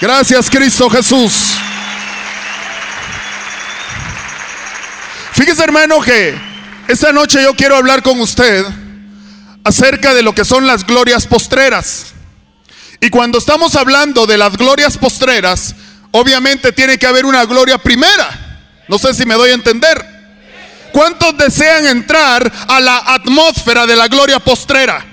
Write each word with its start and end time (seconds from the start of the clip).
Gracias 0.00 0.48
Cristo 0.48 0.88
Jesús. 0.88 1.56
Fíjese 5.32 5.64
hermano 5.64 6.00
que 6.00 6.34
esta 6.88 7.12
noche 7.12 7.42
yo 7.42 7.54
quiero 7.54 7.76
hablar 7.76 8.02
con 8.02 8.20
usted 8.20 8.64
acerca 9.64 10.14
de 10.14 10.22
lo 10.22 10.34
que 10.34 10.44
son 10.44 10.66
las 10.66 10.86
glorias 10.86 11.26
postreras. 11.26 12.14
Y 13.00 13.10
cuando 13.10 13.38
estamos 13.38 13.76
hablando 13.76 14.26
de 14.26 14.38
las 14.38 14.56
glorias 14.56 14.96
postreras, 14.96 15.74
obviamente 16.12 16.72
tiene 16.72 16.98
que 16.98 17.06
haber 17.06 17.26
una 17.26 17.44
gloria 17.44 17.76
primera. 17.76 18.62
No 18.88 18.98
sé 18.98 19.12
si 19.12 19.26
me 19.26 19.34
doy 19.34 19.50
a 19.50 19.54
entender. 19.54 20.15
¿Cuántos 20.96 21.36
desean 21.36 21.86
entrar 21.88 22.50
a 22.68 22.80
la 22.80 22.96
atmósfera 22.96 23.86
de 23.86 23.94
la 23.94 24.08
gloria 24.08 24.38
postrera? 24.38 25.04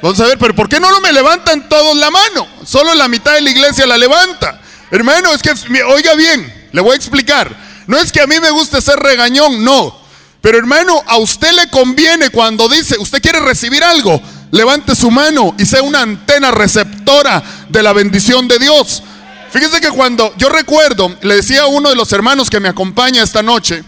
Vamos 0.00 0.18
a 0.18 0.24
ver, 0.24 0.38
pero 0.38 0.54
¿por 0.54 0.66
qué 0.66 0.80
no 0.80 0.98
me 1.02 1.12
levantan 1.12 1.68
todos 1.68 1.94
la 1.94 2.10
mano? 2.10 2.48
Solo 2.64 2.94
la 2.94 3.06
mitad 3.06 3.34
de 3.34 3.42
la 3.42 3.50
iglesia 3.50 3.86
la 3.86 3.98
levanta. 3.98 4.58
Hermano, 4.90 5.34
es 5.34 5.42
que, 5.42 5.52
oiga 5.82 6.14
bien, 6.14 6.70
le 6.72 6.80
voy 6.80 6.92
a 6.92 6.96
explicar. 6.96 7.54
No 7.86 7.98
es 7.98 8.10
que 8.10 8.22
a 8.22 8.26
mí 8.26 8.40
me 8.40 8.50
guste 8.50 8.80
ser 8.80 8.98
regañón, 8.98 9.62
no. 9.62 9.94
Pero 10.40 10.56
hermano, 10.56 11.02
a 11.06 11.18
usted 11.18 11.52
le 11.52 11.68
conviene 11.68 12.30
cuando 12.30 12.66
dice, 12.70 12.96
usted 12.98 13.20
quiere 13.20 13.40
recibir 13.40 13.84
algo, 13.84 14.22
levante 14.52 14.96
su 14.96 15.10
mano 15.10 15.54
y 15.58 15.66
sea 15.66 15.82
una 15.82 16.00
antena 16.00 16.50
receptora 16.50 17.42
de 17.68 17.82
la 17.82 17.92
bendición 17.92 18.48
de 18.48 18.58
Dios. 18.58 19.02
Fíjese 19.50 19.82
que 19.82 19.90
cuando 19.90 20.32
yo 20.38 20.48
recuerdo, 20.48 21.14
le 21.20 21.36
decía 21.36 21.64
a 21.64 21.66
uno 21.66 21.90
de 21.90 21.94
los 21.94 22.10
hermanos 22.14 22.48
que 22.48 22.60
me 22.60 22.70
acompaña 22.70 23.22
esta 23.22 23.42
noche, 23.42 23.84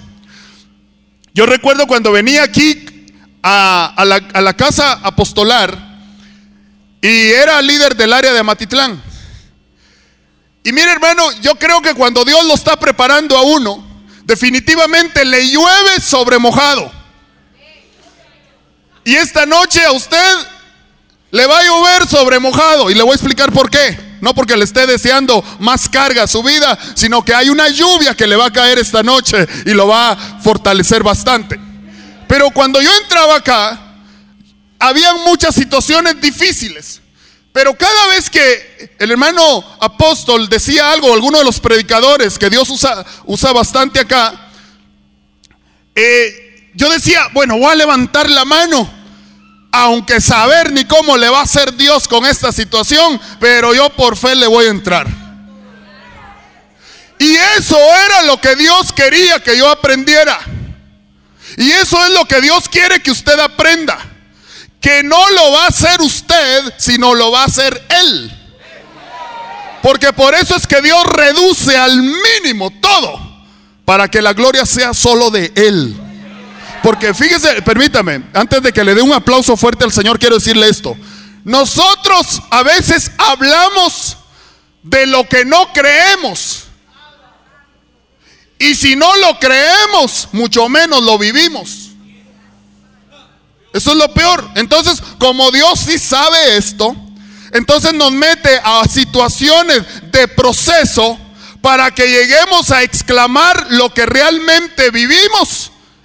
yo 1.34 1.46
recuerdo 1.46 1.86
cuando 1.86 2.12
venía 2.12 2.42
aquí 2.42 2.86
a, 3.42 4.04
la, 4.06 4.41
la 4.41 4.52
casa 4.54 4.92
apostolar 5.02 5.77
y 7.00 7.33
era 7.33 7.61
líder 7.62 7.97
del 7.97 8.12
área 8.12 8.33
de 8.33 8.42
Matitlán. 8.42 9.02
Y 10.64 10.72
mire 10.72 10.92
hermano, 10.92 11.33
yo 11.41 11.56
creo 11.56 11.83
que 11.83 11.94
cuando 11.94 12.24
Dios 12.24 12.44
lo 12.47 12.55
está 12.55 12.77
preparando 12.78 13.36
a 13.36 13.42
uno, 13.42 13.84
definitivamente 14.24 15.24
le 15.24 15.50
llueve 15.50 16.00
sobre 16.00 16.39
mojado. 16.39 16.92
Y 19.05 19.17
esta 19.17 19.46
noche 19.46 19.84
a 19.84 19.92
usted 19.92 20.36
le 21.33 21.46
va 21.46 21.58
a 21.58 21.64
llover 21.64 22.06
sobre 22.06 22.39
mojado. 22.39 22.91
Y 22.91 22.94
le 22.94 23.02
voy 23.02 23.12
a 23.12 23.14
explicar 23.14 23.50
por 23.50 23.69
qué. 23.69 24.11
No 24.23 24.34
porque 24.34 24.56
le 24.56 24.62
esté 24.62 24.87
deseando 24.87 25.45
más 25.59 25.89
carga 25.89 26.23
a 26.23 26.27
su 26.28 26.45
vida, 26.45 26.78
sino 26.95 27.25
que 27.25 27.34
hay 27.34 27.51
una 27.51 27.69
lluvia 27.69 28.15
que 28.15 28.29
le 28.29 28.37
va 28.37 28.47
a 28.47 28.53
caer 28.53 28.79
esta 28.79 29.03
noche 29.03 29.48
y 29.67 29.73
lo 29.73 29.89
va 29.89 30.12
a 30.12 30.41
fortalecer 30.41 31.03
bastante. 31.03 31.59
Pero 32.29 32.51
cuando 32.53 32.81
yo 32.81 32.89
entraba 33.03 33.34
acá, 33.34 33.97
habían 34.79 35.23
muchas 35.25 35.56
situaciones 35.56 36.20
difíciles. 36.20 37.01
Pero 37.53 37.75
cada 37.77 38.06
vez 38.06 38.31
que 38.31 38.95
el 38.97 39.11
hermano 39.11 39.64
apóstol 39.81 40.48
decía 40.48 40.92
algo, 40.92 41.12
alguno 41.12 41.39
de 41.39 41.45
los 41.45 41.59
predicadores 41.59 42.39
que 42.39 42.48
Dios 42.48 42.70
usa, 42.70 43.05
usa 43.27 43.53
bastante 43.53 43.98
acá, 43.98 44.51
eh, 45.97 46.70
yo 46.75 46.89
decía, 46.91 47.27
bueno, 47.33 47.59
voy 47.59 47.73
a 47.73 47.75
levantar 47.75 48.31
la 48.31 48.45
mano, 48.45 48.89
aunque 49.73 50.20
saber 50.20 50.70
ni 50.70 50.84
cómo 50.84 51.17
le 51.17 51.28
va 51.28 51.41
a 51.41 51.45
hacer 51.45 51.75
Dios 51.75 52.06
con 52.06 52.27
esta 52.27 52.53
situación, 52.53 53.20
pero 53.41 53.75
yo 53.75 53.89
por 53.91 54.17
fe 54.17 54.34
le 54.34 54.47
voy 54.47 54.67
a 54.67 54.70
entrar. 54.70 55.06
Y 57.19 57.34
eso 57.56 57.77
era 57.77 58.23
lo 58.23 58.41
que 58.41 58.55
Dios 58.55 58.92
quería 58.92 59.41
que 59.41 59.56
yo 59.56 59.69
aprendiera. 59.69 60.39
Y 61.56 61.70
eso 61.70 62.05
es 62.05 62.11
lo 62.12 62.27
que 62.27 62.41
Dios 62.41 62.69
quiere 62.69 63.01
que 63.01 63.11
usted 63.11 63.39
aprenda 63.41 63.98
que 64.83 65.05
no 65.05 65.31
lo 65.31 65.53
va 65.53 65.64
a 65.64 65.69
hacer 65.69 66.03
usted, 66.03 66.75
sino 66.77 67.14
lo 67.14 67.31
va 67.31 67.42
a 67.42 67.47
hacer 67.47 67.83
Él. 67.89 68.39
Porque 69.80 70.13
por 70.13 70.35
eso 70.35 70.57
es 70.57 70.67
que 70.67 70.83
Dios 70.83 71.05
reduce 71.07 71.77
al 71.77 72.02
mínimo 72.02 72.70
todo, 72.80 73.19
para 73.85 74.08
que 74.08 74.20
la 74.20 74.33
gloria 74.33 74.67
sea 74.67 74.92
solo 74.92 75.30
de 75.30 75.52
Él. 75.55 75.96
Porque 76.83 77.15
fíjese, 77.15 77.63
permítame, 77.63 78.25
antes 78.35 78.63
de 78.63 78.73
que 78.73 78.83
le 78.83 78.95
dé 78.95 79.03
un 79.03 79.13
aplauso 79.13 79.57
fuerte 79.57 79.85
al 79.85 79.93
Señor, 79.93 80.19
quiero 80.19 80.37
decirle 80.37 80.69
esto. 80.69 80.97
Nosotros 81.45 82.43
a 82.51 82.63
veces 82.63 83.13
hablamos 83.19 84.17
de 84.83 85.07
lo 85.07 85.29
que 85.29 85.45
no 85.45 85.73
creemos. 85.73 86.65
Y 88.59 88.75
si 88.75 88.97
no 88.97 89.15
lo 89.17 89.39
creemos, 89.39 90.29
mucho 90.33 90.69
menos 90.69 91.03
lo 91.03 91.19
vivimos. 91.19 91.91
Eso 93.73 93.93
es 93.93 93.97
lo 93.97 94.13
peor. 94.13 94.49
Entonces, 94.57 95.03
como 95.19 95.51
Dios 95.51 95.81
sí 95.81 95.99
sabe 95.99 96.57
esto, 96.57 96.97
entonces 97.53 97.95
nos 97.95 98.13
mete 98.13 98.61
a 98.63 98.85
situaciones 98.89 99.83
de 100.11 100.27
proceso 100.29 101.19
para 101.61 101.93
que 101.93 102.09
lleguemos 102.09 102.73
a 102.73 102.83
exclamar 102.83 103.69
lo 103.70 103.95
que 103.95 104.05
realmente 104.05 104.91
vivimos 104.91 105.61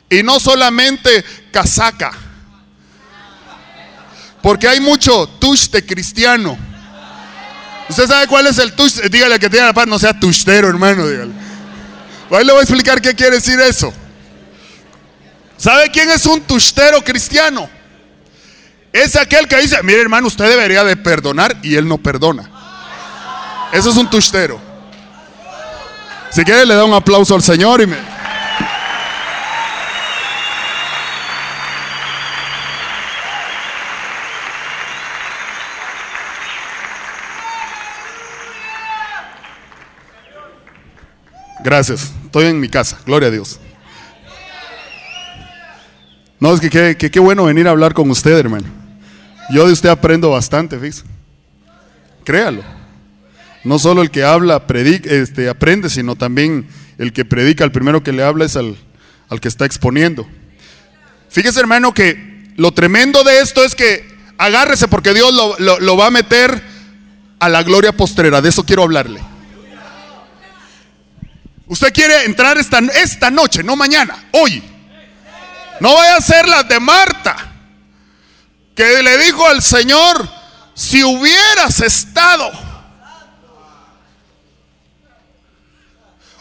y 0.10 0.24
no 0.24 0.40
solamente 0.40 1.24
casaca. 1.52 2.12
Porque 4.42 4.68
hay 4.68 4.80
mucho 4.80 5.28
tuste 5.40 5.86
cristiano. 5.86 6.58
¿Usted 7.90 8.08
sabe 8.08 8.28
cuál 8.28 8.48
es 8.48 8.58
el 8.58 8.74
tuste? 8.74 9.10
Dígale 9.10 9.40
que 9.40 9.50
tiene 9.50 9.66
la 9.66 9.74
paz, 9.74 9.88
no 9.88 9.98
sea 10.00 10.18
tustero, 10.18 10.68
hermano. 10.68 11.08
Dígale. 11.08 11.32
Ahí 12.32 12.46
le 12.46 12.52
voy 12.52 12.60
a 12.60 12.64
explicar 12.64 13.02
qué 13.02 13.16
quiere 13.16 13.36
decir 13.36 13.60
eso. 13.60 13.94
¿Sabe 15.58 15.90
quién 15.90 16.10
es 16.10 16.26
un 16.26 16.42
tustero 16.42 17.04
cristiano? 17.04 17.70
Es 18.94 19.16
aquel 19.16 19.48
que 19.48 19.58
dice, 19.58 19.82
mire 19.84 20.02
hermano, 20.02 20.28
usted 20.28 20.48
debería 20.50 20.84
de 20.84 20.96
perdonar 20.96 21.58
y 21.62 21.76
él 21.76 21.88
no 21.88 21.98
perdona. 21.98 22.50
Eso 23.72 23.90
es 23.90 23.98
un 23.98 24.10
tustero. 24.10 24.62
Si 26.32 26.44
quiere 26.44 26.66
le 26.66 26.76
da 26.76 26.84
un 26.86 26.94
aplauso 26.94 27.36
al 27.36 27.44
Señor 27.44 27.82
y 27.82 27.88
me... 27.88 28.17
Gracias, 41.64 42.12
estoy 42.26 42.46
en 42.46 42.60
mi 42.60 42.70
casa, 42.70 42.98
gloria 43.06 43.30
a 43.30 43.32
Dios. 43.32 43.60
No, 46.40 46.54
es 46.54 46.62
que 46.62 46.96
qué 46.98 47.20
bueno 47.20 47.46
venir 47.46 47.68
a 47.68 47.72
hablar 47.72 47.94
con 47.94 48.10
usted, 48.12 48.38
hermano. 48.38 48.68
Yo 49.50 49.66
de 49.66 49.74
usted 49.74 49.90
aprendo 49.90 50.30
bastante, 50.30 50.78
fíjese. 50.78 51.04
Créalo. 52.24 52.64
No 53.64 53.80
solo 53.80 54.02
el 54.02 54.12
que 54.12 54.24
habla, 54.24 54.68
predica, 54.68 55.10
este, 55.10 55.50
aprende, 55.50 55.90
sino 55.90 56.16
también 56.16 56.68
el 56.98 57.14
que 57.14 57.26
predica, 57.26 57.64
el 57.64 57.72
primero 57.72 58.04
que 58.04 58.12
le 58.12 58.24
habla 58.24 58.46
es 58.46 58.56
al, 58.56 58.78
que 59.42 59.48
está 59.48 59.66
exponiendo. 59.66 60.28
Fíjese, 61.30 61.60
hermano, 61.60 61.94
que 61.94 62.52
lo 62.56 62.72
tremendo 62.74 63.24
de 63.24 63.40
esto 63.42 63.64
es 63.64 63.76
que 63.76 64.06
agárrese 64.38 64.88
porque 64.88 65.14
Dios 65.14 65.34
lo, 65.34 65.80
lo 65.80 65.98
va 65.98 66.08
a 66.08 66.12
meter 66.12 66.62
a 67.40 67.50
la 67.50 67.64
gloria 67.64 67.92
postrera. 67.92 68.42
De 68.42 68.50
eso 68.50 68.64
quiero 68.64 68.84
hablarle. 68.84 69.22
Usted 71.68 71.94
quiere 71.94 72.26
entrar 72.26 72.58
esta, 72.58 72.80
esta 72.80 73.30
noche, 73.30 73.64
no 73.64 73.76
mañana, 73.76 74.26
hoy 74.32 74.64
no 75.80 75.94
vaya 75.94 76.16
a 76.16 76.22
ser 76.22 76.48
las 76.48 76.68
de 76.68 76.80
Marta, 76.80 77.36
que 78.76 79.04
le 79.04 79.18
dijo 79.18 79.46
al 79.48 79.62
Señor, 79.62 80.28
si 80.74 81.04
hubieras 81.04 81.82
estado. 81.82 82.52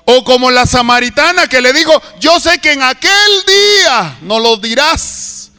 O 0.04 0.22
como 0.22 0.50
la 0.50 0.66
samaritana 0.66 1.48
que 1.48 1.60
le 1.60 1.72
dijo, 1.72 2.00
yo 2.20 2.38
sé 2.38 2.58
que 2.60 2.72
en 2.72 2.82
aquel 2.82 3.10
día 3.46 4.18
no 4.22 4.38
lo 4.38 4.56
dirás. 4.56 5.50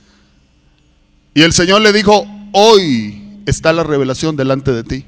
Y 1.33 1.41
el 1.41 1.51
Señor 1.51 1.81
le 1.81 1.91
dijo, 1.91 2.25
hoy 2.53 3.41
está 3.45 3.73
la 3.73 3.83
revelación 3.83 4.37
delante 4.37 4.71
de 4.71 4.83
ti. 4.83 5.05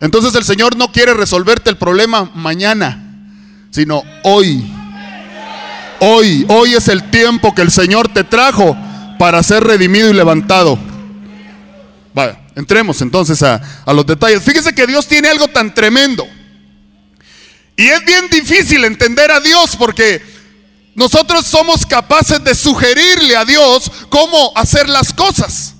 Entonces 0.00 0.34
el 0.34 0.44
Señor 0.44 0.76
no 0.76 0.90
quiere 0.90 1.14
resolverte 1.14 1.70
el 1.70 1.76
problema 1.76 2.30
mañana, 2.34 3.07
sino 3.70 4.02
hoy. 4.22 4.72
Hoy, 6.00 6.46
hoy 6.48 6.74
es 6.74 6.88
el 6.88 7.10
tiempo 7.10 7.54
que 7.54 7.62
el 7.62 7.70
Señor 7.70 8.08
te 8.08 8.24
trajo 8.24 8.76
para 9.18 9.42
ser 9.42 9.64
redimido 9.64 10.10
y 10.10 10.14
levantado. 10.14 10.78
Vaya, 12.14 12.40
entremos 12.54 13.00
entonces 13.02 13.42
a, 13.42 13.60
a 13.84 13.92
los 13.92 14.06
detalles. 14.06 14.42
Fíjese 14.42 14.74
que 14.74 14.86
Dios 14.86 15.06
tiene 15.06 15.28
algo 15.28 15.48
tan 15.48 15.74
tremendo. 15.74 16.26
Y 17.76 17.86
es 17.86 18.04
bien 18.04 18.28
difícil 18.30 18.84
entender 18.84 19.30
a 19.30 19.40
Dios 19.40 19.76
porque 19.76 20.22
nosotros 20.94 21.46
somos 21.46 21.86
capaces 21.86 22.42
de 22.42 22.54
sugerirle 22.54 23.36
a 23.36 23.44
Dios 23.44 23.90
cómo 24.08 24.52
hacer 24.56 24.88
las 24.88 25.12
cosas. 25.12 25.74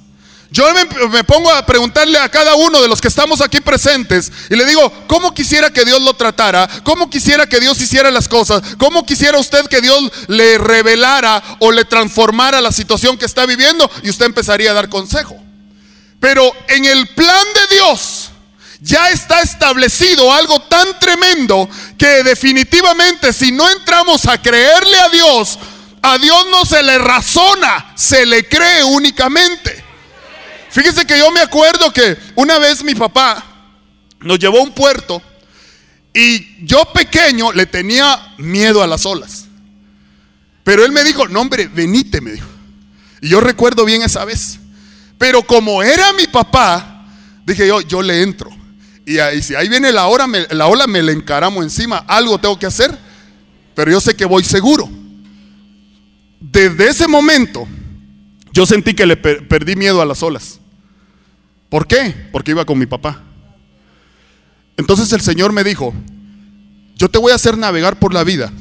Yo 0.50 0.64
me, 0.72 1.24
pongo 1.24 1.50
a 1.50 1.66
preguntarle 1.66 2.18
a 2.18 2.28
cada 2.30 2.54
uno 2.54 2.80
de 2.80 2.88
los 2.88 3.02
que 3.02 3.08
estamos 3.08 3.42
aquí 3.42 3.60
presentes 3.60 4.32
y 4.48 4.56
le 4.56 4.64
digo, 4.64 4.90
¿cómo 5.06 5.34
quisiera 5.34 5.70
que 5.70 5.84
Dios 5.84 6.00
lo 6.00 6.14
tratara? 6.14 6.66
¿Cómo 6.84 7.10
quisiera 7.10 7.46
que 7.46 7.60
Dios 7.60 7.78
hiciera 7.82 8.10
las 8.10 8.28
cosas? 8.28 8.62
¿Cómo 8.78 9.04
quisiera 9.04 9.38
usted 9.38 9.66
que 9.66 9.82
Dios 9.82 10.10
le 10.26 10.56
revelara 10.56 11.42
o 11.58 11.70
le 11.70 11.84
transformara 11.84 12.62
la 12.62 12.72
situación 12.72 13.18
que 13.18 13.26
está 13.26 13.44
viviendo? 13.44 13.90
Y 14.02 14.08
usted 14.08 14.24
empezaría 14.24 14.70
a 14.70 14.74
dar 14.74 14.88
consejo. 14.88 15.36
Pero 16.18 16.50
en 16.68 16.86
el 16.86 17.06
plan 17.08 17.46
de 17.54 17.76
Dios 17.76 18.30
ya 18.80 19.10
está 19.10 19.42
establecido 19.42 20.32
algo 20.32 20.60
tan 20.62 20.98
tremendo 20.98 21.68
que 21.98 22.22
definitivamente 22.22 23.34
si 23.34 23.52
no 23.52 23.68
entramos 23.70 24.26
a 24.26 24.40
creerle 24.40 24.98
a 24.98 25.08
Dios, 25.10 25.58
a 26.00 26.16
Dios 26.16 26.46
no 26.50 26.64
se 26.64 26.82
le 26.82 26.98
razona, 26.98 27.92
se 27.96 28.24
le 28.24 28.48
cree 28.48 28.82
únicamente. 28.84 29.77
Fíjese 30.78 31.04
que 31.04 31.18
yo 31.18 31.32
me 31.32 31.40
acuerdo 31.40 31.92
que 31.92 32.16
una 32.36 32.56
vez 32.60 32.84
mi 32.84 32.94
papá 32.94 33.44
nos 34.20 34.38
llevó 34.38 34.60
a 34.60 34.62
un 34.62 34.70
puerto 34.70 35.20
y 36.14 36.64
yo 36.64 36.84
pequeño 36.94 37.52
le 37.52 37.66
tenía 37.66 38.34
miedo 38.38 38.80
a 38.80 38.86
las 38.86 39.04
olas. 39.04 39.48
Pero 40.62 40.84
él 40.84 40.92
me 40.92 41.02
dijo, 41.02 41.26
no 41.26 41.40
hombre, 41.40 41.66
venite, 41.66 42.20
me 42.20 42.30
dijo. 42.30 42.46
Y 43.20 43.30
yo 43.30 43.40
recuerdo 43.40 43.84
bien 43.84 44.02
esa 44.02 44.24
vez. 44.24 44.60
Pero 45.18 45.42
como 45.42 45.82
era 45.82 46.12
mi 46.12 46.28
papá, 46.28 47.08
dije 47.44 47.66
yo, 47.66 47.80
yo 47.80 48.00
le 48.00 48.22
entro. 48.22 48.48
Y 49.04 49.18
ahí, 49.18 49.42
si 49.42 49.56
ahí 49.56 49.68
viene 49.68 49.90
la, 49.90 50.06
hora, 50.06 50.28
la 50.50 50.68
ola, 50.68 50.86
me 50.86 51.02
le 51.02 51.10
encaramo 51.10 51.60
encima. 51.60 52.04
Algo 52.06 52.38
tengo 52.38 52.56
que 52.56 52.66
hacer, 52.66 52.96
pero 53.74 53.90
yo 53.90 54.00
sé 54.00 54.14
que 54.14 54.24
voy 54.24 54.44
seguro. 54.44 54.88
Desde 56.38 56.88
ese 56.88 57.08
momento, 57.08 57.66
yo 58.52 58.64
sentí 58.64 58.94
que 58.94 59.06
le 59.06 59.16
perdí 59.16 59.74
miedo 59.74 60.00
a 60.00 60.06
las 60.06 60.22
olas. 60.22 60.60
¿Por 61.68 61.86
qué? 61.86 62.28
Porque 62.32 62.52
iba 62.52 62.64
con 62.64 62.78
mi 62.78 62.86
papá. 62.86 63.22
Entonces 64.76 65.12
el 65.12 65.20
Señor 65.20 65.52
me 65.52 65.64
dijo, 65.64 65.92
yo 66.94 67.08
te 67.10 67.18
voy 67.18 67.32
a 67.32 67.36
hacer 67.36 67.58
navegar 67.58 67.98
por 67.98 68.14
la 68.14 68.24
vida 68.24 68.52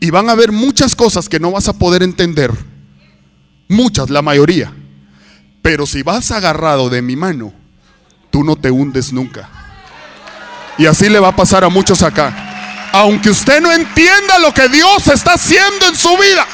y 0.00 0.10
van 0.10 0.28
a 0.28 0.32
haber 0.32 0.52
muchas 0.52 0.94
cosas 0.94 1.28
que 1.28 1.40
no 1.40 1.50
vas 1.50 1.68
a 1.68 1.72
poder 1.72 2.02
entender. 2.02 2.52
Muchas, 3.68 4.10
la 4.10 4.22
mayoría. 4.22 4.72
Pero 5.62 5.86
si 5.86 6.02
vas 6.02 6.30
agarrado 6.30 6.88
de 6.88 7.02
mi 7.02 7.16
mano, 7.16 7.52
tú 8.30 8.44
no 8.44 8.56
te 8.56 8.70
hundes 8.70 9.12
nunca. 9.12 9.48
Y 10.78 10.86
así 10.86 11.08
le 11.08 11.18
va 11.18 11.28
a 11.28 11.36
pasar 11.36 11.64
a 11.64 11.68
muchos 11.68 12.02
acá. 12.02 12.88
Aunque 12.92 13.30
usted 13.30 13.60
no 13.60 13.72
entienda 13.72 14.38
lo 14.38 14.54
que 14.54 14.68
Dios 14.68 15.06
está 15.08 15.34
haciendo 15.34 15.88
en 15.88 15.96
su 15.96 16.16
vida. 16.16 16.46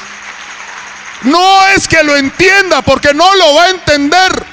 No 1.23 1.67
es 1.75 1.87
que 1.87 2.03
lo 2.03 2.15
entienda 2.15 2.81
porque 2.81 3.13
no 3.13 3.35
lo 3.35 3.55
va 3.55 3.63
a 3.65 3.69
entender. 3.69 4.44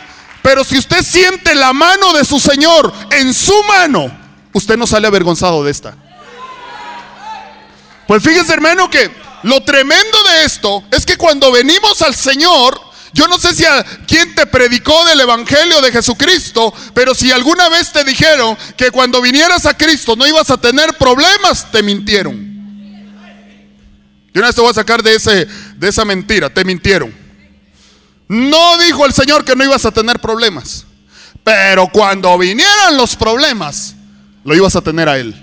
Pero 0.43 0.65
si 0.65 0.77
usted 0.77 1.03
siente 1.03 1.55
la 1.55 1.73
mano 1.73 2.13
de 2.13 2.25
su 2.25 2.41
Señor 2.41 2.93
en 3.11 3.33
su 3.33 3.55
mano, 3.65 4.11
usted 4.53 4.77
no 4.77 4.87
sale 4.87 5.07
avergonzado 5.07 5.63
de 5.65 5.71
esta. 5.71 5.97
Pues 8.09 8.23
fíjese 8.23 8.53
hermano 8.53 8.91
que 8.91 9.11
lo 9.45 9.63
tremendo 9.63 10.23
de 10.25 10.45
esto 10.45 10.85
es 10.91 11.07
que 11.07 11.17
cuando 11.17 11.53
venimos 11.53 12.03
al 12.03 12.15
Señor, 12.15 12.79
yo 13.13 13.29
no 13.29 13.39
sé 13.39 13.55
si 13.55 13.65
a 13.65 13.85
quién 14.07 14.35
te 14.35 14.47
predicó 14.47 15.05
del 15.05 15.21
Evangelio 15.21 15.81
de 15.81 15.93
Jesucristo, 15.93 16.75
pero 16.95 17.15
si 17.15 17.31
alguna 17.31 17.69
vez 17.69 17.93
te 17.93 18.05
dijeron 18.05 18.57
que 18.77 18.91
cuando 18.91 19.21
vinieras 19.21 19.67
a 19.67 19.77
Cristo 19.77 20.17
no 20.17 20.27
ibas 20.27 20.51
a 20.51 20.57
tener 20.57 20.97
problemas, 20.99 21.71
te 21.71 21.83
mintieron. 21.83 22.51
Yo 24.35 24.41
una 24.41 24.49
vez 24.49 24.57
te 24.57 24.63
voy 24.63 24.71
a 24.71 24.75
sacar 24.75 25.03
de, 25.03 25.47
de 25.77 25.89
esa 25.89 26.05
mentira, 26.05 26.53
te 26.53 26.65
mintieron. 26.65 27.22
No 28.33 28.79
dijo 28.79 29.05
el 29.05 29.13
Señor 29.13 29.45
que 29.45 29.55
no 29.55 29.63
ibas 29.63 29.85
a 29.85 29.91
tener 29.91 30.19
problemas. 30.19 30.87
Pero 31.45 31.89
cuando 31.89 32.39
vinieran 32.39 32.97
los 32.97 33.15
problemas, 33.15 33.95
lo 34.43 34.55
ibas 34.57 34.75
a 34.75 34.81
tener 34.81 35.07
a 35.07 35.19
Él. 35.19 35.35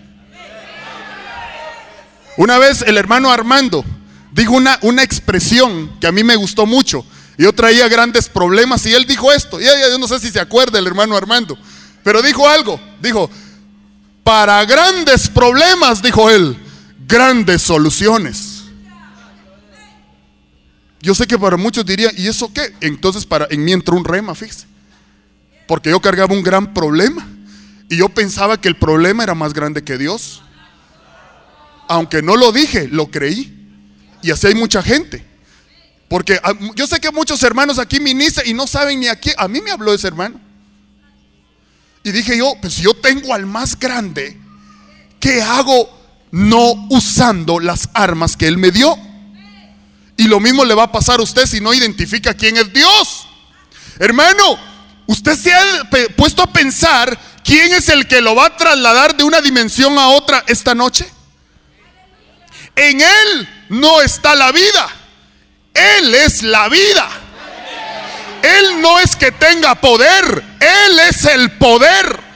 Una 2.36 2.57
vez 2.57 2.81
el 2.81 2.97
hermano 2.97 3.31
Armando 3.31 3.86
dijo 4.31 4.53
una, 4.53 4.80
una 4.81 5.03
expresión 5.03 6.00
que 6.00 6.07
a 6.07 6.12
mí 6.12 6.24
me 6.24 6.36
gustó 6.36 6.65
mucho. 6.65 7.06
Yo 7.38 7.53
traía 7.53 7.88
grandes 7.88 8.27
problemas 8.27 8.83
y 8.88 8.94
él 8.95 9.06
dijo 9.06 9.31
esto. 9.31 9.62
Y 9.62 9.65
yo 9.65 10.00
no 10.00 10.07
sé 10.07 10.18
si 10.18 10.31
se 10.31 10.39
acuerda 10.39 10.80
el 10.80 10.88
hermano 10.88 11.15
Armando. 11.15 11.59
Pero 12.03 12.24
dijo 12.24 12.50
algo. 12.50 12.81
Dijo, 13.00 13.30
para 14.24 14.65
grandes 14.65 15.30
problemas, 15.30 16.01
dijo 16.01 16.27
él, 16.31 16.57
grandes 17.07 17.62
soluciones. 17.62 18.49
Yo 21.01 21.16
sé 21.16 21.28
que 21.28 21.40
para 21.40 21.57
muchos 21.57 21.86
dirían, 21.86 22.13
¿y 22.18 22.28
eso 22.28 22.51
qué? 22.54 22.74
Entonces 22.81 23.25
para, 23.25 23.48
en 23.50 23.63
mí 23.63 23.72
entró 23.72 23.96
un 23.96 24.04
rema, 24.04 24.36
fíjese. 24.36 24.68
Porque 25.68 25.92
yo 25.92 26.01
cargaba 26.01 26.34
un 26.34 26.44
gran 26.44 26.74
problema. 26.74 27.28
Y 27.90 27.98
yo 27.98 28.10
pensaba 28.10 28.60
que 28.60 28.68
el 28.68 28.75
problema 28.75 29.24
era 29.24 29.34
más 29.34 29.54
grande 29.54 29.84
que 29.84 29.98
Dios. 29.98 30.42
Aunque 31.88 32.22
no 32.22 32.36
lo 32.36 32.51
dije, 32.51 32.88
lo 32.88 33.10
creí. 33.10 33.56
Y 34.22 34.31
así 34.31 34.48
hay 34.48 34.56
mucha 34.56 34.84
gente. 34.84 35.25
Porque 36.07 36.40
ah, 36.44 36.54
yo 36.75 36.86
sé 36.86 37.00
que 37.00 37.12
muchos 37.12 37.42
hermanos 37.44 37.80
aquí 37.80 38.00
ministran 38.00 38.48
y 38.48 38.54
no 38.54 38.68
saben 38.68 39.00
ni 39.00 39.07
a 39.07 39.16
quién. 39.16 39.36
A 39.38 39.48
mí 39.48 39.62
me 39.62 39.72
habló 39.72 39.94
ese 39.94 40.07
hermano. 40.07 40.40
Y 42.04 42.12
dije 42.12 42.38
yo, 42.38 42.54
pues 42.62 42.74
si 42.75 42.84
yo 42.84 42.94
tengo 42.94 43.34
al 43.34 43.46
más 43.46 43.78
grande, 43.78 44.38
¿qué 45.19 45.42
hago 45.42 45.90
no 46.31 46.88
usando 46.90 47.60
las 47.60 47.90
armas 47.94 48.36
que 48.36 48.48
él 48.48 48.57
me 48.57 48.72
dio? 48.72 48.98
Y 50.19 50.27
lo 50.27 50.42
mismo 50.42 50.66
le 50.66 50.74
va 50.74 50.83
a 50.83 50.92
pasar 50.92 51.21
a 51.21 51.24
usted 51.24 51.45
si 51.45 51.62
no 51.62 51.74
identifica 51.74 52.33
quién 52.33 52.57
es 52.57 52.74
Dios. 52.74 53.25
Hermano, 54.00 54.60
usted 55.07 55.33
se 55.38 55.54
ha 55.54 55.89
puesto 56.18 56.42
a 56.42 56.51
pensar 56.51 57.18
quién 57.42 57.71
es 57.71 57.88
el 57.88 58.06
que 58.06 58.19
lo 58.19 58.36
va 58.36 58.48
a 58.48 58.57
trasladar 58.57 59.16
de 59.16 59.24
una 59.24 59.39
dimensión 59.39 59.98
a 59.98 60.10
otra 60.10 60.44
esta 60.45 60.75
noche. 60.75 61.10
En 62.75 63.00
Él 63.00 63.50
no 63.69 64.01
está 64.01 64.36
la 64.36 64.51
vida. 64.51 64.89
Él 65.74 66.13
es 66.13 66.44
la 66.44 66.68
vida. 66.68 67.10
Él 68.44 68.81
no 68.81 69.00
es 69.00 69.15
que 69.15 69.31
tenga 69.31 69.75
poder. 69.75 70.44
Él 70.60 71.00
es 71.00 71.24
el 71.24 71.51
poder. 71.51 72.29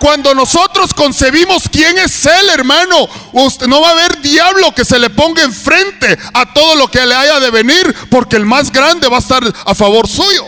Cuando 0.00 0.34
nosotros 0.34 0.94
concebimos 0.94 1.64
quién 1.70 1.98
es 1.98 2.24
Él, 2.24 2.48
hermano, 2.48 3.06
usted 3.34 3.66
no 3.66 3.82
va 3.82 3.88
a 3.88 3.92
haber 3.92 4.22
diablo 4.22 4.74
que 4.74 4.82
se 4.82 4.98
le 4.98 5.10
ponga 5.10 5.42
enfrente 5.42 6.18
a 6.32 6.54
todo 6.54 6.74
lo 6.76 6.90
que 6.90 7.04
le 7.04 7.14
haya 7.14 7.38
de 7.38 7.50
venir, 7.50 7.94
porque 8.08 8.36
el 8.36 8.46
más 8.46 8.72
grande 8.72 9.08
va 9.08 9.18
a 9.18 9.20
estar 9.20 9.42
a 9.66 9.74
favor 9.74 10.08
suyo. 10.08 10.46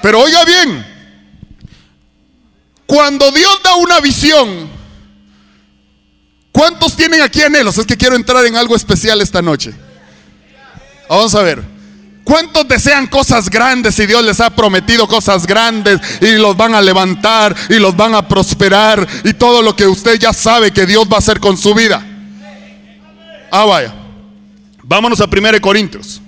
Pero 0.00 0.20
oiga 0.20 0.44
bien, 0.44 0.86
cuando 2.86 3.32
Dios 3.32 3.58
da 3.64 3.74
una 3.74 3.98
visión, 3.98 4.70
¿cuántos 6.52 6.94
tienen 6.94 7.22
aquí 7.22 7.42
anhelos? 7.42 7.76
Es 7.78 7.86
que 7.86 7.96
quiero 7.96 8.14
entrar 8.14 8.46
en 8.46 8.54
algo 8.54 8.76
especial 8.76 9.20
esta 9.20 9.42
noche. 9.42 9.74
Vamos 11.08 11.34
a 11.34 11.42
ver. 11.42 11.75
¿Cuántos 12.26 12.66
desean 12.66 13.06
cosas 13.06 13.48
grandes 13.48 13.96
y 14.00 14.04
Dios 14.04 14.24
les 14.24 14.40
ha 14.40 14.50
prometido 14.50 15.06
cosas 15.06 15.46
grandes 15.46 16.00
y 16.20 16.32
los 16.32 16.56
van 16.56 16.74
a 16.74 16.82
levantar 16.82 17.54
y 17.68 17.78
los 17.78 17.96
van 17.96 18.16
a 18.16 18.26
prosperar 18.26 19.06
y 19.22 19.32
todo 19.34 19.62
lo 19.62 19.76
que 19.76 19.86
usted 19.86 20.18
ya 20.18 20.32
sabe 20.32 20.72
que 20.72 20.86
Dios 20.86 21.06
va 21.06 21.14
a 21.14 21.18
hacer 21.20 21.38
con 21.38 21.56
su 21.56 21.72
vida? 21.72 22.04
Ah, 23.48 23.64
vaya. 23.64 23.94
Vámonos 24.82 25.20
a 25.20 25.26
1 25.26 25.60
Corintios. 25.60 26.20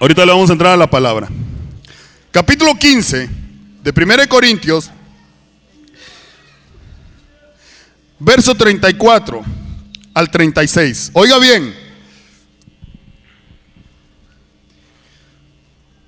Ahorita 0.00 0.26
le 0.26 0.32
vamos 0.32 0.50
a 0.50 0.52
entrar 0.52 0.72
a 0.72 0.76
la 0.76 0.90
palabra. 0.90 1.28
Capítulo 2.32 2.74
15 2.74 3.30
de 3.84 4.04
1 4.04 4.28
Corintios, 4.28 4.90
verso 8.18 8.52
34 8.56 9.59
al 10.20 10.30
36. 10.30 11.10
Oiga 11.14 11.38
bien. 11.38 11.74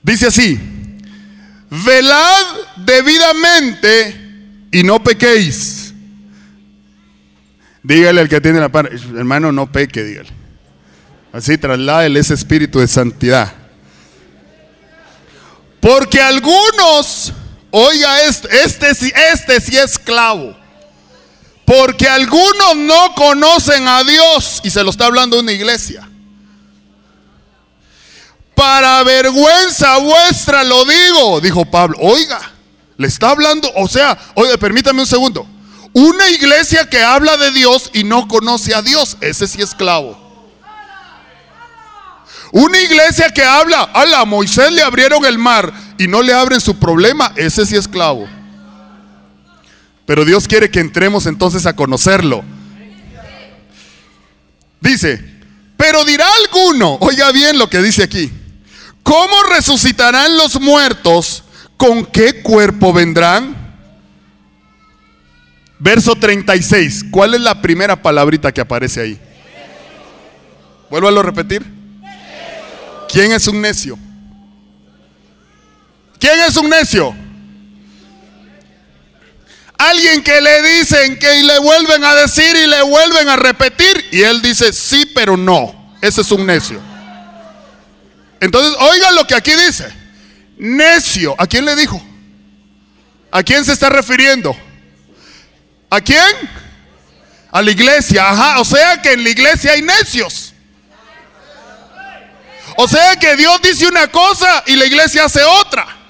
Dice 0.02 0.26
así, 0.26 0.58
velad 1.70 2.46
debidamente 2.76 4.20
y 4.72 4.82
no 4.82 5.02
pequéis. 5.02 5.94
Dígale 7.82 8.20
al 8.20 8.28
que 8.28 8.40
tiene 8.40 8.60
la 8.60 8.68
par, 8.68 8.90
hermano, 9.16 9.50
no 9.50 9.70
peque, 9.70 10.02
dígale. 10.02 10.30
Así 11.32 11.56
traslade 11.56 12.18
ese 12.18 12.34
espíritu 12.34 12.78
de 12.78 12.86
santidad. 12.86 13.52
Porque 15.80 16.20
algunos, 16.20 17.32
oiga 17.70 18.22
este, 18.28 18.48
este, 18.64 18.90
este 18.90 19.60
sí 19.60 19.76
es 19.76 19.92
esclavo. 19.92 20.61
Porque 21.64 22.08
algunos 22.08 22.76
no 22.76 23.14
conocen 23.14 23.86
a 23.88 24.02
Dios. 24.04 24.60
Y 24.64 24.70
se 24.70 24.82
lo 24.82 24.90
está 24.90 25.06
hablando 25.06 25.40
una 25.40 25.52
iglesia. 25.52 26.08
Para 28.54 29.02
vergüenza 29.02 29.98
vuestra 29.98 30.62
lo 30.64 30.84
digo, 30.84 31.40
dijo 31.40 31.64
Pablo. 31.64 31.96
Oiga, 32.00 32.40
le 32.96 33.08
está 33.08 33.30
hablando, 33.30 33.70
o 33.74 33.88
sea, 33.88 34.16
oiga, 34.34 34.56
permítame 34.58 35.00
un 35.00 35.06
segundo. 35.06 35.46
Una 35.94 36.28
iglesia 36.30 36.88
que 36.88 37.02
habla 37.02 37.36
de 37.36 37.50
Dios 37.50 37.90
y 37.92 38.04
no 38.04 38.28
conoce 38.28 38.74
a 38.74 38.82
Dios, 38.82 39.16
ese 39.20 39.46
sí 39.46 39.60
es 39.60 39.70
esclavo. 39.70 40.18
Una 42.52 42.78
iglesia 42.80 43.30
que 43.30 43.42
habla, 43.42 43.90
a 43.94 44.24
Moisés 44.26 44.70
le 44.72 44.82
abrieron 44.82 45.24
el 45.24 45.38
mar 45.38 45.72
y 45.98 46.06
no 46.06 46.22
le 46.22 46.34
abren 46.34 46.60
su 46.60 46.78
problema, 46.78 47.32
ese 47.36 47.64
sí 47.64 47.74
es 47.74 47.86
esclavo. 47.86 48.28
Pero 50.12 50.26
Dios 50.26 50.46
quiere 50.46 50.70
que 50.70 50.78
entremos 50.78 51.24
entonces 51.24 51.64
a 51.64 51.74
conocerlo. 51.74 52.44
Dice, 54.78 55.24
pero 55.78 56.04
dirá 56.04 56.26
alguno, 56.44 56.98
oiga 57.00 57.32
bien 57.32 57.56
lo 57.56 57.70
que 57.70 57.80
dice 57.80 58.02
aquí, 58.02 58.30
¿cómo 59.02 59.42
resucitarán 59.44 60.36
los 60.36 60.60
muertos? 60.60 61.44
¿Con 61.78 62.04
qué 62.04 62.42
cuerpo 62.42 62.92
vendrán? 62.92 63.56
Verso 65.78 66.14
36, 66.14 67.06
¿cuál 67.10 67.32
es 67.32 67.40
la 67.40 67.62
primera 67.62 68.02
palabrita 68.02 68.52
que 68.52 68.60
aparece 68.60 69.00
ahí? 69.00 69.20
Vuelvo 70.90 71.08
a 71.08 71.22
repetir. 71.22 71.64
¿Quién 73.10 73.32
es 73.32 73.46
un 73.46 73.62
necio? 73.62 73.98
¿Quién 76.18 76.38
es 76.40 76.54
un 76.58 76.68
necio? 76.68 77.14
Alguien 79.90 80.22
que 80.22 80.40
le 80.40 80.62
dicen 80.62 81.18
que 81.18 81.42
le 81.42 81.58
vuelven 81.58 82.04
a 82.04 82.14
decir 82.14 82.54
y 82.54 82.66
le 82.68 82.82
vuelven 82.82 83.28
a 83.28 83.34
repetir 83.34 84.08
y 84.12 84.22
él 84.22 84.40
dice 84.40 84.72
sí, 84.72 85.10
pero 85.12 85.36
no. 85.36 85.96
Ese 86.00 86.20
es 86.20 86.30
un 86.30 86.46
necio. 86.46 86.80
Entonces, 88.38 88.76
oigan 88.78 89.14
lo 89.16 89.26
que 89.26 89.34
aquí 89.34 89.52
dice. 89.54 89.92
Necio. 90.56 91.34
¿A 91.36 91.48
quién 91.48 91.64
le 91.64 91.74
dijo? 91.74 92.00
¿A 93.32 93.42
quién 93.42 93.64
se 93.64 93.72
está 93.72 93.88
refiriendo? 93.88 94.56
¿A 95.90 96.00
quién? 96.00 96.32
A 97.50 97.60
la 97.60 97.70
iglesia. 97.72 98.30
Ajá. 98.30 98.60
O 98.60 98.64
sea 98.64 99.02
que 99.02 99.12
en 99.12 99.24
la 99.24 99.30
iglesia 99.30 99.72
hay 99.72 99.82
necios. 99.82 100.54
O 102.76 102.86
sea 102.86 103.16
que 103.16 103.34
Dios 103.34 103.60
dice 103.62 103.88
una 103.88 104.06
cosa 104.06 104.62
y 104.66 104.76
la 104.76 104.86
iglesia 104.86 105.24
hace 105.24 105.42
otra. 105.42 106.01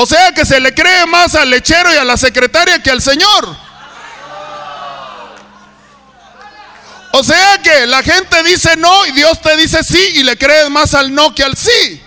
O 0.00 0.06
sea 0.06 0.30
que 0.30 0.46
se 0.46 0.60
le 0.60 0.72
cree 0.72 1.06
más 1.06 1.34
al 1.34 1.50
lechero 1.50 1.92
y 1.92 1.96
a 1.96 2.04
la 2.04 2.16
secretaria 2.16 2.80
que 2.80 2.88
al 2.88 3.02
Señor. 3.02 3.56
O 7.10 7.24
sea 7.24 7.60
que 7.60 7.84
la 7.84 8.04
gente 8.04 8.44
dice 8.44 8.76
no 8.76 9.06
y 9.06 9.10
Dios 9.10 9.42
te 9.42 9.56
dice 9.56 9.82
sí 9.82 9.98
y 10.14 10.22
le 10.22 10.38
crees 10.38 10.70
más 10.70 10.94
al 10.94 11.12
no 11.12 11.34
que 11.34 11.42
al 11.42 11.56
sí. 11.56 12.00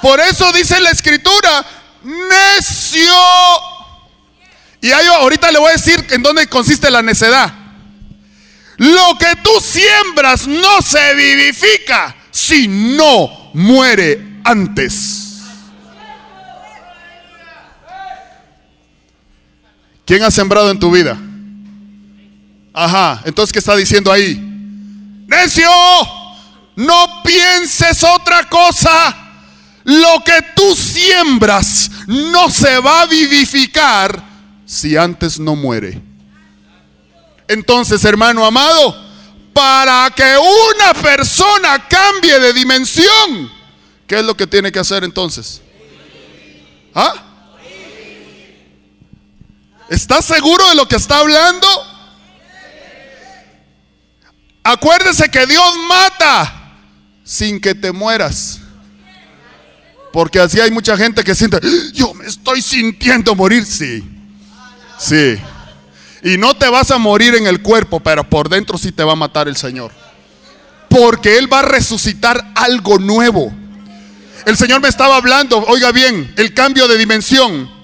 Por 0.00 0.20
eso 0.20 0.52
dice 0.52 0.78
la 0.78 0.90
escritura, 0.90 1.66
necio. 2.04 3.12
Y 4.80 4.92
ahorita 4.92 5.50
le 5.50 5.58
voy 5.58 5.70
a 5.70 5.72
decir 5.72 6.06
en 6.10 6.22
dónde 6.22 6.46
consiste 6.46 6.88
la 6.88 7.02
necedad. 7.02 7.52
Lo 8.76 9.18
que 9.18 9.34
tú 9.42 9.50
siembras 9.60 10.46
no 10.46 10.80
se 10.82 11.14
vivifica 11.14 12.14
si 12.30 12.68
no 12.68 13.50
muere 13.54 14.38
antes. 14.44 15.31
¿Quién 20.12 20.24
ha 20.24 20.30
sembrado 20.30 20.70
en 20.70 20.78
tu 20.78 20.90
vida? 20.90 21.18
Ajá, 22.74 23.22
entonces 23.24 23.50
¿qué 23.50 23.60
está 23.60 23.74
diciendo 23.74 24.12
ahí? 24.12 24.34
Necio, 25.26 25.70
no 26.76 27.22
pienses 27.24 28.04
otra 28.04 28.46
cosa. 28.46 29.16
Lo 29.84 30.22
que 30.22 30.38
tú 30.54 30.76
siembras 30.76 31.90
no 32.06 32.50
se 32.50 32.78
va 32.80 33.00
a 33.00 33.06
vivificar 33.06 34.22
si 34.66 34.98
antes 34.98 35.40
no 35.40 35.56
muere. 35.56 36.02
Entonces, 37.48 38.04
hermano 38.04 38.44
amado, 38.44 38.94
para 39.54 40.10
que 40.14 40.36
una 40.36 40.92
persona 40.92 41.88
cambie 41.88 42.38
de 42.38 42.52
dimensión, 42.52 43.50
¿qué 44.06 44.18
es 44.18 44.24
lo 44.26 44.36
que 44.36 44.46
tiene 44.46 44.70
que 44.70 44.78
hacer 44.78 45.04
entonces? 45.04 45.62
¿Ah? 46.94 47.31
¿Estás 49.88 50.24
seguro 50.24 50.68
de 50.70 50.74
lo 50.74 50.86
que 50.88 50.96
está 50.96 51.18
hablando? 51.18 51.66
Acuérdese 54.64 55.28
que 55.28 55.46
Dios 55.46 55.74
mata 55.88 56.78
sin 57.24 57.60
que 57.60 57.74
te 57.74 57.92
mueras. 57.92 58.60
Porque 60.12 60.38
así 60.38 60.60
hay 60.60 60.70
mucha 60.70 60.96
gente 60.96 61.24
que 61.24 61.34
siente, 61.34 61.58
yo 61.94 62.12
me 62.14 62.26
estoy 62.26 62.60
sintiendo 62.60 63.34
morir. 63.34 63.64
Sí, 63.64 64.04
sí. 64.98 65.38
Y 66.22 66.36
no 66.36 66.54
te 66.54 66.68
vas 66.68 66.90
a 66.90 66.98
morir 66.98 67.34
en 67.34 67.46
el 67.46 67.62
cuerpo, 67.62 67.98
pero 68.00 68.28
por 68.28 68.48
dentro 68.48 68.78
sí 68.78 68.92
te 68.92 69.02
va 69.02 69.12
a 69.12 69.16
matar 69.16 69.48
el 69.48 69.56
Señor. 69.56 69.90
Porque 70.88 71.38
Él 71.38 71.52
va 71.52 71.60
a 71.60 71.62
resucitar 71.62 72.52
algo 72.54 72.98
nuevo. 72.98 73.52
El 74.44 74.56
Señor 74.56 74.80
me 74.80 74.88
estaba 74.88 75.16
hablando, 75.16 75.58
oiga 75.66 75.90
bien, 75.92 76.32
el 76.36 76.52
cambio 76.52 76.86
de 76.86 76.98
dimensión. 76.98 77.81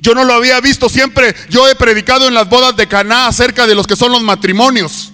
Yo 0.00 0.14
no 0.14 0.24
lo 0.24 0.34
había 0.34 0.60
visto 0.60 0.88
siempre. 0.88 1.34
Yo 1.48 1.68
he 1.68 1.74
predicado 1.74 2.28
en 2.28 2.34
las 2.34 2.48
bodas 2.48 2.76
de 2.76 2.86
Caná 2.86 3.26
acerca 3.26 3.66
de 3.66 3.74
los 3.74 3.86
que 3.86 3.96
son 3.96 4.12
los 4.12 4.22
matrimonios. 4.22 5.12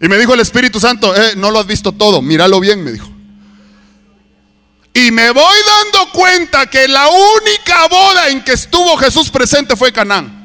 Y 0.00 0.08
me 0.08 0.18
dijo 0.18 0.34
el 0.34 0.40
Espíritu 0.40 0.80
Santo, 0.80 1.14
eh, 1.14 1.34
no 1.36 1.50
lo 1.50 1.60
has 1.60 1.66
visto 1.66 1.92
todo, 1.92 2.20
míralo 2.20 2.58
bien, 2.58 2.82
me 2.82 2.90
dijo. 2.90 3.08
Y 4.94 5.10
me 5.10 5.30
voy 5.30 5.56
dando 5.66 6.12
cuenta 6.12 6.66
que 6.66 6.88
la 6.88 7.08
única 7.08 7.86
boda 7.88 8.28
en 8.28 8.42
que 8.42 8.52
estuvo 8.52 8.96
Jesús 8.96 9.30
presente 9.30 9.76
fue 9.76 9.92
Canaán. 9.92 10.40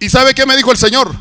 ¿Y 0.00 0.08
sabe 0.08 0.34
qué 0.34 0.46
me 0.46 0.56
dijo 0.56 0.72
el 0.72 0.78
Señor? 0.78 1.14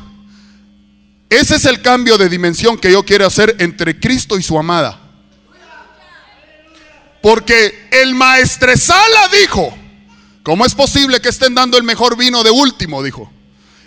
Ese 1.30 1.58
es 1.58 1.66
el 1.66 1.82
cambio 1.82 2.18
de 2.18 2.30
dimensión 2.30 2.78
que 2.78 2.92
yo 2.92 3.04
quiero 3.04 3.28
hacer 3.28 3.58
entre 3.60 4.00
Cristo 4.00 4.40
y 4.40 4.42
su 4.42 4.58
amada. 4.58 5.00
Porque 7.22 7.90
el 7.92 8.16
maestresala 8.16 9.28
dijo, 9.40 9.78
¿Cómo 10.44 10.66
es 10.66 10.74
posible 10.74 11.20
que 11.20 11.30
estén 11.30 11.54
dando 11.54 11.78
el 11.78 11.84
mejor 11.84 12.18
vino 12.18 12.44
de 12.44 12.52
último? 12.52 13.04
Dijo. 13.04 13.32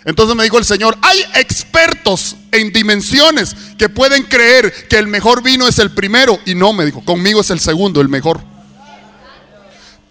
Entonces 0.05 0.35
me 0.35 0.43
dijo 0.43 0.57
el 0.57 0.65
Señor, 0.65 0.97
hay 1.01 1.19
expertos 1.35 2.35
en 2.51 2.73
dimensiones 2.73 3.55
que 3.77 3.87
pueden 3.87 4.23
creer 4.23 4.87
que 4.87 4.97
el 4.97 5.07
mejor 5.07 5.41
vino 5.41 5.67
es 5.67 5.79
el 5.79 5.91
primero. 5.91 6.39
Y 6.45 6.55
no, 6.55 6.73
me 6.73 6.85
dijo, 6.85 7.03
conmigo 7.05 7.41
es 7.41 7.49
el 7.51 7.59
segundo, 7.59 8.01
el 8.01 8.09
mejor. 8.09 8.43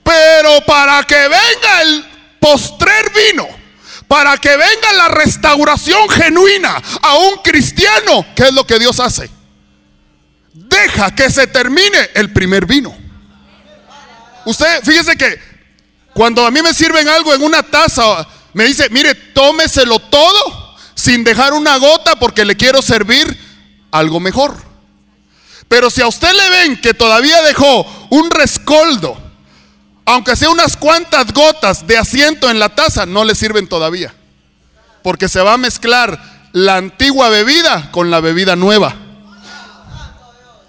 Pero 0.03 0.65
para 0.67 1.03
que 1.05 1.15
venga 1.15 1.83
el 1.83 2.07
postrer 2.41 3.13
vino, 3.15 3.47
para 4.09 4.37
que 4.39 4.51
venga 4.51 4.93
la 4.97 5.09
restauración 5.09 6.09
genuina 6.09 6.83
a 7.03 7.19
un 7.19 7.37
cristiano, 7.45 8.27
¿qué 8.35 8.45
es 8.45 8.53
lo 8.53 8.67
que 8.67 8.79
Dios 8.79 8.99
hace? 8.99 9.31
Deja 10.55 11.15
que 11.15 11.31
se 11.31 11.47
termine 11.47 12.11
el 12.15 12.33
primer 12.33 12.67
vino. 12.67 12.97
Usted, 14.45 14.83
fíjese 14.83 15.17
que 15.17 15.51
cuando 16.14 16.45
a 16.45 16.50
mí 16.50 16.61
me 16.62 16.75
sirven 16.75 17.09
algo 17.09 17.35
en 17.35 17.42
una 17.42 17.62
taza, 17.62 18.26
me 18.52 18.64
dice, 18.64 18.88
mire, 18.90 19.14
tómeselo 19.14 19.99
todo 19.99 20.76
sin 20.95 21.25
dejar 21.25 21.54
una 21.54 21.78
gota 21.78 22.16
porque 22.16 22.45
le 22.45 22.57
quiero 22.57 22.83
servir 22.83 23.38
algo 23.90 24.21
mejor. 24.21 24.54
Pero 25.69 25.90
si 25.90 26.02
a 26.02 26.07
usted 26.07 26.33
le 26.33 26.50
ven 26.50 26.81
que 26.81 26.92
todavía 26.92 27.40
dejó 27.42 27.87
un 28.11 28.31
rescoldo, 28.31 29.16
aunque 30.04 30.37
sea 30.37 30.50
unas 30.50 30.76
cuantas 30.76 31.33
gotas 31.33 31.87
de 31.87 31.97
asiento 31.97 32.50
en 32.50 32.59
la 32.59 32.69
taza, 32.69 33.07
no 33.07 33.25
le 33.25 33.35
sirven 33.35 33.66
todavía. 33.66 34.14
Porque 35.02 35.28
se 35.28 35.40
va 35.40 35.54
a 35.54 35.59
mezclar 35.59 36.50
la 36.52 36.76
antigua 36.76 37.31
bebida 37.31 37.90
con 37.90 38.11
la 38.11 38.21
bebida 38.21 38.54
nueva. 38.54 38.95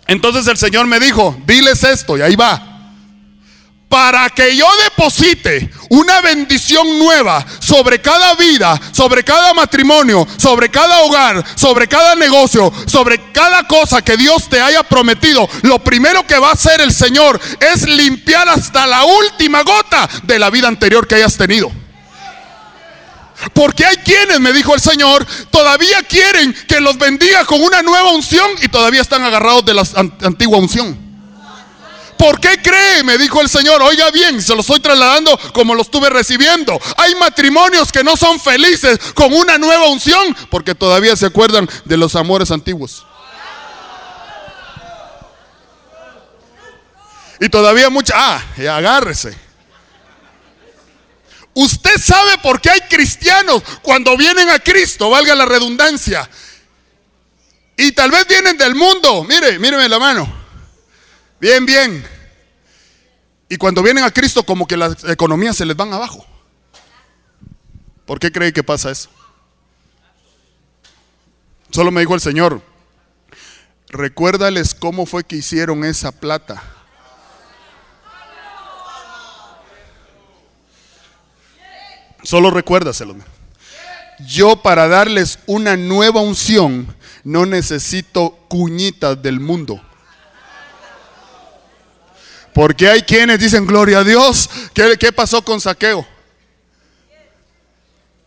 Entonces 0.08 0.48
el 0.48 0.58
Señor 0.58 0.88
me 0.88 1.02
dijo, 1.02 1.36
diles 1.46 1.84
esto, 1.84 2.18
y 2.18 2.22
ahí 2.22 2.36
va 2.36 2.73
para 3.94 4.28
que 4.32 4.56
yo 4.58 4.66
deposite 4.86 5.70
una 5.90 6.20
bendición 6.22 6.98
nueva 6.98 7.46
sobre 7.60 8.02
cada 8.02 8.34
vida, 8.34 8.82
sobre 8.92 9.24
cada 9.24 9.54
matrimonio, 9.54 10.28
sobre 10.36 10.70
cada 10.70 11.02
hogar, 11.02 11.46
sobre 11.54 11.88
cada 11.88 12.16
negocio, 12.16 12.74
sobre 12.88 13.32
cada 13.32 13.68
cosa 13.68 14.02
que 14.02 14.18
Dios 14.18 14.50
te 14.50 14.60
haya 14.60 14.82
prometido, 14.82 15.48
lo 15.62 15.78
primero 15.78 16.26
que 16.26 16.40
va 16.40 16.50
a 16.50 16.54
hacer 16.54 16.82
el 16.82 16.92
Señor 16.92 17.40
es 17.60 17.88
limpiar 17.88 18.50
hasta 18.50 18.88
la 18.88 19.04
última 19.04 19.62
gota 19.62 20.10
de 20.24 20.40
la 20.40 20.50
vida 20.50 20.68
anterior 20.68 21.08
que 21.08 21.14
hayas 21.14 21.38
tenido. 21.38 21.72
Porque 23.54 23.86
hay 23.86 23.98
quienes, 23.98 24.40
me 24.40 24.54
dijo 24.54 24.74
el 24.74 24.82
Señor, 24.82 25.24
todavía 25.52 26.02
quieren 26.02 26.52
que 26.68 26.82
los 26.82 26.98
bendiga 26.98 27.46
con 27.46 27.62
una 27.62 27.84
nueva 27.84 28.12
unción 28.12 28.50
y 28.60 28.70
todavía 28.70 29.02
están 29.02 29.22
agarrados 29.24 29.64
de 29.66 29.76
la 29.76 29.84
antigua 30.24 30.58
unción. 30.58 31.03
¿Por 32.18 32.40
qué 32.40 32.62
cree? 32.62 33.04
Me 33.04 33.18
dijo 33.18 33.42
el 33.42 33.50
Señor. 33.50 33.82
Oiga 33.82 34.12
bien, 34.12 34.42
se 34.42 34.54
lo 34.56 34.62
estoy 34.62 34.80
trasladando 34.80 35.38
como 35.54 35.76
lo 35.76 35.82
estuve 35.82 36.10
recibiendo. 36.10 36.80
Hay 36.98 37.16
matrimonios 37.16 37.92
que 37.92 38.04
no 38.04 38.16
son 38.16 38.40
felices 38.40 39.00
con 39.14 39.34
una 39.34 39.58
nueva 39.58 39.88
unción 39.90 40.36
porque 40.50 40.76
todavía 40.76 41.16
se 41.16 41.26
acuerdan 41.26 41.70
de 41.86 41.98
los 41.98 42.16
amores 42.16 42.52
antiguos. 42.52 43.06
Y 47.40 47.50
todavía 47.50 47.90
mucha... 47.90 48.14
Ah, 48.16 48.44
agárrese. 48.72 49.38
Usted 51.56 51.98
sabe 52.02 52.38
por 52.40 52.62
qué 52.62 52.70
hay 52.70 52.82
cristianos 52.82 53.62
cuando 53.82 54.18
vienen 54.18 54.50
a 54.50 54.60
Cristo, 54.60 55.10
valga 55.10 55.36
la 55.36 55.46
redundancia, 55.46 56.30
Y 57.76 57.92
tal 57.92 58.12
vez 58.12 58.28
vienen 58.28 58.58
del 58.58 58.76
mundo. 58.76 59.24
Mire, 59.24 59.60
míreme 59.60 59.90
la 59.90 60.00
mano. 60.00 60.43
Bien, 61.44 61.66
bien. 61.66 62.02
Y 63.50 63.58
cuando 63.58 63.84
vienen 63.84 64.06
a 64.06 64.12
Cristo 64.12 64.44
como 64.46 64.66
que 64.66 64.78
las 64.78 65.04
economías 65.04 65.58
se 65.58 65.66
les 65.66 65.76
van 65.76 65.92
abajo. 65.92 66.26
¿Por 68.06 68.18
qué 68.18 68.32
cree 68.32 68.54
que 68.54 68.64
pasa 68.64 68.92
eso? 68.92 69.10
Solo 71.70 71.92
me 71.92 72.00
dijo 72.00 72.16
el 72.16 72.22
Señor, 72.22 72.62
recuérdales 73.90 74.74
cómo 74.74 75.06
fue 75.06 75.26
que 75.26 75.36
hicieron 75.36 75.84
esa 75.84 76.14
plata. 76.14 76.64
Solo 82.24 82.52
recuérdaselo. 82.52 83.18
Yo 84.26 84.62
para 84.62 84.88
darles 84.88 85.40
una 85.46 85.76
nueva 85.76 86.22
unción 86.22 86.96
no 87.26 87.46
necesito 87.46 88.32
cuñitas 88.48 89.22
del 89.22 89.42
mundo. 89.42 89.82
Porque 92.54 92.88
hay 92.88 93.02
quienes 93.02 93.40
dicen, 93.40 93.66
gloria 93.66 94.00
a 94.00 94.04
Dios, 94.04 94.50
¿qué, 94.74 95.12
pasó 95.12 95.44
con 95.44 95.60
saqueo? 95.60 96.08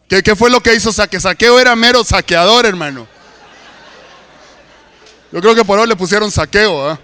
¿Qué, 0.08 0.22
¿Qué, 0.22 0.34
fue 0.34 0.50
lo 0.50 0.60
que 0.60 0.74
hizo 0.74 0.92
saqueo? 0.92 1.20
Saqueo 1.20 1.60
era 1.60 1.76
mero 1.76 2.02
saqueador, 2.02 2.66
hermano. 2.66 3.06
Yo 5.32 5.40
creo 5.40 5.54
que 5.54 5.64
por 5.64 5.78
hoy 5.78 5.88
le 5.88 5.96
pusieron 5.96 6.30
saqueo. 6.30 6.88
¿ah? 6.88 7.00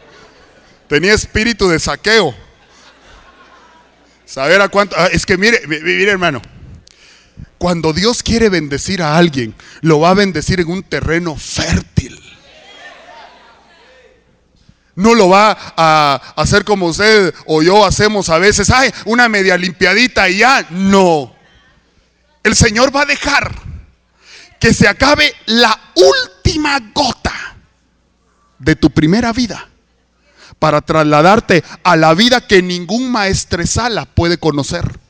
Tenía 0.89 1.13
espíritu 1.13 1.69
de 1.69 1.79
saqueo. 1.79 2.35
Saber 4.25 4.63
a 4.63 4.69
cuánto. 4.69 4.97
Ah, 4.99 5.09
es 5.13 5.27
que 5.27 5.37
mire, 5.37 5.61
mire, 5.67 6.11
hermano. 6.11 6.41
Cuando 7.59 7.93
Dios 7.93 8.23
quiere 8.23 8.49
bendecir 8.49 9.03
a 9.03 9.17
alguien, 9.17 9.55
lo 9.83 10.01
va 10.01 10.11
a 10.11 10.15
bendecir 10.15 10.61
en 10.61 10.71
un 10.71 10.83
terreno 10.83 11.37
fértil. 11.37 12.19
No 14.95 15.15
lo 15.15 15.29
va 15.29 15.57
a 15.77 16.21
hacer 16.37 16.65
como 16.65 16.87
usted 16.87 17.35
o 17.47 17.63
yo 17.63 17.85
hacemos 17.85 18.29
a 18.29 18.39
veces, 18.39 18.71
ay, 18.71 18.93
una 19.07 19.29
media 19.29 19.57
limpiadita 19.57 20.29
y 20.29 20.39
ya. 20.39 20.67
No. 20.71 21.35
El 22.43 22.55
Señor 22.55 22.95
va 22.95 23.03
a 23.03 23.07
dejar 23.07 23.55
que 24.61 24.75
se 24.75 24.87
acabe 24.87 25.35
la 25.47 25.79
última 25.95 26.79
gota 26.95 27.33
de 28.59 28.77
tu 28.77 28.91
primera 28.91 29.33
vida 29.33 29.69
para 30.59 30.81
trasladarte 30.81 31.65
a 31.83 31.97
la 31.97 32.15
vida 32.15 32.47
que 32.47 32.63
ningún 32.63 33.11
maestresala 33.11 34.05
puede 34.05 34.39
conocer. 34.39 35.01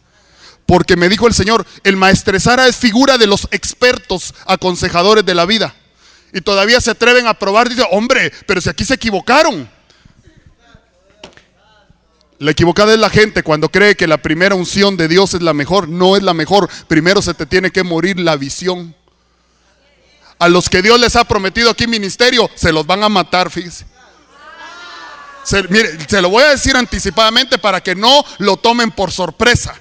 Porque 0.65 0.97
me 0.97 1.11
dijo 1.11 1.27
el 1.27 1.35
Señor, 1.35 1.67
el 1.85 1.97
maestresara 1.97 2.67
es 2.67 2.77
figura 2.77 3.19
de 3.19 3.27
los 3.27 3.49
expertos 3.51 4.35
aconsejadores 4.47 5.27
de 5.27 5.35
la 5.35 5.45
vida. 5.45 5.75
Y 6.33 6.41
todavía 6.41 6.81
se 6.81 6.91
atreven 6.91 7.27
a 7.27 7.35
probar, 7.35 7.69
dice, 7.69 7.85
hombre, 7.91 8.33
pero 8.47 8.61
si 8.61 8.69
aquí 8.71 8.85
se 8.85 8.95
equivocaron. 8.95 9.69
La 12.39 12.51
equivocada 12.51 12.93
es 12.93 12.99
la 12.99 13.11
gente 13.11 13.45
cuando 13.45 13.69
cree 13.69 13.95
que 13.95 14.09
la 14.09 14.19
primera 14.19 14.57
unción 14.57 14.97
de 14.97 15.07
Dios 15.07 15.35
es 15.35 15.43
la 15.43 15.55
mejor. 15.55 15.89
No 15.89 16.17
es 16.17 16.25
la 16.25 16.35
mejor. 16.35 16.69
Primero 16.89 17.23
se 17.23 17.35
te 17.35 17.47
tiene 17.47 17.71
que 17.71 17.85
morir 17.85 18.19
la 18.19 18.35
visión. 18.37 18.97
A 20.41 20.49
los 20.49 20.69
que 20.69 20.83
Dios 20.83 20.99
les 20.99 21.15
ha 21.15 21.23
prometido 21.23 21.71
aquí 21.71 21.87
ministerio, 21.87 22.51
se 22.57 22.73
los 22.73 22.85
van 22.85 23.05
a 23.05 23.09
matar, 23.09 23.49
fíjese. 23.49 23.87
Se, 25.45 25.62
mire, 25.69 25.97
se 26.09 26.21
lo 26.21 26.31
voy 26.31 26.43
a 26.43 26.49
decir 26.49 26.77
anticipadamente 26.77 27.59
para 27.59 27.81
que 27.81 27.95
no 27.95 28.25
lo 28.39 28.57
tomen 28.57 28.91
por 28.91 29.12
sorpresa 29.12 29.75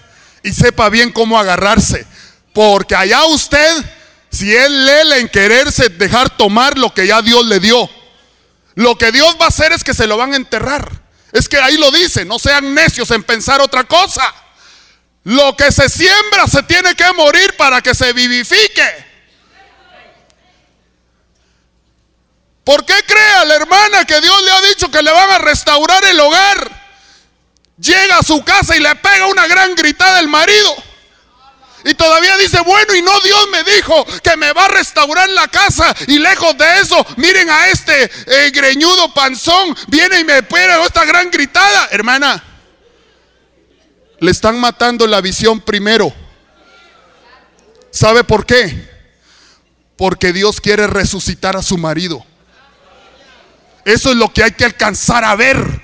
y 0.43 0.51
sepa 0.51 0.89
bien 0.89 1.11
cómo 1.11 1.39
agarrarse. 1.39 2.05
Porque 2.53 2.95
allá 2.95 3.25
usted, 3.25 3.83
si 4.31 4.55
él 4.55 4.85
lee 4.85 5.19
en 5.19 5.29
quererse 5.29 5.89
dejar 5.89 6.35
tomar 6.37 6.77
lo 6.77 6.93
que 6.93 7.07
ya 7.07 7.21
Dios 7.21 7.45
le 7.45 7.59
dio, 7.59 7.89
lo 8.75 8.97
que 8.97 9.11
Dios 9.11 9.35
va 9.39 9.45
a 9.45 9.49
hacer 9.49 9.73
es 9.73 9.83
que 9.83 9.93
se 9.93 10.07
lo 10.07 10.17
van 10.17 10.33
a 10.33 10.37
enterrar. 10.37 11.01
Es 11.31 11.47
que 11.47 11.57
ahí 11.57 11.77
lo 11.77 11.91
dice, 11.91 12.25
no 12.25 12.39
sean 12.39 12.73
necios 12.73 13.11
en 13.11 13.23
pensar 13.23 13.61
otra 13.61 13.83
cosa. 13.83 14.33
Lo 15.23 15.55
que 15.55 15.71
se 15.71 15.87
siembra 15.87 16.47
se 16.47 16.63
tiene 16.63 16.95
que 16.95 17.11
morir 17.13 17.55
para 17.57 17.81
que 17.81 17.93
se 17.93 18.11
vivifique. 18.13 19.11
¿Por 22.63 22.85
qué 22.85 22.95
cree 23.05 23.33
a 23.35 23.45
la 23.45 23.55
hermana 23.55 24.05
que 24.05 24.19
Dios 24.21 24.43
le 24.43 24.51
ha 24.51 24.61
dicho 24.61 24.91
que 24.91 25.01
le 25.01 25.11
van 25.11 25.29
a 25.31 25.37
restaurar 25.39 26.03
el 26.05 26.19
hogar? 26.19 26.81
llega 27.81 28.19
a 28.19 28.23
su 28.23 28.43
casa 28.43 28.75
y 28.75 28.79
le 28.79 28.95
pega 28.95 29.25
una 29.27 29.47
gran 29.47 29.75
gritada 29.75 30.19
al 30.19 30.27
marido. 30.27 30.75
Y 31.83 31.93
todavía 31.95 32.37
dice, 32.37 32.59
bueno, 32.61 32.95
y 32.95 33.01
no 33.01 33.19
Dios 33.21 33.47
me 33.51 33.63
dijo 33.63 34.05
que 34.23 34.37
me 34.37 34.53
va 34.53 34.65
a 34.65 34.69
restaurar 34.69 35.29
la 35.29 35.47
casa. 35.47 35.93
Y 36.07 36.19
lejos 36.19 36.57
de 36.57 36.79
eso, 36.79 37.05
miren 37.17 37.49
a 37.49 37.69
este 37.69 38.03
eh, 38.03 38.51
greñudo 38.51 39.13
panzón, 39.13 39.75
viene 39.87 40.19
y 40.19 40.23
me 40.23 40.43
pega 40.43 40.83
esta 40.85 41.05
gran 41.05 41.31
gritada. 41.31 41.89
Hermana, 41.91 42.43
le 44.19 44.31
están 44.31 44.59
matando 44.59 45.07
la 45.07 45.21
visión 45.21 45.59
primero. 45.59 46.13
¿Sabe 47.89 48.23
por 48.23 48.45
qué? 48.45 48.89
Porque 49.97 50.31
Dios 50.31 50.61
quiere 50.61 50.87
resucitar 50.87 51.57
a 51.57 51.63
su 51.63 51.77
marido. 51.77 52.25
Eso 53.83 54.11
es 54.11 54.17
lo 54.17 54.31
que 54.31 54.43
hay 54.43 54.51
que 54.51 54.65
alcanzar 54.65 55.25
a 55.25 55.35
ver. 55.35 55.80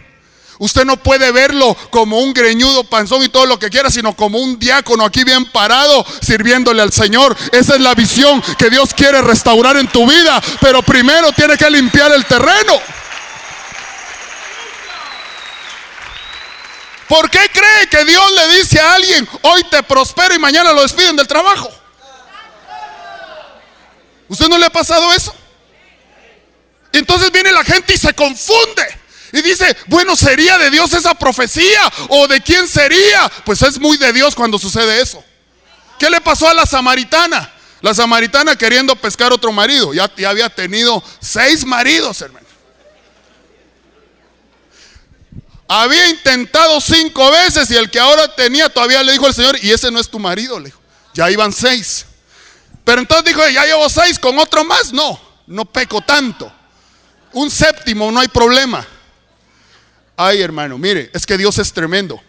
Usted 0.59 0.85
no 0.85 0.97
puede 0.97 1.31
verlo 1.31 1.75
como 1.91 2.19
un 2.19 2.33
greñudo 2.33 2.83
panzón 2.83 3.23
y 3.23 3.29
todo 3.29 3.45
lo 3.45 3.59
que 3.59 3.69
quiera, 3.69 3.91
sino 3.91 4.15
como 4.15 4.39
un 4.39 4.57
diácono 4.57 5.05
aquí 5.05 5.23
bien 5.23 5.45
parado 5.51 6.05
sirviéndole 6.21 6.81
al 6.81 6.91
Señor. 6.91 7.35
Esa 7.51 7.75
es 7.75 7.81
la 7.81 7.93
visión 7.93 8.41
que 8.57 8.69
Dios 8.69 8.93
quiere 8.93 9.21
restaurar 9.21 9.77
en 9.77 9.87
tu 9.87 10.09
vida, 10.09 10.41
pero 10.59 10.81
primero 10.81 11.31
tiene 11.31 11.57
que 11.57 11.69
limpiar 11.69 12.11
el 12.11 12.25
terreno. 12.25 12.79
¿Por 17.07 17.29
qué 17.29 17.49
cree 17.53 17.87
que 17.89 18.03
Dios 18.03 18.31
le 18.33 18.57
dice 18.57 18.79
a 18.79 18.95
alguien, 18.95 19.27
hoy 19.43 19.63
te 19.65 19.81
prospero 19.83 20.35
y 20.35 20.39
mañana 20.39 20.73
lo 20.73 20.81
despiden 20.81 21.15
del 21.15 21.27
trabajo? 21.27 21.71
¿Usted 24.27 24.47
no 24.49 24.57
le 24.57 24.65
ha 24.65 24.69
pasado 24.69 25.13
eso? 25.13 25.33
Entonces 26.91 27.31
viene 27.31 27.51
la 27.51 27.63
gente 27.63 27.93
y 27.93 27.97
se 27.97 28.13
confunde. 28.13 29.06
Y 29.33 29.41
dice, 29.41 29.75
bueno, 29.87 30.15
¿sería 30.15 30.57
de 30.57 30.69
Dios 30.69 30.93
esa 30.93 31.13
profecía? 31.13 31.81
¿O 32.09 32.27
de 32.27 32.41
quién 32.41 32.67
sería? 32.67 33.29
Pues 33.45 33.61
es 33.61 33.79
muy 33.79 33.97
de 33.97 34.13
Dios 34.13 34.35
cuando 34.35 34.57
sucede 34.57 35.01
eso. 35.01 35.23
¿Qué 35.99 36.09
le 36.09 36.21
pasó 36.21 36.47
a 36.47 36.53
la 36.53 36.65
samaritana? 36.65 37.51
La 37.81 37.93
samaritana 37.93 38.55
queriendo 38.55 38.95
pescar 38.95 39.33
otro 39.33 39.51
marido. 39.51 39.93
Ya, 39.93 40.09
ya 40.15 40.29
había 40.29 40.49
tenido 40.49 41.03
seis 41.19 41.65
maridos, 41.65 42.21
hermano. 42.21 42.47
Había 45.67 46.07
intentado 46.07 46.79
cinco 46.79 47.29
veces 47.31 47.69
y 47.71 47.75
el 47.75 47.91
que 47.91 47.99
ahora 47.99 48.33
tenía 48.33 48.69
todavía 48.69 49.03
le 49.03 49.11
dijo 49.11 49.25
al 49.25 49.33
Señor, 49.33 49.59
y 49.61 49.71
ese 49.71 49.91
no 49.91 49.99
es 49.99 50.09
tu 50.09 50.17
marido, 50.17 50.59
le 50.59 50.67
dijo. 50.67 50.79
Ya 51.13 51.29
iban 51.29 51.51
seis. 51.51 52.05
Pero 52.85 53.01
entonces 53.01 53.25
dijo, 53.25 53.45
ya 53.49 53.65
llevo 53.65 53.89
seis 53.89 54.17
con 54.17 54.39
otro 54.39 54.63
más. 54.63 54.93
No, 54.93 55.19
no 55.45 55.65
peco 55.65 55.99
tanto. 56.01 56.51
Un 57.33 57.51
séptimo, 57.51 58.09
no 58.11 58.21
hay 58.21 58.29
problema. 58.29 58.87
Ay, 60.19 60.41
hermano, 60.41 60.79
mire, 60.79 61.11
es 61.13 61.27
que 61.27 61.37
Dios 61.37 61.59
es 61.59 61.71
tremendo. 61.71 62.19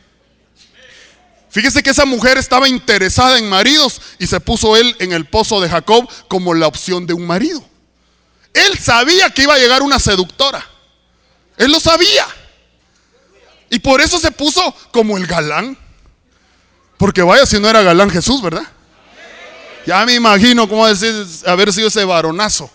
Fíjese 1.49 1.83
que 1.83 1.89
esa 1.89 2.05
mujer 2.05 2.37
estaba 2.37 2.69
interesada 2.69 3.39
en 3.39 3.49
maridos 3.49 4.03
y 4.19 4.27
se 4.27 4.39
puso 4.41 4.77
él 4.77 4.95
en 4.99 5.15
el 5.15 5.25
pozo 5.25 5.59
de 5.63 5.71
Jacob 5.71 6.07
como 6.29 6.53
la 6.53 6.67
opción 6.67 7.07
de 7.07 7.15
un 7.15 7.27
marido. 7.27 7.65
Él 8.53 8.79
sabía 8.79 9.31
que 9.31 9.45
iba 9.45 9.55
a 9.55 9.59
llegar 9.59 9.81
una 9.81 9.99
seductora. 9.99 10.65
Él 11.57 11.73
lo 11.73 11.81
sabía. 11.81 12.27
Y 13.71 13.79
por 13.79 14.03
eso 14.03 14.19
se 14.19 14.31
puso 14.33 14.75
como 14.93 15.17
el 15.17 15.27
galán. 15.27 15.77
Porque 16.99 17.23
vaya 17.23 17.47
si 17.47 17.59
no 17.59 17.71
era 17.71 17.83
galán 17.83 18.11
Jesús, 18.11 18.43
¿verdad? 18.43 18.67
Ya 19.87 20.05
me 20.05 20.13
imagino 20.13 20.69
cómo 20.69 20.87
decir 20.87 21.27
haber 21.47 21.73
sido 21.73 21.89
ese 21.89 22.05
varonazo 22.05 22.71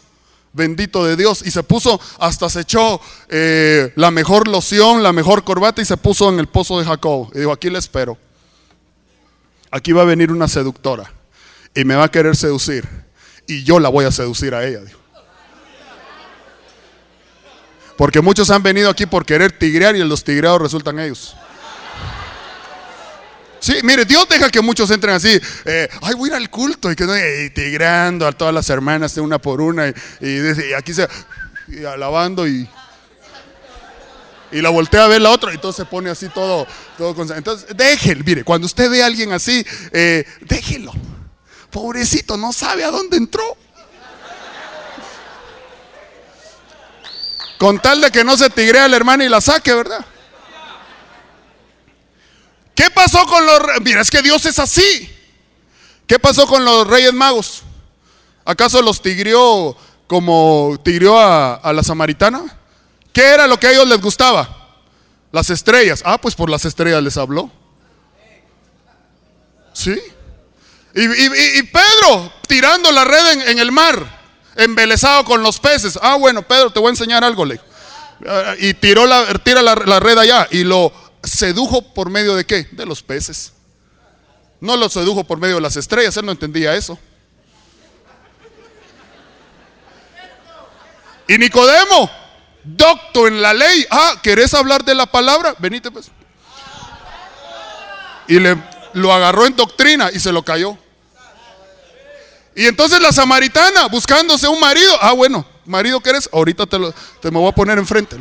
bendito 0.54 1.04
de 1.04 1.16
Dios. 1.16 1.44
Y 1.46 1.52
se 1.52 1.64
puso, 1.64 2.00
hasta 2.20 2.50
se 2.50 2.62
echó 2.62 3.02
eh, 3.28 3.92
la 3.96 4.12
mejor 4.12 4.48
loción, 4.48 5.04
la 5.04 5.12
mejor 5.12 5.44
corbata 5.44 5.82
y 5.82 5.86
se 5.86 5.98
puso 5.98 6.30
en 6.30 6.40
el 6.40 6.48
pozo 6.48 6.80
de 6.80 6.86
Jacob. 6.86 7.30
Y 7.36 7.40
dijo, 7.40 7.52
aquí 7.52 7.70
le 7.70 7.80
espero. 7.80 8.18
Aquí 9.72 9.92
va 9.92 10.04
a 10.04 10.06
venir 10.06 10.32
una 10.32 10.48
seductora 10.48 11.12
y 11.76 11.84
me 11.84 11.96
va 11.96 12.06
a 12.06 12.12
querer 12.12 12.36
seducir. 12.36 12.88
Y 13.48 13.64
yo 13.64 13.80
la 13.80 13.90
voy 13.90 14.06
a 14.06 14.12
seducir 14.12 14.54
a 14.54 14.66
ella. 14.66 14.82
Porque 17.98 18.22
muchos 18.22 18.50
han 18.50 18.64
venido 18.64 18.90
aquí 18.90 19.06
por 19.06 19.26
querer 19.26 19.52
tigrear 19.52 19.96
y 19.96 20.04
los 20.04 20.24
tigreados 20.24 20.62
resultan 20.62 21.00
ellos. 21.00 21.36
Sí, 23.64 23.76
mire, 23.82 24.04
Dios 24.04 24.28
deja 24.28 24.50
que 24.50 24.60
muchos 24.60 24.92
entren 24.92 25.16
así. 25.16 25.40
Eh, 25.64 25.88
ay, 26.02 26.16
voy 26.16 26.28
a 26.30 26.34
ir 26.34 26.36
al 26.36 26.50
culto 26.50 26.92
y 26.92 26.98
que 26.98 27.06
y 27.46 27.50
tigrando 27.52 28.28
a 28.28 28.34
todas 28.34 28.54
las 28.54 28.70
hermanas 28.70 29.16
de 29.16 29.22
una 29.22 29.40
por 29.40 29.62
una. 29.62 29.88
Y, 29.88 30.74
aquí 30.78 30.94
se. 30.94 31.08
alabando 31.88 32.46
y. 32.46 32.68
Y 34.52 34.62
la 34.62 34.68
voltea 34.68 35.06
a 35.06 35.08
ver 35.08 35.22
la 35.22 35.30
otra 35.30 35.54
y 35.54 35.60
todo 35.60 35.72
se 35.72 35.86
pone 35.86 36.10
así 36.10 36.28
todo. 36.28 36.68
todo 36.98 37.16
entonces, 37.34 37.66
déjelo. 37.74 38.22
Mire, 38.26 38.44
cuando 38.44 38.66
usted 38.66 38.90
ve 38.90 39.02
a 39.02 39.06
alguien 39.06 39.32
así, 39.32 39.66
eh, 39.94 40.26
déjelo. 40.42 40.92
Pobrecito, 41.72 42.36
no 42.36 42.52
sabe 42.52 42.84
a 42.84 42.92
dónde 42.92 43.16
entró. 43.16 43.56
Con 47.58 47.80
tal 47.80 48.02
de 48.02 48.12
que 48.12 48.26
no 48.26 48.36
se 48.36 48.50
tigrea 48.50 48.88
el 48.88 48.94
hermano 48.94 49.24
y 49.24 49.30
la 49.30 49.40
saque, 49.40 49.74
¿verdad? 49.74 50.06
¿Qué 52.76 52.90
pasó 52.90 53.26
con 53.26 53.46
los... 53.46 53.60
Mira, 53.82 54.02
es 54.02 54.10
que 54.10 54.22
Dios 54.22 54.46
es 54.46 54.60
así. 54.60 55.10
¿Qué 56.08 56.20
pasó 56.20 56.48
con 56.48 56.66
los 56.66 56.88
reyes 56.88 57.14
magos? 57.14 57.64
¿Acaso 58.46 58.82
los 58.82 59.02
tigrió 59.02 59.76
como 60.08 60.78
tigrió 60.84 61.20
a, 61.20 61.72
la 61.74 61.84
samaritana? 61.84 62.58
¿Qué 63.14 63.22
era 63.22 63.48
lo 63.48 63.60
que 63.60 63.68
a 63.68 63.72
ellos 63.72 63.88
les 63.88 64.02
gustaba? 64.02 64.82
Las 65.32 65.50
estrellas. 65.50 66.02
Ah, 66.06 66.18
pues 66.20 66.36
por 66.36 66.50
las 66.50 66.66
estrellas 66.66 67.02
les 67.02 67.18
habló. 67.18 67.52
¿Sí? 69.74 70.00
Y, 70.96 71.64
Pedro 71.64 72.32
tirando 72.48 72.92
la 72.92 73.04
red 73.04 73.48
en, 73.48 73.58
el 73.58 73.72
mar, 73.72 74.22
embelesado 74.56 75.24
con 75.24 75.42
los 75.42 75.60
peces. 75.60 75.98
Ah, 76.02 76.16
bueno, 76.16 76.44
Pedro, 76.44 76.70
te 76.72 76.80
voy 76.80 76.88
a 76.88 76.92
enseñar 76.92 77.24
algo, 77.24 77.46
le. 77.46 77.60
Y 78.60 78.76
tiró 78.76 79.08
la, 79.08 79.26
tira 79.40 79.62
la 79.62 80.00
red 80.00 80.18
allá 80.18 80.48
y 80.52 80.64
lo 80.64 80.94
sedujo 81.24 81.94
por 81.94 82.10
medio 82.10 82.36
de 82.36 82.46
qué? 82.46 82.68
De 82.72 82.86
los 82.86 83.02
peces. 83.02 83.54
No 84.60 84.78
lo 84.78 84.90
sedujo 84.90 85.24
por 85.24 85.40
medio 85.40 85.56
de 85.56 85.62
las 85.62 85.76
estrellas, 85.76 86.16
él 86.18 86.26
no 86.26 86.32
entendía 86.32 86.76
eso. 86.76 86.98
Y 91.28 91.38
Nicodemo, 91.38 92.10
docto 92.64 93.28
en 93.28 93.42
la 93.42 93.54
ley, 93.54 93.86
ah, 93.90 94.16
¿querés 94.22 94.54
hablar 94.54 94.84
de 94.84 94.96
la 94.96 95.06
palabra? 95.06 95.56
Venite 95.60 95.90
pues. 95.90 96.12
Y 98.28 98.40
le, 98.40 98.58
lo 98.94 99.14
agarró 99.14 99.46
en 99.46 99.56
doctrina 99.56 100.12
y 100.14 100.20
se 100.20 100.32
lo 100.32 100.44
cayó. 100.44 100.78
Y 102.56 102.68
entonces 102.68 103.02
la 103.02 103.12
samaritana, 103.12 103.88
buscándose 103.88 104.48
un 104.48 104.60
marido, 104.60 104.96
ah, 105.02 105.14
bueno, 105.14 105.46
marido 105.66 106.00
que 106.00 106.12
ahorita 106.32 106.66
te, 106.66 106.78
lo, 106.78 106.94
te 107.22 107.32
me 107.32 107.40
voy 107.40 107.50
a 107.50 107.56
poner 107.56 107.78
enfrente. 107.78 108.18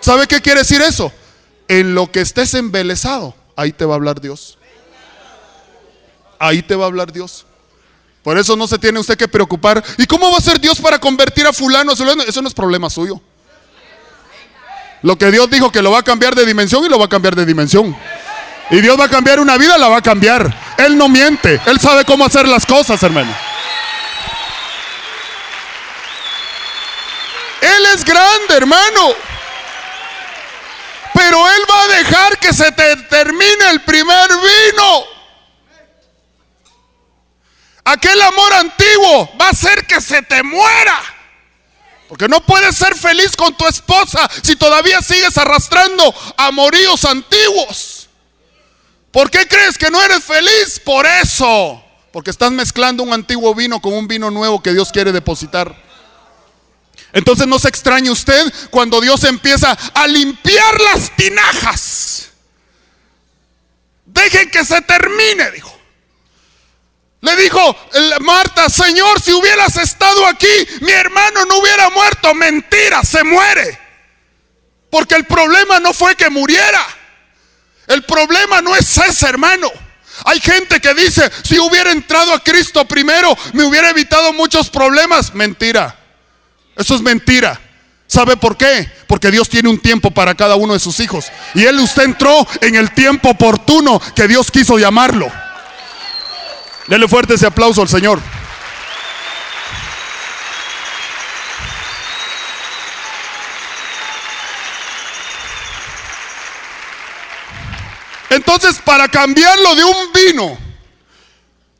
¿Sabe 0.00 0.26
qué 0.26 0.40
quiere 0.40 0.60
decir 0.60 0.80
eso? 0.80 1.12
En 1.68 1.94
lo 1.94 2.10
que 2.10 2.20
estés 2.20 2.54
embelesado, 2.54 3.34
ahí 3.56 3.72
te 3.72 3.84
va 3.84 3.94
a 3.94 3.96
hablar 3.96 4.20
Dios. 4.20 4.58
Ahí 6.38 6.62
te 6.62 6.74
va 6.74 6.84
a 6.84 6.86
hablar 6.86 7.12
Dios. 7.12 7.46
Por 8.22 8.38
eso 8.38 8.56
no 8.56 8.66
se 8.68 8.78
tiene 8.78 8.98
usted 8.98 9.16
que 9.16 9.28
preocupar. 9.28 9.82
¿Y 9.96 10.06
cómo 10.06 10.30
va 10.30 10.38
a 10.38 10.40
ser 10.40 10.60
Dios 10.60 10.80
para 10.80 10.98
convertir 10.98 11.46
a 11.46 11.52
fulano? 11.52 11.92
Eso 11.92 12.42
no 12.42 12.48
es 12.48 12.54
problema 12.54 12.90
suyo. 12.90 13.20
Lo 15.02 15.16
que 15.16 15.30
Dios 15.30 15.48
dijo 15.50 15.70
que 15.70 15.82
lo 15.82 15.92
va 15.92 16.00
a 16.00 16.02
cambiar 16.02 16.34
de 16.34 16.44
dimensión 16.44 16.84
y 16.84 16.88
lo 16.88 16.98
va 16.98 17.06
a 17.06 17.08
cambiar 17.08 17.36
de 17.36 17.46
dimensión. 17.46 17.96
Y 18.70 18.80
Dios 18.80 18.98
va 18.98 19.04
a 19.04 19.08
cambiar 19.08 19.40
una 19.40 19.56
vida, 19.56 19.78
la 19.78 19.88
va 19.88 19.98
a 19.98 20.02
cambiar. 20.02 20.54
Él 20.76 20.96
no 20.96 21.08
miente. 21.08 21.60
Él 21.66 21.80
sabe 21.80 22.04
cómo 22.04 22.24
hacer 22.24 22.46
las 22.46 22.66
cosas, 22.66 23.02
hermano. 23.02 23.34
Él 27.60 27.86
es 27.94 28.04
grande, 28.04 28.54
hermano. 28.56 29.27
Pero 31.18 31.48
Él 31.48 31.62
va 31.68 31.82
a 31.82 31.88
dejar 31.88 32.38
que 32.38 32.52
se 32.52 32.70
te 32.70 32.94
termine 32.94 33.70
el 33.72 33.80
primer 33.82 34.28
vino. 34.30 35.04
Aquel 37.82 38.22
amor 38.22 38.52
antiguo 38.52 39.28
va 39.40 39.46
a 39.46 39.50
hacer 39.50 39.84
que 39.84 40.00
se 40.00 40.22
te 40.22 40.44
muera. 40.44 41.02
Porque 42.08 42.28
no 42.28 42.40
puedes 42.46 42.76
ser 42.76 42.94
feliz 42.94 43.34
con 43.34 43.52
tu 43.56 43.66
esposa 43.66 44.30
si 44.44 44.54
todavía 44.54 45.02
sigues 45.02 45.36
arrastrando 45.36 46.14
amoríos 46.36 47.04
antiguos. 47.04 48.08
¿Por 49.10 49.28
qué 49.28 49.48
crees 49.48 49.76
que 49.76 49.90
no 49.90 50.00
eres 50.00 50.22
feliz? 50.22 50.78
Por 50.84 51.04
eso. 51.04 51.82
Porque 52.12 52.30
estás 52.30 52.52
mezclando 52.52 53.02
un 53.02 53.12
antiguo 53.12 53.56
vino 53.56 53.82
con 53.82 53.92
un 53.92 54.06
vino 54.06 54.30
nuevo 54.30 54.62
que 54.62 54.72
Dios 54.72 54.92
quiere 54.92 55.10
depositar. 55.10 55.87
Entonces 57.12 57.46
no 57.46 57.58
se 57.58 57.68
extrañe 57.68 58.10
usted 58.10 58.52
cuando 58.70 59.00
Dios 59.00 59.24
empieza 59.24 59.72
a 59.94 60.06
limpiar 60.06 60.80
las 60.80 61.14
tinajas. 61.16 62.30
Dejen 64.04 64.50
que 64.50 64.64
se 64.64 64.80
termine, 64.82 65.50
dijo. 65.52 65.78
Le 67.20 67.36
dijo 67.36 67.76
Marta, 68.20 68.68
Señor, 68.68 69.20
si 69.20 69.32
hubieras 69.32 69.76
estado 69.76 70.26
aquí, 70.26 70.46
mi 70.80 70.92
hermano 70.92 71.44
no 71.46 71.58
hubiera 71.58 71.90
muerto. 71.90 72.34
Mentira, 72.34 73.02
se 73.02 73.24
muere. 73.24 73.78
Porque 74.90 75.16
el 75.16 75.24
problema 75.24 75.80
no 75.80 75.92
fue 75.92 76.14
que 76.14 76.30
muriera. 76.30 76.86
El 77.86 78.04
problema 78.04 78.60
no 78.60 78.76
es 78.76 78.96
ese, 78.98 79.28
hermano. 79.28 79.70
Hay 80.24 80.40
gente 80.40 80.80
que 80.80 80.94
dice, 80.94 81.30
si 81.42 81.58
hubiera 81.58 81.90
entrado 81.90 82.32
a 82.32 82.42
Cristo 82.42 82.84
primero, 82.86 83.36
me 83.52 83.64
hubiera 83.64 83.90
evitado 83.90 84.32
muchos 84.32 84.70
problemas. 84.70 85.34
Mentira. 85.34 85.97
Eso 86.78 86.94
es 86.94 87.02
mentira. 87.02 87.60
¿Sabe 88.06 88.36
por 88.38 88.56
qué? 88.56 88.90
Porque 89.06 89.30
Dios 89.30 89.48
tiene 89.50 89.68
un 89.68 89.80
tiempo 89.80 90.12
para 90.12 90.34
cada 90.34 90.54
uno 90.54 90.72
de 90.72 90.78
sus 90.78 91.00
hijos. 91.00 91.26
Y 91.54 91.64
Él 91.64 91.78
usted 91.80 92.04
entró 92.04 92.46
en 92.62 92.76
el 92.76 92.94
tiempo 92.94 93.30
oportuno 93.30 94.00
que 94.14 94.28
Dios 94.28 94.50
quiso 94.50 94.78
llamarlo. 94.78 95.30
Dele 96.86 97.06
fuerte 97.06 97.34
ese 97.34 97.46
aplauso 97.46 97.82
al 97.82 97.88
Señor. 97.88 98.20
Entonces, 108.30 108.76
para 108.84 109.08
cambiarlo 109.08 109.74
de 109.74 109.84
un 109.84 110.12
vino, 110.12 110.58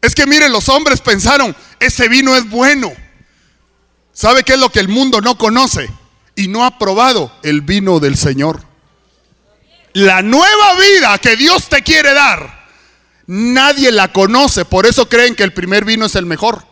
es 0.03 0.15
que 0.15 0.27
miren, 0.27 0.51
los 0.51 0.69
hombres 0.69 1.01
pensaron, 1.01 1.55
ese 1.79 2.09
vino 2.09 2.35
es 2.37 2.49
bueno. 2.51 2.93
¿Sabe 4.19 4.43
qué 4.43 4.55
es 4.55 4.59
lo 4.59 4.71
que 4.71 4.81
el 4.81 4.89
mundo 4.89 5.21
no 5.21 5.39
conoce? 5.39 5.89
Y 6.35 6.49
no 6.49 6.65
ha 6.65 6.77
probado 6.77 7.31
el 7.45 7.61
vino 7.61 8.01
del 8.01 8.17
Señor. 8.17 8.61
La 9.93 10.23
nueva 10.23 10.75
vida 10.75 11.17
que 11.19 11.37
Dios 11.37 11.69
te 11.69 11.83
quiere 11.83 12.13
dar, 12.15 12.67
nadie 13.29 13.93
la 13.93 14.13
conoce. 14.13 14.65
Por 14.65 14.87
eso 14.87 15.09
creen 15.09 15.37
que 15.37 15.45
el 15.45 15.53
primer 15.53 15.85
vino 15.85 16.07
es 16.07 16.17
el 16.17 16.27
mejor. 16.27 16.65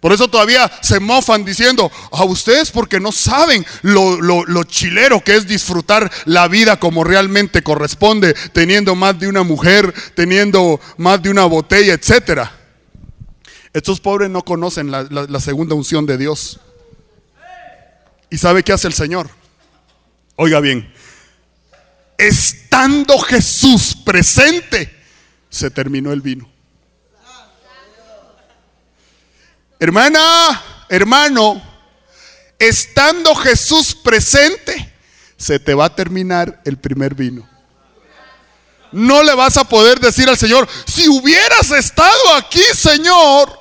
Por 0.00 0.12
eso 0.12 0.26
todavía 0.26 0.68
se 0.82 0.98
mofan 0.98 1.44
diciendo, 1.44 1.88
a 2.10 2.24
ustedes 2.24 2.72
porque 2.72 2.98
no 2.98 3.12
saben 3.12 3.64
lo, 3.82 4.20
lo, 4.20 4.64
chilero 4.64 5.22
que 5.22 5.36
es 5.36 5.46
disfrutar 5.46 6.10
la 6.24 6.48
vida 6.48 6.80
como 6.80 7.04
realmente 7.04 7.62
corresponde, 7.62 8.34
teniendo 8.52 8.96
más 8.96 9.20
de 9.20 9.28
una 9.28 9.44
mujer, 9.44 9.94
teniendo 10.16 10.80
más 10.96 11.22
de 11.22 11.30
una 11.30 11.44
botella, 11.44 11.92
etcétera. 11.92 12.57
Estos 13.72 14.00
pobres 14.00 14.30
no 14.30 14.42
conocen 14.44 14.90
la, 14.90 15.40
segunda 15.40 15.74
unción 15.74 16.06
de 16.06 16.16
Dios. 16.16 16.60
¿Y 18.30 18.38
sabe 18.38 18.62
qué 18.62 18.72
hace 18.72 18.86
el 18.86 18.94
Señor? 18.94 19.30
Oiga 20.36 20.60
bien, 20.60 20.92
estando 22.16 23.18
Jesús 23.18 23.96
presente, 24.04 24.94
se 25.50 25.70
terminó 25.70 26.12
el 26.12 26.20
vino. 26.20 26.48
Hermana, 29.80 30.62
hermano, 30.88 31.62
estando 32.58 33.34
Jesús 33.34 33.94
presente, 33.94 34.92
se 35.36 35.58
te 35.58 35.74
va 35.74 35.86
a 35.86 35.94
terminar 35.94 36.60
el 36.64 36.76
primer 36.78 37.14
vino. 37.14 37.47
No 38.92 39.22
le 39.22 39.34
vas 39.34 39.56
a 39.56 39.64
poder 39.64 40.00
decir 40.00 40.28
al 40.28 40.38
Señor, 40.38 40.68
si 40.86 41.08
hubieras 41.08 41.70
estado 41.70 42.34
aquí, 42.34 42.62
Señor. 42.74 43.58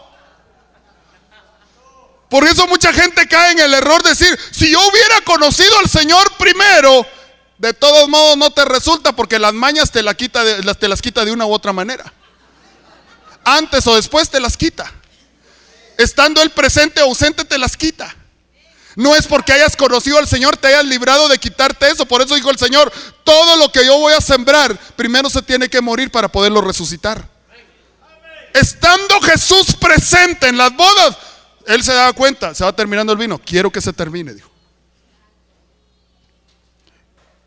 Por 2.29 2.45
eso 2.45 2.67
mucha 2.67 2.91
gente 2.91 3.27
cae 3.27 3.51
en 3.53 3.59
el 3.59 3.73
error 3.73 4.03
de 4.03 4.09
decir, 4.09 4.37
si 4.51 4.71
yo 4.71 4.79
hubiera 4.87 5.21
conocido 5.21 5.79
al 5.79 5.89
Señor 5.89 6.31
primero, 6.37 7.05
de 7.57 7.73
todos 7.73 8.09
modos 8.09 8.37
no 8.37 8.51
te 8.51 8.65
resulta 8.65 9.15
porque 9.15 9.39
las 9.39 9.53
mañas 9.53 9.91
te, 9.91 10.03
las 10.03 10.15
quita 10.15 10.43
de 10.43 11.31
una 11.31 11.45
u 11.45 11.53
otra 11.53 11.71
manera. 11.71 12.11
Antes 13.45 13.87
o 13.87 13.95
después 13.95 14.29
te 14.29 14.41
las 14.41 14.57
quita. 14.57 14.91
Estando 15.97 16.41
el 16.41 16.51
presente 16.51 17.01
o 17.01 17.05
ausente 17.05 17.45
te 17.45 17.57
las 17.57 17.77
quita. 17.77 18.13
No 18.97 19.15
es 19.15 19.27
porque 19.27 19.53
hayas 19.53 19.75
conocido 19.75 20.17
al 20.17 20.27
Señor, 20.27 20.57
te 20.57 20.69
hayas 20.69 20.83
librado 20.83 21.29
de 21.29 21.37
quitarte 21.37 21.87
eso. 21.87 22.07
Por 22.07 22.23
eso 22.23 22.33
dijo 22.33 22.49
el 22.49 22.57
Señor, 22.57 22.91
todo 23.23 23.55
lo 23.57 23.71
que 23.71 23.85
yo 23.85 23.99
voy 23.99 24.11
a 24.13 24.19
sembrar, 24.19 24.75
primero 24.95 25.29
se 25.29 25.43
tiene 25.43 25.69
que 25.69 25.79
morir 25.81 26.09
para 26.09 26.27
poderlo 26.27 26.61
resucitar. 26.61 27.29
Estando 28.55 29.21
Jesús 29.21 29.75
presente 29.75 30.47
en 30.47 30.57
las 30.57 30.75
bodas, 30.75 31.15
Él 31.67 31.83
se 31.83 31.93
daba 31.93 32.11
cuenta, 32.13 32.55
se 32.55 32.63
va 32.63 32.75
terminando 32.75 33.13
el 33.13 33.19
vino. 33.19 33.37
Quiero 33.37 33.71
que 33.71 33.81
se 33.81 33.93
termine, 33.93 34.33
dijo. 34.33 34.49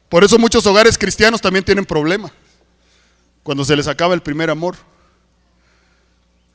Por 0.08 0.22
eso 0.22 0.38
muchos 0.38 0.64
hogares 0.66 0.96
cristianos 0.96 1.40
también 1.40 1.64
tienen 1.64 1.84
problema. 1.84 2.30
Cuando 3.42 3.64
se 3.64 3.74
les 3.74 3.88
acaba 3.88 4.14
el 4.14 4.22
primer 4.22 4.50
amor. 4.50 4.76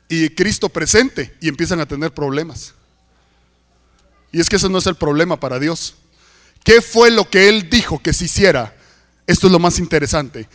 Y 0.07 0.29
Cristo 0.29 0.69
presente 0.69 1.35
y 1.41 1.49
empiezan 1.49 1.81
a 1.81 1.85
tener 1.85 2.13
problemas. 2.13 2.73
Y 4.35 4.41
es 4.41 4.49
que 4.49 4.57
ese 4.57 4.67
no 4.67 4.79
es 4.79 4.85
el 4.85 4.95
problema 4.95 5.39
para 5.39 5.59
Dios. 5.59 5.95
¿Qué 6.61 6.81
fue 6.81 7.09
lo 7.09 7.29
que 7.29 7.47
Él 7.47 7.69
dijo 7.69 7.99
que 7.99 8.11
se 8.11 8.25
hiciera? 8.25 8.75
Esto 9.25 9.47
es 9.47 9.53
lo 9.53 9.59
más 9.59 9.79
interesante. 9.79 10.49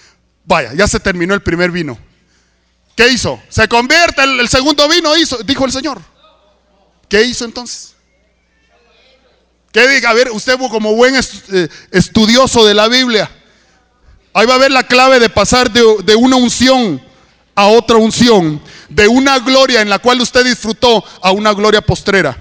Vaya, 0.44 0.74
ya 0.74 0.86
se 0.86 1.00
terminó 1.00 1.32
el 1.32 1.40
primer 1.40 1.70
vino. 1.70 1.98
¿Qué 2.94 3.08
hizo? 3.08 3.40
Se 3.48 3.66
convierte 3.68 4.22
el, 4.22 4.38
el 4.38 4.50
segundo 4.50 4.86
vino, 4.86 5.16
hizo, 5.16 5.38
dijo 5.44 5.64
el 5.64 5.72
Señor. 5.72 5.98
¿Qué 7.08 7.22
hizo 7.22 7.46
entonces? 7.46 7.94
Que 9.72 9.88
diga, 9.88 10.10
a 10.10 10.12
ver, 10.12 10.30
usted 10.30 10.58
como 10.58 10.94
buen 10.94 11.14
eh, 11.16 11.68
estudioso 11.90 12.66
de 12.66 12.74
la 12.74 12.86
Biblia, 12.86 13.30
ahí 14.34 14.44
va 14.44 14.56
a 14.56 14.58
ver 14.58 14.72
la 14.72 14.86
clave 14.86 15.18
de 15.20 15.30
pasar 15.30 15.70
de 15.70 16.16
una 16.16 16.36
unción 16.36 17.02
a 17.54 17.68
otra 17.68 17.96
unción, 17.96 18.60
de 18.90 19.08
una 19.08 19.38
gloria 19.38 19.80
en 19.80 19.88
la 19.88 20.00
cual 20.00 20.20
usted 20.20 20.44
disfrutó 20.44 21.02
a 21.22 21.30
una 21.30 21.54
gloria 21.54 21.80
postrera. 21.80 22.39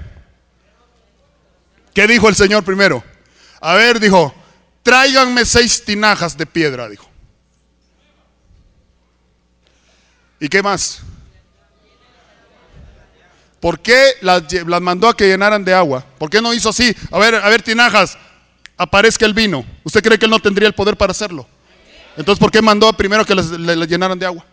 ¿Qué 1.93 2.07
dijo 2.07 2.29
el 2.29 2.35
Señor 2.35 2.63
primero? 2.63 3.03
A 3.61 3.73
ver, 3.75 3.99
dijo, 3.99 4.33
tráiganme 4.83 5.45
seis 5.45 5.83
tinajas 5.83 6.37
de 6.37 6.45
piedra, 6.45 6.87
dijo. 6.87 7.09
¿Y 10.39 10.47
qué 10.47 10.63
más? 10.63 11.01
¿Por 13.59 13.79
qué 13.79 14.13
las, 14.21 14.43
mandó 14.81 15.09
a 15.09 15.17
que 15.17 15.27
llenaran 15.27 15.65
de 15.65 15.73
agua? 15.73 16.05
¿Por 16.17 16.29
qué 16.29 16.41
no 16.41 16.53
hizo 16.53 16.69
así? 16.69 16.95
A 17.11 17.19
ver, 17.19 17.35
a 17.35 17.49
ver, 17.49 17.61
tinajas, 17.61 18.17
aparezca 18.77 19.25
el 19.25 19.33
vino. 19.33 19.65
¿Usted 19.83 20.01
cree 20.01 20.17
que 20.17 20.25
él 20.25 20.31
no 20.31 20.39
tendría 20.39 20.67
el 20.67 20.73
poder 20.73 20.95
para 20.95 21.11
hacerlo? 21.11 21.45
Entonces, 22.15 22.39
¿por 22.39 22.51
qué 22.51 22.61
mandó 22.61 22.91
primero 22.93 23.25
que 23.25 23.35
les, 23.35 23.49
llenaran 23.89 24.17
de 24.17 24.25
agua? 24.25 24.45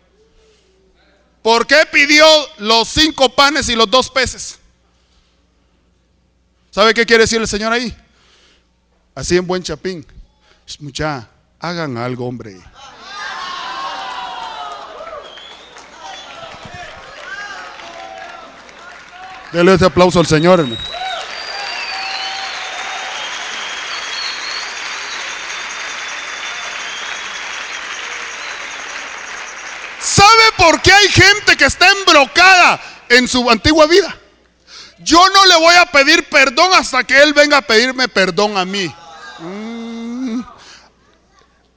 ¿Por 1.42 1.66
qué 1.66 1.86
pidió 1.92 2.26
los 2.58 2.88
cinco 2.88 3.28
panes 3.28 3.68
y 3.68 3.76
los 3.76 3.88
dos 3.88 4.10
peces? 4.10 4.58
¿Sabe 6.76 6.92
qué 6.92 7.06
quiere 7.06 7.22
decir 7.22 7.40
el 7.40 7.48
Señor 7.48 7.72
ahí? 7.72 7.96
Así 9.14 9.34
en 9.34 9.46
buen 9.46 9.62
chapín. 9.62 10.06
Mucha, 10.80 11.26
hagan 11.58 11.96
algo, 11.96 12.26
hombre. 12.26 12.60
Dele 19.52 19.72
ese 19.72 19.86
aplauso 19.86 20.20
al 20.20 20.26
Señor, 20.26 20.60
hermano. 20.60 20.78
¿Sabe 29.98 30.52
por 30.58 30.82
qué 30.82 30.92
hay 30.92 31.08
gente 31.08 31.56
que 31.56 31.64
está 31.64 31.90
embrocada 31.90 32.78
en 33.08 33.26
su 33.26 33.50
antigua 33.50 33.86
vida? 33.86 34.14
Yo 35.06 35.20
no 35.30 35.46
le 35.46 35.56
voy 35.58 35.76
a 35.76 35.86
pedir 35.86 36.28
perdón 36.28 36.72
hasta 36.74 37.04
que 37.04 37.22
Él 37.22 37.32
venga 37.32 37.58
a 37.58 37.62
pedirme 37.62 38.08
perdón 38.08 38.58
a 38.58 38.64
mí. 38.64 38.92
Mm. 39.38 40.40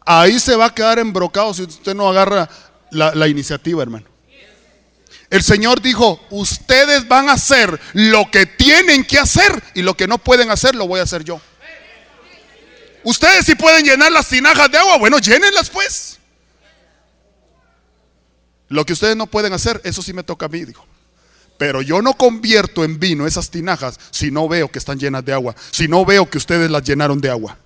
Ahí 0.03 0.39
se 0.39 0.55
va 0.55 0.65
a 0.65 0.73
quedar 0.73 0.97
embrocado 0.97 1.53
si 1.53 1.61
usted 1.61 1.93
no 1.93 2.09
agarra 2.09 2.49
la, 2.89 3.27
iniciativa, 3.27 3.83
hermano. 3.83 4.07
El 5.29 5.43
Señor 5.43 5.79
dijo, 5.79 6.19
ustedes 6.31 7.07
van 7.07 7.29
a 7.29 7.33
hacer 7.33 7.79
lo 7.93 8.31
que 8.31 8.47
tienen 8.47 9.05
que 9.05 9.19
hacer 9.19 9.61
y 9.75 9.83
lo 9.83 9.95
que 9.95 10.07
no 10.07 10.17
pueden 10.17 10.49
hacer 10.49 10.73
lo 10.73 10.87
voy 10.87 10.99
a 10.99 11.03
hacer 11.03 11.23
yo. 11.23 11.39
Ustedes 13.03 13.45
si 13.45 13.53
pueden 13.53 13.85
llenar 13.85 14.11
las 14.11 14.27
tinajas 14.27 14.71
de 14.71 14.79
agua, 14.79 14.97
bueno, 14.97 15.19
llénenlas 15.19 15.69
pues. 15.69 16.17
Lo 18.69 18.83
que 18.87 18.93
ustedes 18.93 19.15
no 19.15 19.27
pueden 19.27 19.53
hacer, 19.53 19.79
eso 19.83 20.01
sí 20.01 20.13
me 20.13 20.23
toca 20.23 20.47
a 20.47 20.49
mí, 20.49 20.65
dijo. 20.65 20.88
Pero 21.59 21.81
yo 21.81 22.01
no 22.01 22.13
convierto 22.13 22.85
en 22.85 22.97
vino 23.01 23.27
esas 23.27 23.51
tinajas 23.51 23.99
si 24.11 24.31
no 24.31 24.47
veo 24.47 24.71
que 24.71 24.79
están 24.79 24.97
llenas 24.97 25.25
de 25.25 25.33
agua, 25.33 25.53
si 25.71 25.89
no 25.89 26.05
veo 26.05 26.27
que 26.29 26.37
ustedes 26.37 26.71
las 26.71 26.83
llenaron 26.83 27.19
de 27.19 27.29
agua. 27.29 27.57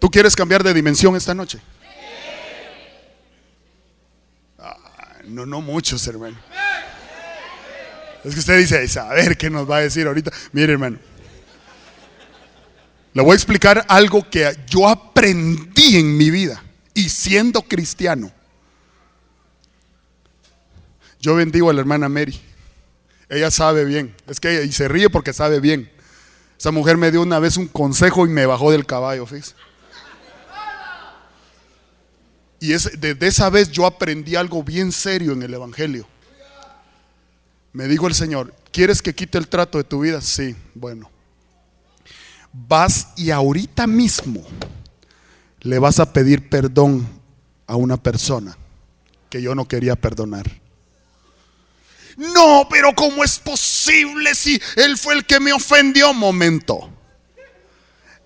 ¿Tú 0.00 0.10
quieres 0.10 0.34
cambiar 0.34 0.64
de 0.64 0.74
dimensión 0.74 1.14
esta 1.14 1.34
noche? 1.34 1.60
No, 5.24 5.46
no 5.46 5.60
muchos, 5.60 6.04
hermano. 6.08 6.36
Es 8.24 8.34
que 8.34 8.40
usted 8.40 8.58
dice, 8.58 8.98
a 8.98 9.14
ver 9.14 9.36
qué 9.36 9.50
nos 9.50 9.70
va 9.70 9.76
a 9.76 9.80
decir 9.82 10.08
ahorita. 10.08 10.32
Mire, 10.50 10.72
hermano. 10.72 10.98
Le 13.12 13.22
voy 13.22 13.32
a 13.32 13.34
explicar 13.36 13.84
algo 13.88 14.28
que 14.28 14.52
yo 14.66 14.88
aprendí 14.88 15.96
en 15.96 16.16
mi 16.16 16.30
vida 16.30 16.60
y 16.92 17.08
siendo 17.08 17.62
cristiano. 17.62 18.32
Yo 21.20 21.34
bendigo 21.34 21.70
a 21.70 21.72
la 21.72 21.80
hermana 21.80 22.08
Mary. 22.08 22.40
Ella 23.28 23.50
sabe 23.50 23.84
bien. 23.84 24.14
Es 24.26 24.40
que 24.40 24.64
y 24.64 24.72
se 24.72 24.88
ríe 24.88 25.10
porque 25.10 25.32
sabe 25.32 25.60
bien. 25.60 25.90
Esa 26.58 26.70
mujer 26.70 26.96
me 26.96 27.10
dio 27.10 27.22
una 27.22 27.38
vez 27.38 27.56
un 27.56 27.68
consejo 27.68 28.26
y 28.26 28.30
me 28.30 28.46
bajó 28.46 28.72
del 28.72 28.86
caballo, 28.86 29.26
fíjese. 29.26 29.54
Y 32.60 32.68
desde 32.68 33.26
esa 33.26 33.50
vez 33.50 33.70
yo 33.70 33.86
aprendí 33.86 34.34
algo 34.34 34.64
bien 34.64 34.90
serio 34.90 35.32
en 35.32 35.42
el 35.42 35.54
Evangelio. 35.54 36.06
Me 37.72 37.86
dijo 37.86 38.08
el 38.08 38.14
Señor, 38.14 38.52
¿quieres 38.72 39.00
que 39.02 39.14
quite 39.14 39.38
el 39.38 39.46
trato 39.46 39.78
de 39.78 39.84
tu 39.84 40.00
vida? 40.00 40.20
Sí, 40.20 40.56
bueno. 40.74 41.10
Vas 42.52 43.08
y 43.16 43.30
ahorita 43.30 43.86
mismo 43.86 44.44
le 45.60 45.78
vas 45.78 46.00
a 46.00 46.12
pedir 46.12 46.48
perdón 46.48 47.06
a 47.66 47.76
una 47.76 47.96
persona 47.96 48.56
que 49.30 49.40
yo 49.40 49.54
no 49.54 49.68
quería 49.68 49.94
perdonar. 49.94 50.50
No, 52.18 52.68
pero 52.68 52.94
¿cómo 52.94 53.24
es 53.24 53.38
posible 53.38 54.34
si 54.34 54.60
él 54.76 54.98
fue 54.98 55.14
el 55.14 55.24
que 55.24 55.40
me 55.40 55.54
ofendió? 55.54 56.12
Momento. 56.12 56.90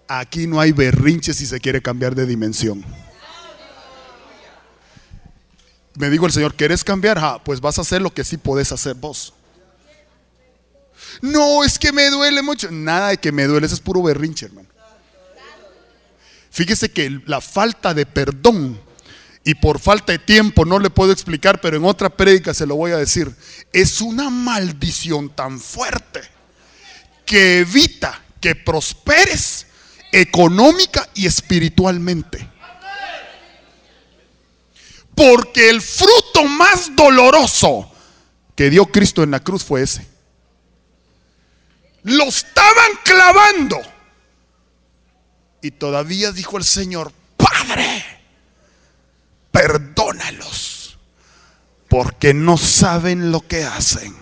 Aquí 0.09 0.48
no 0.48 0.61
hay 0.61 0.72
berrinche 0.72 1.33
si 1.33 1.46
se 1.46 1.61
quiere 1.61 1.81
cambiar 1.81 2.16
de 2.16 2.26
dimensión 2.26 2.85
me 5.94 6.11
dijo 6.11 6.26
el 6.26 6.33
Señor, 6.33 6.55
¿quieres 6.55 6.85
cambiar? 6.85 7.18
Ah, 7.18 7.40
pues 7.44 7.61
vas 7.61 7.78
a 7.78 7.83
hacer 7.83 8.00
lo 8.00 8.12
que 8.12 8.24
sí 8.24 8.37
podés 8.37 8.72
hacer 8.72 8.94
vos. 8.94 9.35
No, 11.20 11.62
es 11.64 11.78
que 11.78 11.92
me 11.92 12.09
duele 12.11 12.42
mucho. 12.42 12.70
Nada 12.70 13.09
de 13.09 13.18
que 13.18 13.33
me 13.33 13.44
duele, 13.44 13.66
es 13.66 13.81
puro 13.81 14.02
berrinche, 14.02 14.46
hermano. 14.46 14.68
Fíjese 16.50 16.90
que 16.90 17.20
la 17.26 17.40
falta 17.40 17.94
de 17.94 18.07
perdón, 18.07 18.81
y 19.44 19.55
por 19.55 19.81
falta 19.81 20.12
de 20.12 20.18
tiempo 20.18 20.64
no 20.64 20.78
le 20.78 20.90
puedo 20.90 21.12
explicar, 21.12 21.61
pero 21.61 21.76
en 21.76 21.85
otra 21.85 22.11
prédica 22.11 22.55
se 22.55 22.66
lo 22.66 22.76
voy 22.76 22.92
a 22.92 22.96
decir, 22.96 23.35
es 23.72 24.00
una 24.00 24.31
maldición 24.31 25.31
tan 25.31 25.59
fuerte 25.59 26.20
que 27.26 27.61
evita 27.61 28.22
que 28.40 28.55
prosperes 28.55 29.66
económica 30.12 31.09
y 31.14 31.26
espiritualmente. 31.26 32.48
Porque 35.14 35.70
el 35.70 35.83
fruto 35.83 36.44
más 36.44 36.94
doloroso 36.94 37.90
que 38.55 38.70
dio 38.70 38.87
Cristo 38.87 39.22
en 39.22 39.31
la 39.31 39.40
cruz 39.40 39.64
fue 39.64 39.83
ese. 39.83 40.07
Lo 42.02 42.24
estaban 42.24 42.92
clavando. 43.05 43.81
Y 45.61 45.70
todavía 45.70 46.33
dijo 46.33 46.59
el 46.59 46.64
Señor, 46.64 47.12
Padre, 47.37 48.21
porque 51.92 52.33
no 52.33 52.57
saben 52.57 53.31
lo 53.31 53.46
que 53.46 53.64
hacen. 53.64 54.16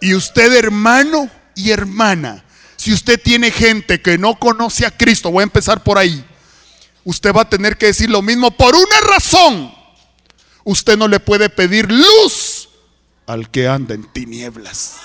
Y 0.00 0.14
usted, 0.14 0.52
hermano 0.52 1.30
y 1.54 1.70
hermana, 1.70 2.44
si 2.76 2.92
usted 2.92 3.18
tiene 3.22 3.50
gente 3.50 4.02
que 4.02 4.18
no 4.18 4.38
conoce 4.38 4.84
a 4.84 4.90
Cristo, 4.90 5.30
voy 5.30 5.42
a 5.42 5.44
empezar 5.44 5.82
por 5.82 5.96
ahí 5.96 6.22
usted 7.06 7.32
va 7.32 7.42
a 7.42 7.48
tener 7.48 7.78
que 7.78 7.86
decir 7.86 8.10
lo 8.10 8.20
mismo 8.20 8.50
por 8.50 8.74
una 8.74 9.00
razón. 9.08 9.72
Usted 10.64 10.98
no 10.98 11.06
le 11.06 11.20
puede 11.20 11.48
pedir 11.48 11.90
luz 11.90 12.68
al 13.28 13.48
que 13.48 13.68
anda 13.68 13.94
en 13.94 14.12
tinieblas. 14.12 14.96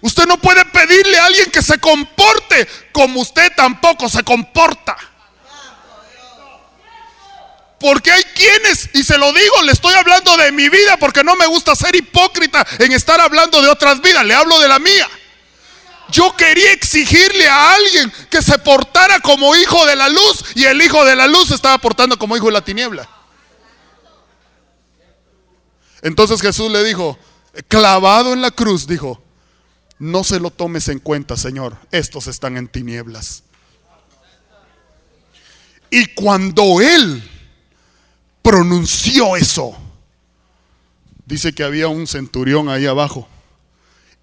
Usted 0.00 0.26
no 0.26 0.38
puede 0.38 0.64
pedirle 0.66 1.18
a 1.18 1.26
alguien 1.26 1.50
que 1.50 1.60
se 1.60 1.78
comporte 1.78 2.68
como 2.92 3.20
usted 3.20 3.52
tampoco 3.56 4.08
se 4.08 4.22
comporta. 4.22 4.96
Porque 7.82 8.12
hay 8.12 8.22
quienes, 8.22 8.90
y 8.94 9.02
se 9.02 9.18
lo 9.18 9.32
digo, 9.32 9.62
le 9.64 9.72
estoy 9.72 9.92
hablando 9.94 10.36
de 10.36 10.52
mi 10.52 10.68
vida 10.68 10.96
porque 10.98 11.24
no 11.24 11.34
me 11.34 11.46
gusta 11.48 11.74
ser 11.74 11.96
hipócrita 11.96 12.64
en 12.78 12.92
estar 12.92 13.20
hablando 13.20 13.60
de 13.60 13.68
otras 13.68 14.00
vidas, 14.00 14.24
le 14.24 14.34
hablo 14.34 14.60
de 14.60 14.68
la 14.68 14.78
mía. 14.78 15.10
Yo 16.08 16.36
quería 16.36 16.70
exigirle 16.70 17.48
a 17.48 17.74
alguien 17.74 18.12
que 18.30 18.40
se 18.40 18.56
portara 18.60 19.18
como 19.18 19.56
hijo 19.56 19.84
de 19.84 19.96
la 19.96 20.08
luz 20.08 20.44
y 20.54 20.64
el 20.64 20.80
hijo 20.80 21.04
de 21.04 21.16
la 21.16 21.26
luz 21.26 21.48
se 21.48 21.56
estaba 21.56 21.76
portando 21.78 22.16
como 22.16 22.36
hijo 22.36 22.46
de 22.46 22.52
la 22.52 22.64
tiniebla. 22.64 23.08
Entonces 26.02 26.40
Jesús 26.40 26.70
le 26.70 26.84
dijo, 26.84 27.18
clavado 27.66 28.32
en 28.32 28.42
la 28.42 28.52
cruz, 28.52 28.86
dijo, 28.86 29.20
no 29.98 30.22
se 30.22 30.38
lo 30.38 30.50
tomes 30.50 30.86
en 30.86 31.00
cuenta, 31.00 31.36
Señor, 31.36 31.76
estos 31.90 32.28
están 32.28 32.56
en 32.56 32.68
tinieblas. 32.68 33.42
Y 35.90 36.06
cuando 36.14 36.80
él 36.80 37.28
pronunció 38.42 39.36
eso, 39.36 39.74
dice 41.24 41.52
que 41.52 41.64
había 41.64 41.88
un 41.88 42.06
centurión 42.06 42.68
ahí 42.68 42.86
abajo 42.86 43.28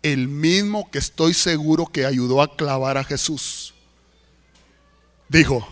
el 0.01 0.27
mismo 0.27 0.89
que 0.91 0.99
estoy 0.99 1.33
seguro 1.33 1.85
que 1.87 2.05
ayudó 2.05 2.41
a 2.41 2.55
clavar 2.55 2.97
a 2.97 3.03
Jesús. 3.03 3.73
Dijo, 5.27 5.67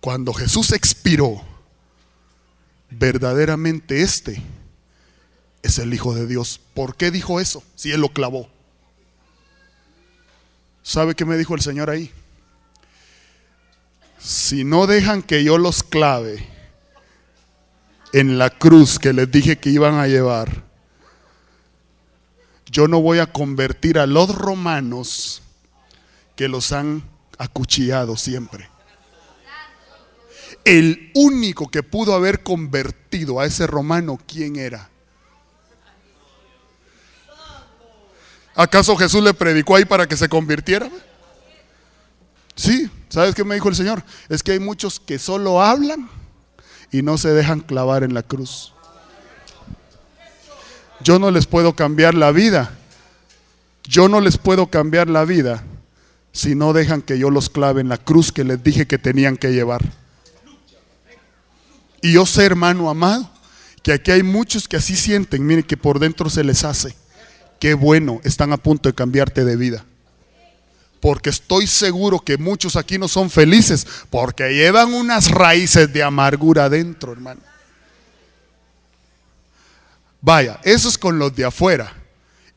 cuando 0.00 0.32
Jesús 0.32 0.72
expiró, 0.72 1.42
verdaderamente 2.90 4.02
este 4.02 4.42
es 5.62 5.78
el 5.78 5.92
Hijo 5.92 6.14
de 6.14 6.26
Dios. 6.26 6.60
¿Por 6.74 6.96
qué 6.96 7.10
dijo 7.10 7.40
eso 7.40 7.62
si 7.74 7.92
Él 7.92 8.00
lo 8.00 8.10
clavó? 8.10 8.48
¿Sabe 10.82 11.14
qué 11.14 11.24
me 11.24 11.36
dijo 11.36 11.54
el 11.54 11.62
Señor 11.62 11.90
ahí? 11.90 12.12
Si 14.18 14.64
no 14.64 14.86
dejan 14.86 15.22
que 15.22 15.42
yo 15.42 15.58
los 15.58 15.82
clave 15.82 16.46
en 18.16 18.38
la 18.38 18.48
cruz 18.48 18.98
que 18.98 19.12
les 19.12 19.30
dije 19.30 19.58
que 19.58 19.68
iban 19.68 19.98
a 19.98 20.06
llevar, 20.06 20.64
yo 22.64 22.88
no 22.88 23.02
voy 23.02 23.18
a 23.18 23.26
convertir 23.26 23.98
a 23.98 24.06
los 24.06 24.34
romanos 24.34 25.42
que 26.34 26.48
los 26.48 26.72
han 26.72 27.02
acuchillado 27.36 28.16
siempre. 28.16 28.70
El 30.64 31.12
único 31.14 31.70
que 31.70 31.82
pudo 31.82 32.14
haber 32.14 32.42
convertido 32.42 33.38
a 33.38 33.44
ese 33.44 33.66
romano, 33.66 34.18
¿quién 34.26 34.56
era? 34.56 34.88
¿Acaso 38.54 38.96
Jesús 38.96 39.22
le 39.22 39.34
predicó 39.34 39.76
ahí 39.76 39.84
para 39.84 40.08
que 40.08 40.16
se 40.16 40.26
convirtiera? 40.26 40.88
Sí, 42.54 42.90
¿sabes 43.10 43.34
qué 43.34 43.44
me 43.44 43.56
dijo 43.56 43.68
el 43.68 43.74
Señor? 43.76 44.02
Es 44.30 44.42
que 44.42 44.52
hay 44.52 44.58
muchos 44.58 44.98
que 44.98 45.18
solo 45.18 45.60
hablan 45.60 46.15
y 46.92 47.02
no 47.02 47.18
se 47.18 47.30
dejan 47.30 47.60
clavar 47.60 48.02
en 48.02 48.14
la 48.14 48.22
cruz. 48.22 48.72
Yo 51.00 51.18
no 51.18 51.30
les 51.30 51.46
puedo 51.46 51.74
cambiar 51.74 52.14
la 52.14 52.32
vida. 52.32 52.70
Yo 53.84 54.08
no 54.08 54.20
les 54.20 54.38
puedo 54.38 54.66
cambiar 54.68 55.08
la 55.08 55.24
vida 55.24 55.62
si 56.32 56.54
no 56.54 56.72
dejan 56.72 57.00
que 57.00 57.18
yo 57.18 57.30
los 57.30 57.48
clave 57.48 57.80
en 57.80 57.88
la 57.88 57.96
cruz 57.96 58.30
que 58.30 58.44
les 58.44 58.62
dije 58.62 58.86
que 58.86 58.98
tenían 58.98 59.36
que 59.36 59.52
llevar. 59.52 59.82
Y 62.02 62.12
yo 62.12 62.26
sé, 62.26 62.44
hermano 62.44 62.90
amado, 62.90 63.30
que 63.82 63.92
aquí 63.92 64.10
hay 64.10 64.22
muchos 64.22 64.68
que 64.68 64.76
así 64.76 64.96
sienten, 64.96 65.46
miren 65.46 65.64
que 65.64 65.76
por 65.76 65.98
dentro 65.98 66.28
se 66.28 66.44
les 66.44 66.64
hace. 66.64 66.94
Qué 67.58 67.74
bueno, 67.74 68.20
están 68.22 68.52
a 68.52 68.58
punto 68.58 68.88
de 68.88 68.94
cambiarte 68.94 69.44
de 69.44 69.56
vida. 69.56 69.84
Porque 71.00 71.30
estoy 71.30 71.66
seguro 71.66 72.20
que 72.20 72.38
muchos 72.38 72.76
aquí 72.76 72.98
no 72.98 73.08
son 73.08 73.30
felices 73.30 73.86
porque 74.10 74.54
llevan 74.54 74.94
unas 74.94 75.30
raíces 75.30 75.92
de 75.92 76.02
amargura 76.02 76.64
adentro, 76.64 77.12
hermano. 77.12 77.40
Vaya, 80.20 80.58
eso 80.64 80.88
es 80.88 80.98
con 80.98 81.18
los 81.18 81.34
de 81.36 81.44
afuera. 81.44 81.92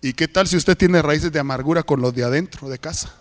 ¿Y 0.02 0.13
qué 0.13 0.28
tal 0.28 0.47
si 0.47 0.56
usted 0.56 0.78
tiene 0.78 1.02
raíces 1.02 1.32
de 1.32 1.39
amargura 1.39 1.84
con 1.84 2.02
los 2.02 2.15
de 2.15 2.23
adentro 2.23 2.69
de 2.69 2.80
casa? 2.80 3.13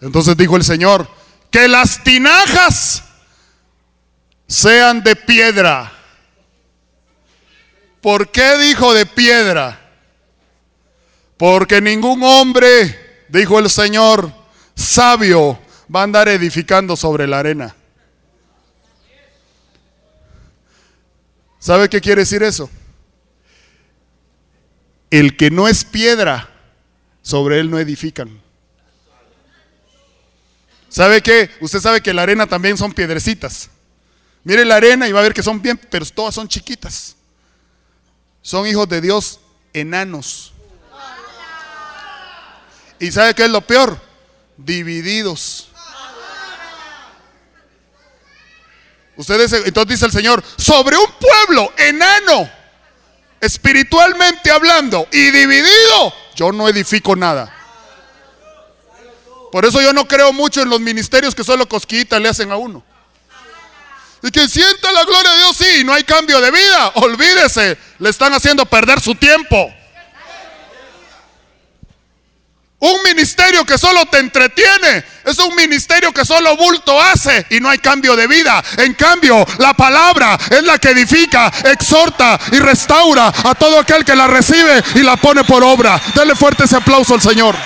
Entonces 0.00 0.36
dijo 0.36 0.56
el 0.56 0.64
Señor, 0.64 1.08
que 1.50 1.66
las 1.66 2.02
tinajas 2.04 3.02
sean 4.46 5.02
de 5.02 5.16
piedra. 5.16 5.92
¿Por 8.00 8.30
qué 8.30 8.56
dijo 8.58 8.94
de 8.94 9.06
piedra? 9.06 9.87
Porque 11.38 11.80
ningún 11.80 12.22
hombre, 12.24 13.24
dijo 13.28 13.58
el 13.60 13.70
Señor, 13.70 14.32
sabio, 14.74 15.58
va 15.94 16.00
a 16.00 16.04
andar 16.04 16.28
edificando 16.28 16.96
sobre 16.96 17.26
la 17.26 17.38
arena. 17.38 17.74
¿Sabe 21.60 21.88
qué 21.88 22.00
quiere 22.00 22.22
decir 22.22 22.42
eso? 22.42 22.68
El 25.10 25.36
que 25.36 25.50
no 25.50 25.68
es 25.68 25.84
piedra, 25.84 26.50
sobre 27.22 27.60
él 27.60 27.70
no 27.70 27.78
edifican. 27.78 28.42
¿Sabe 30.88 31.22
qué? 31.22 31.50
Usted 31.60 31.80
sabe 31.80 32.00
que 32.00 32.14
la 32.14 32.22
arena 32.22 32.46
también 32.46 32.76
son 32.76 32.92
piedrecitas. 32.92 33.70
Mire 34.42 34.64
la 34.64 34.76
arena 34.76 35.06
y 35.06 35.12
va 35.12 35.20
a 35.20 35.24
ver 35.24 35.34
que 35.34 35.42
son 35.42 35.60
bien, 35.62 35.78
pero 35.90 36.04
todas 36.06 36.34
son 36.34 36.48
chiquitas. 36.48 37.16
Son 38.42 38.66
hijos 38.66 38.88
de 38.88 39.00
Dios 39.00 39.40
enanos. 39.72 40.54
¿Y 43.00 43.12
sabe 43.12 43.34
qué 43.34 43.44
es 43.44 43.50
lo 43.50 43.60
peor? 43.60 44.00
Divididos. 44.56 45.68
Ustedes, 49.16 49.52
entonces 49.52 49.88
dice 49.96 50.06
el 50.06 50.12
Señor, 50.12 50.44
sobre 50.56 50.96
un 50.96 51.10
pueblo 51.18 51.72
enano, 51.76 52.48
espiritualmente 53.40 54.50
hablando 54.50 55.08
y 55.10 55.30
dividido, 55.30 56.14
yo 56.36 56.52
no 56.52 56.68
edifico 56.68 57.16
nada. 57.16 57.52
Por 59.50 59.64
eso 59.64 59.80
yo 59.80 59.92
no 59.92 60.06
creo 60.06 60.32
mucho 60.32 60.62
en 60.62 60.68
los 60.68 60.80
ministerios 60.80 61.34
que 61.34 61.42
solo 61.42 61.68
cosquita 61.68 62.20
le 62.20 62.28
hacen 62.28 62.52
a 62.52 62.56
uno. 62.56 62.84
Y 64.22 64.30
que 64.30 64.48
sienta 64.48 64.92
la 64.92 65.04
gloria 65.04 65.32
de 65.32 65.38
Dios, 65.38 65.56
sí, 65.56 65.84
no 65.84 65.92
hay 65.92 66.04
cambio 66.04 66.40
de 66.40 66.50
vida. 66.50 66.92
Olvídese, 66.94 67.78
le 67.98 68.10
están 68.10 68.32
haciendo 68.32 68.66
perder 68.66 69.00
su 69.00 69.14
tiempo. 69.14 69.72
Un 72.80 73.02
ministerio 73.02 73.64
que 73.64 73.76
solo 73.76 74.06
te 74.06 74.18
entretiene 74.18 75.04
es 75.24 75.36
un 75.38 75.54
ministerio 75.56 76.12
que 76.12 76.24
solo 76.24 76.56
bulto 76.56 77.00
hace 77.00 77.44
y 77.50 77.58
no 77.58 77.68
hay 77.68 77.78
cambio 77.78 78.14
de 78.14 78.28
vida. 78.28 78.62
En 78.76 78.94
cambio, 78.94 79.44
la 79.58 79.74
palabra 79.74 80.38
es 80.48 80.62
la 80.62 80.78
que 80.78 80.90
edifica, 80.90 81.52
exhorta 81.64 82.38
y 82.52 82.60
restaura 82.60 83.32
a 83.44 83.54
todo 83.56 83.80
aquel 83.80 84.04
que 84.04 84.14
la 84.14 84.28
recibe 84.28 84.80
y 84.94 85.02
la 85.02 85.16
pone 85.16 85.42
por 85.42 85.64
obra. 85.64 86.00
Dele 86.14 86.36
fuerte 86.36 86.64
ese 86.64 86.76
aplauso 86.76 87.14
al 87.14 87.20
Señor. 87.20 87.56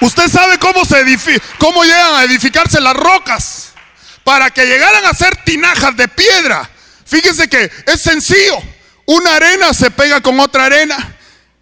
Usted 0.00 0.28
sabe 0.28 0.58
cómo 0.58 0.84
se 0.84 1.02
cómo 1.56 1.84
llegan 1.84 2.14
a 2.16 2.24
edificarse 2.24 2.82
las 2.82 2.94
rocas 2.94 3.72
para 4.24 4.50
que 4.50 4.66
llegaran 4.66 5.06
a 5.06 5.14
ser 5.14 5.36
tinajas 5.36 5.96
de 5.96 6.06
piedra. 6.06 6.68
Fíjese 7.08 7.48
que 7.48 7.70
es 7.86 8.00
sencillo. 8.00 8.58
Una 9.06 9.36
arena 9.36 9.72
se 9.72 9.90
pega 9.90 10.20
con 10.20 10.38
otra 10.38 10.66
arena 10.66 11.16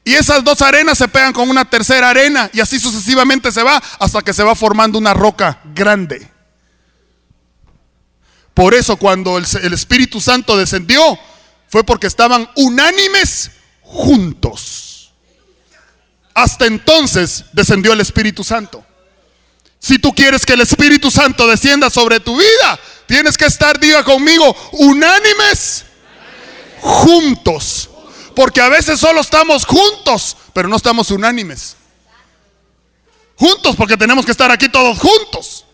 y 0.05 0.15
esas 0.15 0.43
dos 0.43 0.61
arenas 0.61 0.99
se 0.99 1.07
pegan 1.07 1.33
con 1.33 1.49
una 1.49 1.65
tercera 1.65 2.11
arena 2.11 2.51
y 2.53 2.61
así 2.61 2.81
sucesivamente 2.81 3.53
se 3.53 3.63
va 3.63 3.81
hasta 4.01 4.23
que 4.23 4.33
se 4.33 4.43
va 4.43 4.57
formando 4.57 4.99
una 4.99 5.15
roca 5.15 5.61
grande. 5.73 6.29
Por 8.55 8.75
eso 8.75 8.97
cuando 8.97 9.39
el, 9.39 9.47
el 9.63 9.73
Espíritu 9.73 10.21
Santo 10.21 10.57
descendió 10.57 11.17
fue 11.69 11.85
porque 11.85 12.09
estaban 12.09 12.51
unánimes 12.57 13.53
juntos. 13.83 15.13
Hasta 16.35 16.67
entonces 16.67 17.45
descendió 17.53 17.93
el 17.93 18.01
Espíritu 18.01 18.43
Santo. 18.43 18.85
Si 19.79 20.01
tú 20.01 20.13
quieres 20.13 20.45
que 20.45 20.55
el 20.55 20.63
Espíritu 20.63 21.11
Santo 21.13 21.47
descienda 21.47 21.89
sobre 21.91 22.19
tu 22.19 22.37
vida, 22.37 22.81
tienes 23.07 23.37
que 23.37 23.47
estar, 23.47 23.79
diga 23.79 24.05
conmigo, 24.05 24.55
unánimes, 24.73 25.85
juntos. 26.81 27.91
Porque 28.35 28.61
a 28.61 28.69
veces 28.69 29.01
solo 29.01 29.21
estamos 29.21 29.65
juntos, 29.65 30.37
pero 30.53 30.69
no 30.69 30.77
estamos 30.77 31.11
unánimes. 31.11 31.77
Juntos 33.37 33.77
porque 33.77 33.97
tenemos 33.97 34.25
que 34.25 34.33
estar 34.33 34.51
aquí 34.51 34.69
todos 34.69 34.99
juntos. 34.99 35.65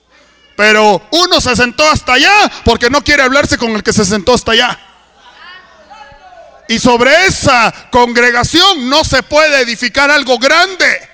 Pero 0.56 1.02
uno 1.10 1.40
se 1.40 1.56
sentó 1.56 1.88
hasta 1.88 2.14
allá 2.14 2.50
porque 2.64 2.90
no 2.90 3.02
quiere 3.02 3.22
hablarse 3.22 3.58
con 3.58 3.72
el 3.72 3.82
que 3.82 3.92
se 3.92 4.04
sentó 4.04 4.34
hasta 4.34 4.52
allá. 4.52 4.78
Y 6.68 6.78
sobre 6.78 7.26
esa 7.26 7.72
congregación 7.90 8.88
no 8.88 9.04
se 9.04 9.22
puede 9.22 9.60
edificar 9.60 10.10
algo 10.10 10.38
grande. 10.38 11.11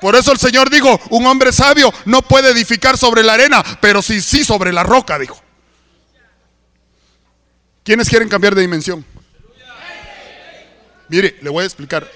Por 0.00 0.16
eso 0.16 0.32
el 0.32 0.38
Señor 0.38 0.70
dijo, 0.70 0.98
un 1.10 1.26
hombre 1.26 1.52
sabio 1.52 1.92
no 2.06 2.22
puede 2.22 2.50
edificar 2.50 2.96
sobre 2.96 3.22
la 3.22 3.34
arena, 3.34 3.62
pero 3.80 4.00
sí, 4.00 4.20
sí 4.20 4.44
sobre 4.44 4.72
la 4.72 4.82
roca, 4.82 5.18
dijo. 5.18 5.40
¿Quiénes 7.82 8.08
quieren 8.08 8.28
cambiar 8.28 8.54
de 8.54 8.62
dimensión? 8.62 9.04
Mire, 11.08 11.36
le 11.42 11.50
voy 11.50 11.64
a 11.64 11.66
explicar. 11.66 12.10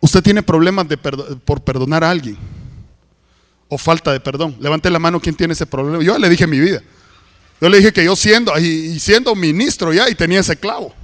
Usted 0.00 0.22
tiene 0.22 0.42
problemas 0.42 0.86
por 1.44 1.62
perdonar 1.62 2.04
a 2.04 2.10
alguien 2.10 2.36
o 3.68 3.78
falta 3.78 4.12
de 4.12 4.20
perdón. 4.20 4.56
Levante 4.60 4.90
la 4.90 4.98
mano, 4.98 5.20
¿quién 5.20 5.34
tiene 5.34 5.52
ese 5.52 5.66
problema? 5.66 6.02
Yo 6.02 6.18
le 6.18 6.28
dije 6.28 6.46
mi 6.46 6.58
vida. 6.58 6.82
Yo 7.60 7.68
le 7.68 7.78
dije 7.78 7.92
que 7.92 8.04
yo 8.04 8.16
siendo, 8.16 8.56
y 8.58 8.98
siendo 9.00 9.34
ministro 9.34 9.92
ya, 9.92 10.08
y 10.08 10.14
tenía 10.14 10.40
ese 10.40 10.56
clavo. 10.56 10.94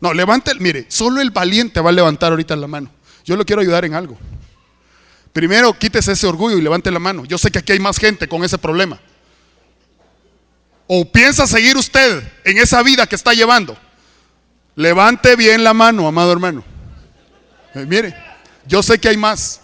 No, 0.00 0.12
levante, 0.12 0.54
mire, 0.56 0.86
solo 0.88 1.20
el 1.20 1.30
valiente 1.30 1.80
va 1.80 1.90
a 1.90 1.92
levantar 1.92 2.32
ahorita 2.32 2.54
la 2.56 2.66
mano. 2.66 2.90
Yo 3.24 3.36
lo 3.36 3.44
quiero 3.44 3.62
ayudar 3.62 3.84
en 3.84 3.94
algo. 3.94 4.18
Primero, 5.32 5.72
quítese 5.78 6.12
ese 6.12 6.26
orgullo 6.26 6.56
y 6.56 6.62
levante 6.62 6.90
la 6.90 6.98
mano. 6.98 7.24
Yo 7.24 7.38
sé 7.38 7.50
que 7.50 7.58
aquí 7.58 7.72
hay 7.72 7.78
más 7.78 7.98
gente 7.98 8.28
con 8.28 8.44
ese 8.44 8.58
problema. 8.58 9.00
¿O 10.86 11.04
piensa 11.10 11.46
seguir 11.46 11.76
usted 11.76 12.22
en 12.44 12.58
esa 12.58 12.82
vida 12.82 13.06
que 13.06 13.16
está 13.16 13.32
llevando? 13.32 13.76
Levante 14.76 15.36
bien 15.36 15.64
la 15.64 15.74
mano, 15.74 16.06
amado 16.06 16.32
hermano. 16.32 16.62
Eh, 17.74 17.84
mire, 17.86 18.14
yo 18.66 18.82
sé 18.82 18.98
que 18.98 19.08
hay 19.08 19.16
más. 19.16 19.60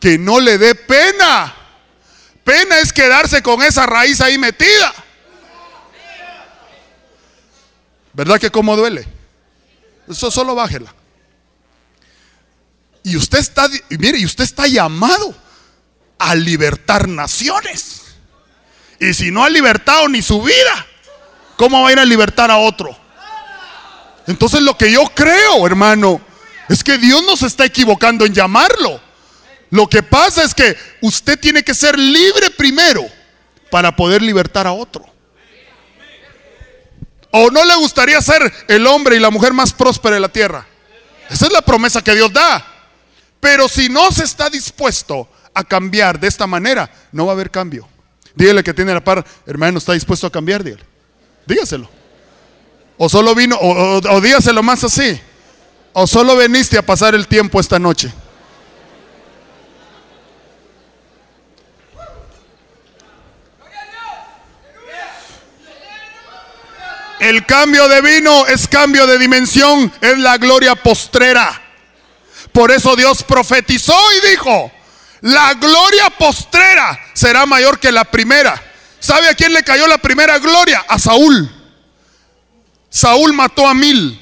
Que 0.00 0.18
no 0.18 0.40
le 0.40 0.58
dé 0.58 0.74
pena 0.74 1.54
Pena 2.44 2.80
es 2.80 2.92
quedarse 2.92 3.42
con 3.42 3.62
esa 3.62 3.86
raíz 3.86 4.20
ahí 4.20 4.38
metida. 4.38 4.92
¿Verdad 8.12 8.38
que 8.40 8.50
como 8.50 8.76
duele? 8.76 9.06
Eso 10.08 10.30
solo 10.30 10.54
bájela. 10.54 10.94
Y 13.02 13.16
usted 13.16 13.38
está, 13.38 13.68
mire, 13.90 14.18
y 14.18 14.24
usted 14.24 14.44
está 14.44 14.66
llamado 14.66 15.34
a 16.18 16.34
libertar 16.34 17.08
naciones. 17.08 18.02
Y 18.98 19.14
si 19.14 19.30
no 19.30 19.42
ha 19.44 19.48
libertado 19.48 20.08
ni 20.08 20.20
su 20.20 20.42
vida, 20.42 20.86
¿cómo 21.56 21.82
va 21.82 21.88
a 21.88 21.92
ir 21.92 21.98
a 21.98 22.04
libertar 22.04 22.50
a 22.50 22.58
otro? 22.58 22.94
Entonces 24.26 24.60
lo 24.60 24.76
que 24.76 24.92
yo 24.92 25.04
creo, 25.14 25.66
hermano, 25.66 26.20
es 26.68 26.84
que 26.84 26.98
Dios 26.98 27.22
no 27.24 27.36
se 27.36 27.46
está 27.46 27.64
equivocando 27.64 28.26
en 28.26 28.34
llamarlo. 28.34 29.00
Lo 29.70 29.88
que 29.88 30.02
pasa 30.02 30.42
es 30.44 30.54
que 30.54 30.76
usted 31.00 31.38
tiene 31.38 31.62
que 31.62 31.74
ser 31.74 31.98
libre 31.98 32.50
primero 32.50 33.08
para 33.70 33.94
poder 33.94 34.20
libertar 34.20 34.66
a 34.66 34.72
otro. 34.72 35.09
¿O 37.32 37.50
no 37.50 37.64
le 37.64 37.76
gustaría 37.76 38.20
ser 38.20 38.52
el 38.68 38.86
hombre 38.86 39.16
y 39.16 39.20
la 39.20 39.30
mujer 39.30 39.52
más 39.52 39.72
próspera 39.72 40.14
de 40.14 40.20
la 40.20 40.28
tierra? 40.28 40.66
Esa 41.28 41.46
es 41.46 41.52
la 41.52 41.62
promesa 41.62 42.02
que 42.02 42.14
Dios 42.14 42.32
da. 42.32 42.66
Pero 43.38 43.68
si 43.68 43.88
no 43.88 44.10
se 44.10 44.24
está 44.24 44.50
dispuesto 44.50 45.28
a 45.54 45.64
cambiar 45.64 46.18
de 46.18 46.28
esta 46.28 46.46
manera, 46.46 46.90
no 47.12 47.26
va 47.26 47.32
a 47.32 47.34
haber 47.34 47.50
cambio. 47.50 47.88
Dígale 48.34 48.64
que 48.64 48.74
tiene 48.74 48.92
la 48.92 49.02
par, 49.02 49.24
hermano, 49.46 49.78
¿está 49.78 49.92
dispuesto 49.92 50.26
a 50.26 50.32
cambiar? 50.32 50.64
Dígale. 50.64 50.84
Dígaselo. 51.46 51.88
O 52.98 53.08
solo 53.08 53.34
vino, 53.34 53.56
o, 53.56 53.96
o 53.98 54.20
dígaselo 54.20 54.62
más 54.62 54.84
así. 54.84 55.20
O 55.92 56.06
solo 56.06 56.36
veniste 56.36 56.78
a 56.78 56.82
pasar 56.82 57.14
el 57.14 57.26
tiempo 57.26 57.60
esta 57.60 57.78
noche. 57.78 58.12
El 67.20 67.44
cambio 67.44 67.86
de 67.86 68.00
vino 68.00 68.46
es 68.46 68.66
cambio 68.66 69.06
de 69.06 69.18
dimensión, 69.18 69.92
es 70.00 70.18
la 70.18 70.38
gloria 70.38 70.74
postrera. 70.74 71.62
Por 72.50 72.70
eso 72.70 72.96
Dios 72.96 73.22
profetizó 73.22 73.94
y 74.16 74.30
dijo, 74.30 74.72
la 75.20 75.52
gloria 75.54 76.08
postrera 76.10 76.98
será 77.12 77.44
mayor 77.44 77.78
que 77.78 77.92
la 77.92 78.04
primera. 78.04 78.60
¿Sabe 78.98 79.28
a 79.28 79.34
quién 79.34 79.52
le 79.52 79.62
cayó 79.62 79.86
la 79.86 79.98
primera 79.98 80.38
gloria? 80.38 80.84
A 80.88 80.98
Saúl. 80.98 81.50
Saúl 82.88 83.34
mató 83.34 83.66
a 83.66 83.74
mil. 83.74 84.18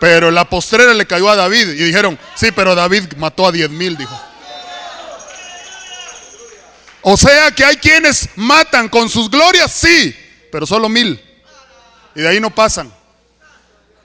Pero 0.00 0.32
la 0.32 0.44
postrera 0.44 0.92
le 0.92 1.06
cayó 1.06 1.30
a 1.30 1.36
David. 1.36 1.68
Y 1.68 1.84
dijeron, 1.84 2.18
sí, 2.34 2.50
pero 2.50 2.74
David 2.74 3.12
mató 3.16 3.46
a 3.46 3.52
diez 3.52 3.70
mil, 3.70 3.96
dijo. 3.96 4.20
O 7.02 7.16
sea 7.16 7.50
que 7.50 7.64
hay 7.64 7.76
quienes 7.76 8.28
matan 8.36 8.88
con 8.88 9.08
sus 9.08 9.28
glorias, 9.28 9.72
sí, 9.72 10.14
pero 10.52 10.66
solo 10.66 10.88
mil. 10.88 11.20
Y 12.14 12.20
de 12.20 12.28
ahí 12.28 12.40
no 12.40 12.54
pasan. 12.54 12.92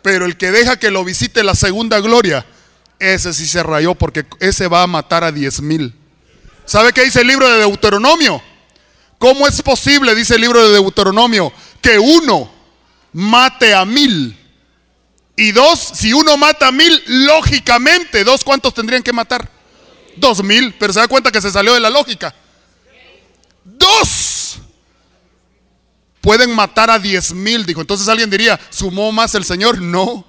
Pero 0.02 0.26
el 0.26 0.36
que 0.36 0.52
deja 0.52 0.78
que 0.78 0.90
lo 0.90 1.04
visite 1.04 1.44
la 1.44 1.54
segunda 1.54 2.00
gloria, 2.00 2.46
ese 2.98 3.34
sí 3.34 3.46
se 3.46 3.62
rayó 3.62 3.94
porque 3.94 4.26
ese 4.40 4.68
va 4.68 4.82
a 4.82 4.88
matar 4.88 5.24
a 5.24 5.32
diez 5.32 5.62
mil. 5.62 5.94
¿Sabe 6.66 6.92
qué 6.92 7.04
dice 7.04 7.22
el 7.22 7.28
libro 7.28 7.48
de 7.48 7.60
Deuteronomio? 7.60 8.42
¿Cómo 9.20 9.48
es 9.48 9.62
posible, 9.62 10.16
dice 10.16 10.36
el 10.36 10.42
libro 10.42 10.68
de 10.68 10.74
Deuteronomio, 10.74 11.54
que 11.82 12.00
uno 12.00 12.52
mate 13.14 13.76
a 13.76 13.86
mil? 13.86 14.36
Y 15.36 15.52
dos, 15.52 15.80
si 15.94 16.14
uno 16.14 16.36
mata 16.36 16.68
a 16.68 16.72
mil, 16.72 17.04
lógicamente, 17.06 18.24
dos, 18.24 18.44
¿cuántos 18.44 18.74
tendrían 18.74 19.04
que 19.04 19.14
matar? 19.14 19.48
Dos 20.16 20.44
mil, 20.44 20.74
pero 20.80 20.94
se 20.94 21.00
da 21.00 21.08
cuenta 21.08 21.32
que 21.32 21.42
se 21.42 21.52
salió 21.52 21.76
de 21.76 21.80
la 21.80 21.92
lógica 21.92 22.34
pueden 26.28 26.54
matar 26.54 26.90
a 26.90 27.00
diez 27.00 27.34
mil. 27.34 27.66
Dijo, 27.66 27.82
entonces 27.82 28.08
alguien 28.10 28.30
diría, 28.30 28.60
¿sumó 28.70 29.12
más 29.12 29.34
el 29.36 29.46
Señor? 29.46 29.82
No. 29.82 30.26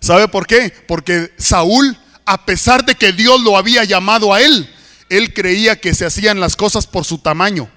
¿Sabe 0.00 0.28
por 0.28 0.46
qué? 0.46 0.72
Porque 0.86 1.34
Saúl, 1.36 1.98
a 2.24 2.46
pesar 2.46 2.84
de 2.84 2.94
que 2.94 3.12
Dios 3.12 3.40
lo 3.42 3.56
había 3.56 3.82
llamado 3.82 4.32
a 4.32 4.40
él, 4.40 4.72
él 5.08 5.34
creía 5.34 5.80
que 5.80 5.94
se 5.94 6.06
hacían 6.06 6.38
las 6.38 6.54
cosas 6.54 6.86
por 6.86 7.04
su 7.04 7.18
tamaño. 7.18 7.68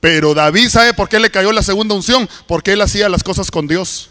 Pero 0.00 0.34
David, 0.34 0.68
¿sabe 0.68 0.92
por 0.94 1.08
qué 1.08 1.20
le 1.20 1.30
cayó 1.30 1.52
la 1.52 1.62
segunda 1.62 1.94
unción? 1.94 2.28
Porque 2.48 2.72
él 2.72 2.80
hacía 2.80 3.08
las 3.08 3.22
cosas 3.22 3.50
con 3.50 3.68
Dios. 3.68 4.09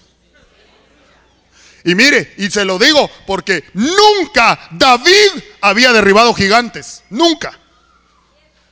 Y 1.84 1.95
mire, 1.95 2.34
y 2.38 2.49
se 2.49 2.65
lo 2.65 2.77
digo 2.77 3.09
porque 3.25 3.63
nunca 3.73 4.59
David 4.71 5.43
había 5.61 5.93
derribado 5.93 6.34
gigantes, 6.34 7.03
nunca. 7.09 7.57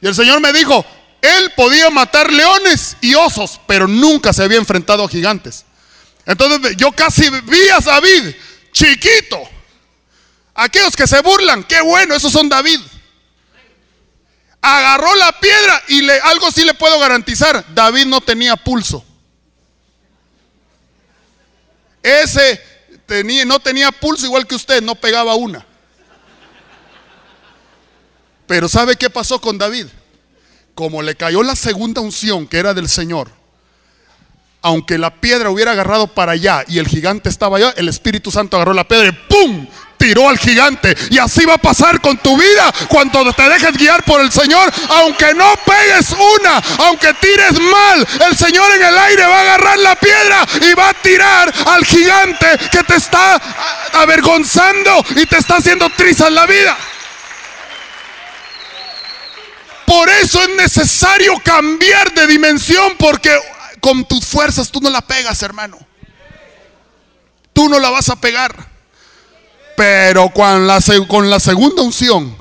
Y 0.01 0.07
el 0.07 0.15
Señor 0.15 0.41
me 0.41 0.53
dijo, 0.53 0.85
él 1.21 1.51
podía 1.55 1.89
matar 1.89 2.31
leones 2.31 2.97
y 3.01 3.15
osos, 3.15 3.59
pero 3.65 3.87
nunca 3.87 4.33
se 4.33 4.43
había 4.43 4.57
enfrentado 4.57 5.03
a 5.03 5.09
gigantes. 5.09 5.65
Entonces 6.25 6.75
yo 6.75 6.91
casi 6.91 7.29
vi 7.29 7.69
a 7.69 7.79
David 7.79 8.35
chiquito. 8.71 9.41
Aquellos 10.53 10.95
que 10.95 11.07
se 11.07 11.21
burlan, 11.21 11.63
qué 11.63 11.81
bueno, 11.81 12.15
esos 12.15 12.31
son 12.31 12.49
David. 12.49 12.79
Agarró 14.61 15.15
la 15.15 15.39
piedra 15.39 15.83
y 15.87 16.01
le, 16.01 16.19
algo 16.19 16.51
sí 16.51 16.63
le 16.63 16.73
puedo 16.73 16.99
garantizar, 16.99 17.63
David 17.73 18.05
no 18.07 18.21
tenía 18.21 18.55
pulso. 18.55 19.05
Ese 22.03 22.61
tenía, 23.07 23.45
no 23.45 23.59
tenía 23.59 23.91
pulso 23.91 24.27
igual 24.27 24.45
que 24.45 24.55
usted, 24.55 24.83
no 24.83 24.93
pegaba 24.93 25.33
una. 25.33 25.65
Pero 28.45 28.69
¿sabe 28.69 28.95
qué 28.95 29.09
pasó 29.09 29.41
con 29.41 29.57
David? 29.57 29.87
Como 30.75 31.01
le 31.01 31.15
cayó 31.15 31.41
la 31.41 31.55
segunda 31.55 32.01
unción 32.01 32.47
que 32.47 32.59
era 32.59 32.73
del 32.75 32.87
Señor, 32.87 33.31
aunque 34.61 34.97
la 34.97 35.19
piedra 35.19 35.49
hubiera 35.49 35.71
agarrado 35.71 36.07
para 36.07 36.33
allá 36.33 36.63
y 36.67 36.77
el 36.77 36.87
gigante 36.87 37.29
estaba 37.29 37.57
allá, 37.57 37.73
el 37.77 37.89
Espíritu 37.89 38.29
Santo 38.31 38.57
agarró 38.57 38.73
la 38.73 38.87
piedra 38.87 39.07
y 39.07 39.11
¡pum! 39.11 39.67
Tiró 39.97 40.29
al 40.29 40.37
gigante. 40.37 40.95
Y 41.09 41.17
así 41.17 41.45
va 41.45 41.55
a 41.55 41.57
pasar 41.57 41.99
con 42.01 42.17
tu 42.17 42.37
vida 42.37 42.71
cuando 42.87 43.31
te 43.33 43.49
dejes 43.49 43.73
guiar 43.73 44.03
por 44.03 44.21
el 44.21 44.31
Señor. 44.31 44.71
Aunque 44.89 45.33
no 45.33 45.53
pegues 45.65 46.11
una, 46.11 46.61
aunque 46.85 47.13
tires 47.15 47.59
mal, 47.59 48.07
el 48.29 48.37
Señor 48.37 48.71
en 48.71 48.83
el 48.83 48.97
aire 48.97 49.25
va 49.25 49.37
a 49.37 49.41
agarrar 49.41 49.79
la 49.79 49.95
piedra 49.95 50.45
y 50.61 50.73
va 50.73 50.89
a 50.89 50.93
tirar 50.93 51.53
al 51.65 51.85
gigante 51.85 52.47
que 52.71 52.83
te 52.83 52.95
está 52.95 53.41
avergonzando 53.93 55.03
y 55.15 55.25
te 55.25 55.37
está 55.37 55.57
haciendo 55.57 55.89
trizas 55.89 56.31
la 56.31 56.45
vida. 56.45 56.77
Por 59.85 60.09
eso 60.09 60.41
es 60.43 60.49
necesario 60.49 61.39
cambiar 61.43 62.13
de 62.13 62.27
dimensión 62.27 62.95
porque 62.99 63.33
con 63.79 64.05
tus 64.05 64.25
fuerzas 64.25 64.69
tú 64.69 64.81
no 64.81 64.89
la 64.89 65.01
pegas, 65.01 65.41
hermano. 65.43 65.77
Tú 67.53 67.69
no 67.69 67.79
la 67.79 67.89
vas 67.89 68.09
a 68.09 68.17
pegar. 68.17 68.66
Pero 69.77 70.31
con 70.31 70.65
la, 70.65 70.81
con 71.07 71.29
la 71.29 71.39
segunda 71.39 71.83
unción, 71.83 72.35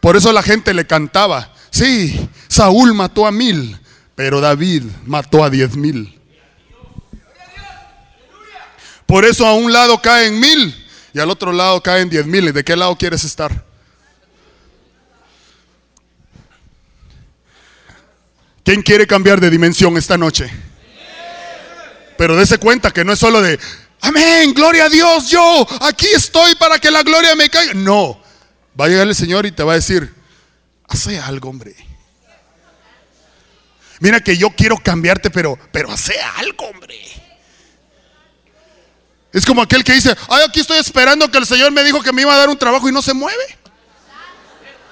por 0.00 0.18
eso 0.18 0.30
la 0.34 0.42
gente 0.42 0.74
le 0.74 0.86
cantaba, 0.86 1.50
sí, 1.70 2.28
Saúl 2.46 2.92
mató 2.92 3.26
a 3.26 3.32
mil, 3.32 3.80
pero 4.14 4.38
David 4.38 4.82
mató 5.06 5.42
a 5.42 5.48
diez 5.48 5.74
mil. 5.76 6.20
Por 9.06 9.24
eso 9.24 9.46
a 9.46 9.54
un 9.54 9.72
lado 9.72 10.02
caen 10.02 10.38
mil 10.38 10.86
y 11.14 11.20
al 11.20 11.30
otro 11.30 11.52
lado 11.52 11.82
caen 11.82 12.10
diez 12.10 12.26
mil. 12.26 12.52
¿De 12.52 12.62
qué 12.62 12.76
lado 12.76 12.96
quieres 12.96 13.24
estar? 13.24 13.64
¿Quién 18.62 18.82
quiere 18.82 19.06
cambiar 19.06 19.40
de 19.40 19.48
dimensión 19.48 19.96
esta 19.96 20.18
noche? 20.18 20.50
Pero 22.18 22.36
dése 22.36 22.58
cuenta 22.58 22.90
que 22.90 23.06
no 23.06 23.14
es 23.14 23.18
solo 23.18 23.40
de, 23.40 23.58
Amén, 24.02 24.52
gloria 24.52 24.86
a 24.86 24.88
Dios, 24.88 25.30
yo 25.30 25.66
aquí 25.80 26.08
estoy 26.08 26.56
para 26.56 26.80
que 26.80 26.90
la 26.90 27.04
gloria 27.04 27.36
me 27.36 27.48
caiga. 27.48 27.72
No, 27.72 28.20
va 28.78 28.86
a 28.86 28.88
llegar 28.88 29.06
el 29.06 29.14
Señor 29.14 29.46
y 29.46 29.52
te 29.52 29.62
va 29.62 29.72
a 29.72 29.76
decir, 29.76 30.12
hace 30.88 31.20
algo, 31.20 31.48
hombre. 31.48 31.76
Mira 34.00 34.18
que 34.18 34.36
yo 34.36 34.50
quiero 34.50 34.76
cambiarte, 34.76 35.30
pero, 35.30 35.56
pero 35.70 35.92
hace 35.92 36.14
algo, 36.36 36.66
hombre. 36.66 36.98
Es 39.32 39.46
como 39.46 39.62
aquel 39.62 39.84
que 39.84 39.92
dice, 39.92 40.16
ay, 40.28 40.44
aquí 40.48 40.58
estoy 40.58 40.78
esperando 40.78 41.30
que 41.30 41.38
el 41.38 41.46
Señor 41.46 41.70
me 41.70 41.84
dijo 41.84 42.02
que 42.02 42.12
me 42.12 42.22
iba 42.22 42.34
a 42.34 42.38
dar 42.38 42.48
un 42.48 42.58
trabajo 42.58 42.88
y 42.88 42.92
no 42.92 43.00
se 43.02 43.14
mueve. 43.14 43.58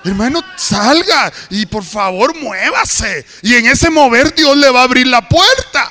Hermano, 0.04 0.40
salga 0.56 1.32
y 1.50 1.66
por 1.66 1.82
favor 1.82 2.36
muévase. 2.36 3.26
Y 3.42 3.56
en 3.56 3.66
ese 3.66 3.90
mover 3.90 4.32
Dios 4.36 4.56
le 4.56 4.70
va 4.70 4.80
a 4.80 4.84
abrir 4.84 5.08
la 5.08 5.28
puerta. 5.28 5.90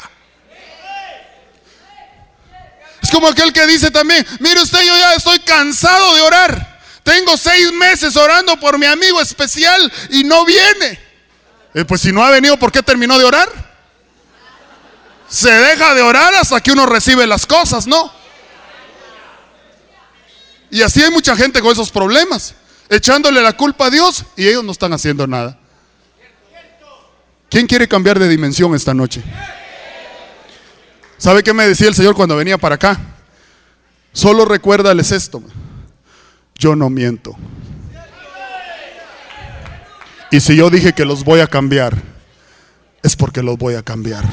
Es 3.09 3.15
como 3.15 3.27
aquel 3.27 3.51
que 3.51 3.65
dice 3.65 3.89
también, 3.89 4.23
mire 4.39 4.61
usted, 4.61 4.85
yo 4.85 4.95
ya 4.95 5.15
estoy 5.15 5.39
cansado 5.39 6.13
de 6.13 6.21
orar. 6.21 6.79
Tengo 7.01 7.35
seis 7.37 7.73
meses 7.73 8.15
orando 8.15 8.59
por 8.59 8.77
mi 8.77 8.85
amigo 8.85 9.19
especial 9.19 9.91
y 10.11 10.23
no 10.23 10.45
viene. 10.45 10.99
Eh, 11.73 11.85
pues 11.85 12.01
si 12.01 12.11
no 12.11 12.23
ha 12.23 12.29
venido, 12.29 12.55
¿por 12.57 12.71
qué 12.71 12.83
terminó 12.83 13.17
de 13.17 13.25
orar? 13.25 13.49
Se 15.27 15.49
deja 15.49 15.95
de 15.95 16.03
orar 16.03 16.35
hasta 16.35 16.61
que 16.61 16.71
uno 16.71 16.85
recibe 16.85 17.25
las 17.25 17.47
cosas, 17.47 17.87
¿no? 17.87 18.13
Y 20.69 20.83
así 20.83 21.01
hay 21.01 21.09
mucha 21.09 21.35
gente 21.35 21.61
con 21.61 21.71
esos 21.71 21.89
problemas, 21.89 22.53
echándole 22.89 23.41
la 23.41 23.53
culpa 23.53 23.87
a 23.87 23.89
Dios 23.89 24.23
y 24.37 24.47
ellos 24.47 24.63
no 24.63 24.71
están 24.71 24.93
haciendo 24.93 25.25
nada. 25.25 25.57
¿Quién 27.49 27.65
quiere 27.65 27.87
cambiar 27.87 28.19
de 28.19 28.27
dimensión 28.27 28.75
esta 28.75 28.93
noche? 28.93 29.23
¿Sabe 31.19 31.43
qué 31.43 31.53
me 31.53 31.67
decía 31.67 31.89
el 31.89 31.93
Señor 31.93 32.15
cuando 32.15 32.37
venía 32.37 32.57
para 32.57 32.75
acá? 32.75 32.97
Solo 34.13 34.45
recuérdales 34.45 35.11
esto. 35.11 35.43
Yo 36.55 36.77
no 36.77 36.89
miento. 36.89 37.35
Y 40.31 40.39
si 40.39 40.55
yo 40.55 40.69
dije 40.69 40.93
que 40.93 41.03
los 41.03 41.25
voy 41.25 41.41
a 41.41 41.47
cambiar, 41.47 42.01
es 43.03 43.17
porque 43.17 43.43
los 43.43 43.57
voy 43.57 43.75
a 43.75 43.83
cambiar. 43.83 44.23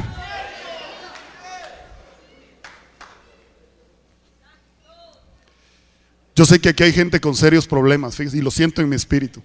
Yo 6.37 6.47
sé 6.47 6.61
que 6.61 6.69
aquí 6.69 6.85
hay 6.85 6.93
gente 6.93 7.19
con 7.21 7.35
serios 7.35 7.67
problemas, 7.67 8.21
y 8.21 8.41
lo 8.41 8.51
siento 8.53 8.81
en 8.81 8.89
mi 8.89 8.95
espíritu. 8.95 9.43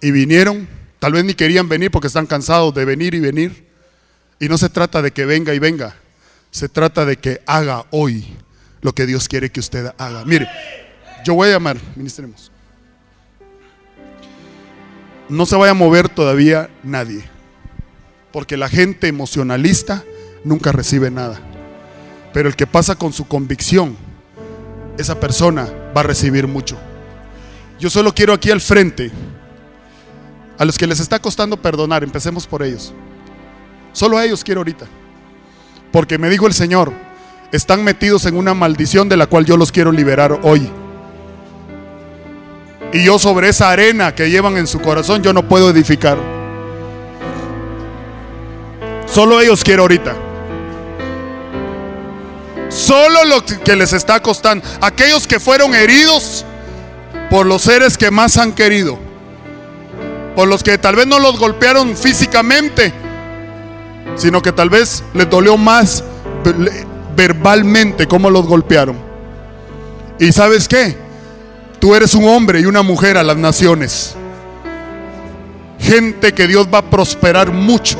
Y 0.00 0.12
vinieron, 0.12 0.68
tal 1.00 1.14
vez 1.14 1.24
ni 1.24 1.34
querían 1.34 1.68
venir 1.68 1.90
porque 1.90 2.06
están 2.06 2.26
cansados 2.26 2.72
de 2.74 2.84
venir 2.84 3.14
y 3.14 3.20
venir. 3.20 3.69
Y 4.40 4.48
no 4.48 4.56
se 4.56 4.70
trata 4.70 5.02
de 5.02 5.12
que 5.12 5.26
venga 5.26 5.54
y 5.54 5.58
venga, 5.58 5.94
se 6.50 6.70
trata 6.70 7.04
de 7.04 7.18
que 7.18 7.42
haga 7.46 7.84
hoy 7.90 8.26
lo 8.80 8.94
que 8.94 9.04
Dios 9.04 9.28
quiere 9.28 9.50
que 9.50 9.60
usted 9.60 9.92
haga. 9.98 10.24
Mire, 10.24 10.48
yo 11.24 11.34
voy 11.34 11.48
a 11.48 11.52
llamar, 11.52 11.76
ministremos. 11.94 12.50
No 15.28 15.44
se 15.44 15.56
vaya 15.56 15.72
a 15.72 15.74
mover 15.74 16.08
todavía 16.08 16.70
nadie, 16.82 17.22
porque 18.32 18.56
la 18.56 18.70
gente 18.70 19.08
emocionalista 19.08 20.02
nunca 20.42 20.72
recibe 20.72 21.10
nada. 21.10 21.38
Pero 22.32 22.48
el 22.48 22.56
que 22.56 22.66
pasa 22.66 22.96
con 22.96 23.12
su 23.12 23.28
convicción, 23.28 23.94
esa 24.96 25.20
persona 25.20 25.68
va 25.94 26.00
a 26.00 26.04
recibir 26.04 26.46
mucho. 26.46 26.78
Yo 27.78 27.90
solo 27.90 28.14
quiero 28.14 28.32
aquí 28.32 28.50
al 28.50 28.62
frente, 28.62 29.10
a 30.56 30.64
los 30.64 30.78
que 30.78 30.86
les 30.86 30.98
está 30.98 31.18
costando 31.18 31.58
perdonar, 31.58 32.02
empecemos 32.02 32.46
por 32.46 32.62
ellos. 32.62 32.94
Solo 33.92 34.18
a 34.18 34.24
ellos 34.24 34.44
quiero 34.44 34.60
ahorita. 34.60 34.86
Porque 35.92 36.18
me 36.18 36.28
dijo 36.28 36.46
el 36.46 36.54
Señor, 36.54 36.92
están 37.52 37.82
metidos 37.82 38.26
en 38.26 38.36
una 38.36 38.54
maldición 38.54 39.08
de 39.08 39.16
la 39.16 39.26
cual 39.26 39.44
yo 39.44 39.56
los 39.56 39.72
quiero 39.72 39.90
liberar 39.92 40.38
hoy. 40.42 40.70
Y 42.92 43.04
yo 43.04 43.18
sobre 43.18 43.48
esa 43.48 43.70
arena 43.70 44.14
que 44.14 44.30
llevan 44.30 44.56
en 44.56 44.66
su 44.66 44.80
corazón 44.80 45.22
yo 45.22 45.32
no 45.32 45.46
puedo 45.46 45.70
edificar. 45.70 46.18
Solo 49.06 49.40
ellos 49.40 49.64
quiero 49.64 49.82
ahorita. 49.82 50.14
Solo 52.68 53.24
lo 53.24 53.44
que 53.44 53.74
les 53.74 53.92
está 53.92 54.20
costando. 54.22 54.64
Aquellos 54.80 55.26
que 55.26 55.40
fueron 55.40 55.74
heridos 55.74 56.44
por 57.28 57.46
los 57.46 57.62
seres 57.62 57.98
que 57.98 58.10
más 58.10 58.38
han 58.38 58.52
querido. 58.52 58.98
Por 60.36 60.46
los 60.48 60.62
que 60.62 60.78
tal 60.78 60.94
vez 60.94 61.08
no 61.08 61.18
los 61.18 61.38
golpearon 61.38 61.96
físicamente, 61.96 62.92
sino 64.16 64.42
que 64.42 64.52
tal 64.52 64.70
vez 64.70 65.02
les 65.14 65.28
dolió 65.28 65.56
más 65.56 66.04
verbalmente 67.16 68.06
cómo 68.06 68.30
los 68.30 68.46
golpearon. 68.46 68.96
¿Y 70.18 70.32
sabes 70.32 70.68
qué? 70.68 70.96
Tú 71.78 71.94
eres 71.94 72.14
un 72.14 72.28
hombre 72.28 72.60
y 72.60 72.66
una 72.66 72.82
mujer 72.82 73.16
a 73.16 73.22
las 73.22 73.36
naciones. 73.36 74.14
Gente 75.78 76.32
que 76.32 76.46
Dios 76.46 76.68
va 76.72 76.78
a 76.78 76.90
prosperar 76.90 77.52
mucho 77.52 77.98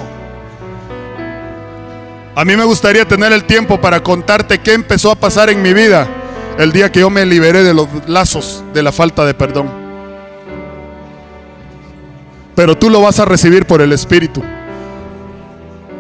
a 2.41 2.45
mí 2.47 2.57
me 2.57 2.65
gustaría 2.65 3.07
tener 3.07 3.33
el 3.33 3.45
tiempo 3.45 3.81
para 3.81 4.03
contarte 4.03 4.59
qué 4.59 4.73
empezó 4.73 5.11
a 5.11 5.15
pasar 5.15 5.51
en 5.51 5.61
mi 5.61 5.75
vida 5.75 6.09
el 6.59 6.73
día 6.73 6.91
que 6.91 7.01
yo 7.01 7.11
me 7.11 7.27
liberé 7.27 7.63
de 7.63 7.75
los 7.75 7.87
lazos 8.07 8.65
de 8.73 8.83
la 8.83 8.93
falta 8.93 9.27
de 9.27 9.35
perdón. 9.35 9.71
Pero 12.55 12.79
tú 12.79 12.89
lo 12.89 13.03
vas 13.03 13.19
a 13.19 13.25
recibir 13.25 13.67
por 13.67 13.83
el 13.83 13.93
Espíritu. 13.93 14.43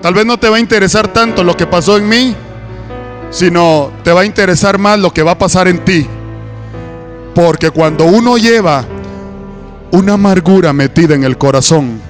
Tal 0.03 0.14
vez 0.14 0.24
no 0.24 0.38
te 0.38 0.48
va 0.48 0.57
a 0.57 0.61
interesar 0.61 1.09
tanto 1.09 1.44
lo 1.44 1.57
que 1.57 1.66
pasó 1.66 1.96
en 1.96 2.09
mí, 2.09 2.34
sino 3.30 3.92
te 4.03 4.12
va 4.12 4.22
a 4.22 4.24
interesar 4.24 4.78
más 4.78 4.98
lo 4.98 5.12
que 5.12 5.22
va 5.22 5.32
a 5.32 5.38
pasar 5.38 5.68
en 5.68 5.84
ti. 5.84 6.07
Porque 7.34 7.70
cuando 7.70 8.05
uno 8.05 8.38
lleva 8.38 8.84
una 9.92 10.14
amargura 10.14 10.72
metida 10.72 11.14
en 11.14 11.24
el 11.24 11.36
corazón, 11.36 12.01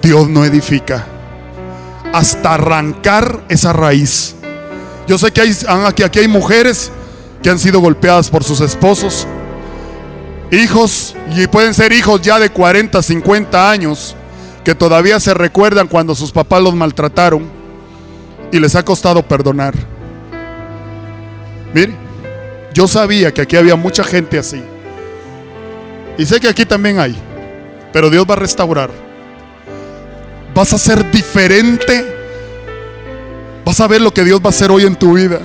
Dios 0.00 0.28
no 0.28 0.44
edifica 0.44 1.06
hasta 2.12 2.54
arrancar 2.54 3.42
esa 3.48 3.72
raíz. 3.72 4.36
Yo 5.06 5.18
sé 5.18 5.32
que 5.32 5.40
hay, 5.40 5.56
aquí, 5.84 6.02
aquí 6.02 6.18
hay 6.20 6.28
mujeres 6.28 6.90
que 7.42 7.50
han 7.50 7.58
sido 7.58 7.80
golpeadas 7.80 8.30
por 8.30 8.42
sus 8.42 8.60
esposos, 8.60 9.26
hijos, 10.50 11.14
y 11.34 11.46
pueden 11.46 11.74
ser 11.74 11.92
hijos 11.92 12.22
ya 12.22 12.38
de 12.38 12.50
40, 12.50 13.02
50 13.02 13.70
años, 13.70 14.16
que 14.66 14.74
todavía 14.74 15.18
se 15.20 15.32
recuerdan 15.32 15.86
cuando 15.86 16.12
sus 16.14 16.32
papás 16.32 16.60
los 16.60 16.74
maltrataron 16.74 17.48
y 18.50 18.58
les 18.58 18.74
ha 18.74 18.84
costado 18.84 19.22
perdonar. 19.22 19.72
Mire, 21.72 21.94
yo 22.74 22.86
sabía 22.86 23.32
que 23.32 23.42
aquí 23.42 23.56
había 23.56 23.76
mucha 23.76 24.04
gente 24.04 24.38
así. 24.38 24.60
Y 26.18 26.26
sé 26.26 26.40
que 26.40 26.48
aquí 26.48 26.66
también 26.66 26.98
hay. 26.98 27.16
Pero 27.92 28.10
Dios 28.10 28.26
va 28.28 28.34
a 28.34 28.38
restaurar 28.38 28.90
vas 30.56 30.72
a 30.72 30.78
ser 30.78 31.08
diferente. 31.10 32.16
Vas 33.64 33.78
a 33.80 33.86
ver 33.86 34.00
lo 34.00 34.12
que 34.12 34.24
Dios 34.24 34.40
va 34.40 34.46
a 34.46 34.48
hacer 34.48 34.70
hoy 34.70 34.86
en 34.86 34.96
tu 34.96 35.12
vida. 35.12 35.38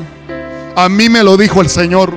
A 0.76 0.88
mí 0.88 1.10
me 1.10 1.22
lo 1.22 1.36
dijo 1.36 1.62
el 1.62 1.70
Señor. 1.70 2.14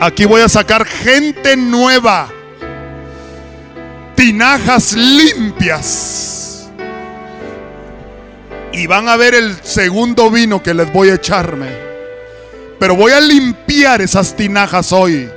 Aquí 0.00 0.24
voy 0.24 0.40
a 0.40 0.48
sacar 0.48 0.86
gente 0.86 1.56
nueva. 1.56 2.28
Tinajas 4.14 4.92
limpias. 4.92 6.68
Y 8.72 8.86
van 8.86 9.08
a 9.08 9.16
ver 9.16 9.34
el 9.34 9.56
segundo 9.62 10.30
vino 10.30 10.62
que 10.62 10.74
les 10.74 10.92
voy 10.92 11.10
a 11.10 11.14
echarme. 11.14 11.68
Pero 12.78 12.96
voy 12.96 13.12
a 13.12 13.20
limpiar 13.20 14.02
esas 14.02 14.34
tinajas 14.34 14.92
hoy. 14.92 15.28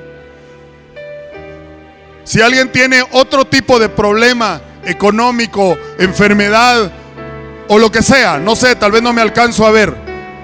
Si 2.23 2.41
alguien 2.41 2.71
tiene 2.71 3.03
otro 3.11 3.45
tipo 3.45 3.79
de 3.79 3.89
problema, 3.89 4.61
económico, 4.83 5.77
enfermedad 5.99 6.91
o 7.67 7.77
lo 7.77 7.91
que 7.91 8.01
sea, 8.01 8.37
no 8.37 8.55
sé, 8.55 8.75
tal 8.75 8.91
vez 8.91 9.01
no 9.01 9.13
me 9.13 9.21
alcanzo 9.21 9.65
a 9.65 9.71
ver, 9.71 9.93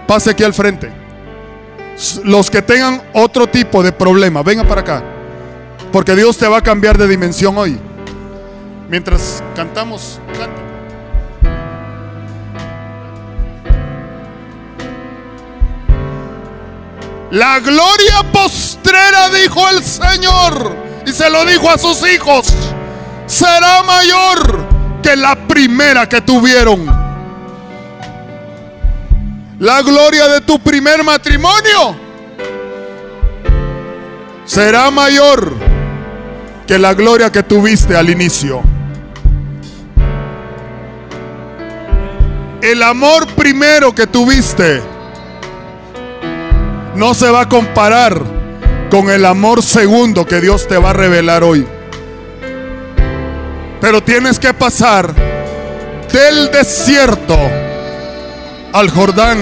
pase 0.08 0.32
aquí 0.32 0.44
al 0.44 0.54
frente. 0.54 0.92
Los 2.24 2.50
que 2.50 2.62
tengan 2.62 3.02
otro 3.14 3.48
tipo 3.48 3.84
de 3.84 3.92
problema, 3.92 4.44
venga 4.44 4.64
para 4.64 4.82
acá, 4.82 5.04
porque 5.92 6.16
Dios 6.16 6.38
te 6.38 6.48
va 6.48 6.58
a 6.58 6.62
cambiar 6.62 6.98
de 6.98 7.08
dimensión 7.08 7.58
hoy. 7.58 7.80
Mientras 8.90 9.44
cantamos, 9.56 10.20
La 17.32 17.60
gloria 17.60 18.22
postrera, 18.32 19.30
dijo 19.30 19.68
el 19.68 19.84
Señor, 19.84 20.76
y 21.08 21.12
se 21.12 21.32
lo 21.32 21.44
dijo 21.46 21.68
a 21.68 21.80
sus 21.80 22.08
hijos 22.08 22.54
será 23.34 23.82
mayor 23.84 24.66
que 25.02 25.16
la 25.16 25.36
primera 25.48 26.08
que 26.08 26.22
tuvieron. 26.22 26.86
La 29.60 29.82
gloria 29.82 30.28
de 30.28 30.42
tu 30.42 30.60
primer 30.60 31.04
matrimonio 31.04 31.96
será 34.46 34.92
mayor 34.92 35.54
la 36.80 36.94
gloria 36.94 37.32
que 37.32 37.44
tuviste 37.44 37.96
al 37.96 38.10
inicio. 38.10 38.62
El 42.62 42.82
amor 42.82 43.28
primero 43.28 43.94
que 43.94 44.08
tuviste 44.08 44.82
no 46.96 47.14
se 47.14 47.30
va 47.30 47.42
a 47.42 47.50
comparar 47.50 48.22
con 48.90 49.10
el 49.10 49.26
amor 49.26 49.62
segundo 49.62 50.26
que 50.26 50.40
Dios 50.40 50.68
te 50.68 50.78
va 50.78 50.92
a 50.92 50.94
revelar 50.94 51.44
hoy. 51.44 51.68
Pero 53.82 54.02
tienes 54.02 54.40
que 54.40 54.54
pasar 54.54 55.14
del 56.12 56.52
desierto 56.52 57.38
al 58.72 58.90
Jordán 58.90 59.38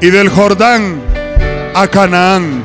y 0.00 0.10
del 0.10 0.28
Jordán 0.28 1.00
a 1.74 1.86
Canaán. 1.86 2.64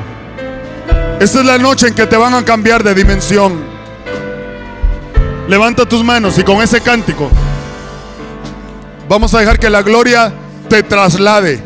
Esta 1.20 1.40
es 1.40 1.44
la 1.44 1.58
noche 1.58 1.88
en 1.88 1.94
que 1.94 2.06
te 2.06 2.16
van 2.16 2.34
a 2.34 2.44
cambiar 2.44 2.82
de 2.82 2.94
dimensión. 2.94 3.69
Levanta 5.50 5.84
tus 5.84 6.04
manos 6.04 6.38
y 6.38 6.44
con 6.44 6.62
ese 6.62 6.80
cántico 6.80 7.28
vamos 9.08 9.34
a 9.34 9.40
dejar 9.40 9.58
que 9.58 9.68
la 9.68 9.82
gloria 9.82 10.32
te 10.68 10.84
traslade. 10.84 11.60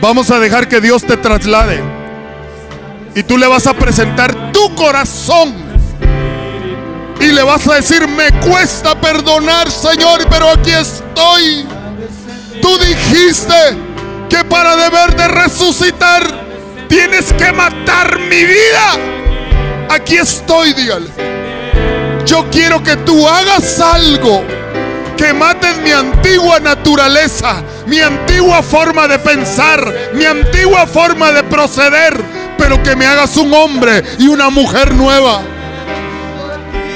Vamos 0.00 0.30
a 0.30 0.38
dejar 0.38 0.68
que 0.68 0.80
Dios 0.80 1.02
te 1.02 1.18
traslade. 1.18 1.82
Y 3.14 3.22
tú 3.24 3.36
le 3.36 3.46
vas 3.46 3.66
a 3.66 3.74
presentar 3.74 4.52
tu 4.52 4.74
corazón. 4.74 5.52
Y 7.20 7.26
le 7.26 7.42
vas 7.42 7.68
a 7.68 7.74
decir, 7.74 8.08
me 8.08 8.30
cuesta 8.40 8.98
perdonar, 8.98 9.70
Señor, 9.70 10.26
pero 10.30 10.48
aquí 10.48 10.70
estoy. 10.70 11.66
Tú 12.62 12.78
dijiste 12.78 13.52
que 14.30 14.42
para 14.44 14.76
deber 14.76 15.14
de 15.14 15.28
resucitar 15.28 16.41
tienes 16.92 17.32
que 17.32 17.50
matar 17.52 18.18
mi 18.18 18.44
vida. 18.44 18.98
Aquí 19.88 20.16
estoy, 20.16 20.74
dígale. 20.74 21.06
yo 22.26 22.46
quiero 22.50 22.82
que 22.82 22.96
tú 22.96 23.26
hagas 23.26 23.80
algo 23.80 24.44
que 25.16 25.32
mates 25.32 25.78
mi 25.78 25.90
antigua 25.90 26.60
naturaleza, 26.60 27.62
mi 27.86 27.98
antigua 28.00 28.62
forma 28.62 29.08
de 29.08 29.18
pensar, 29.18 29.80
mi 30.12 30.26
antigua 30.26 30.86
forma 30.86 31.32
de 31.32 31.42
proceder, 31.44 32.14
pero 32.58 32.82
que 32.82 32.94
me 32.94 33.06
hagas 33.06 33.38
un 33.38 33.54
hombre 33.54 34.02
y 34.18 34.28
una 34.28 34.50
mujer 34.50 34.92
nueva. 34.92 35.40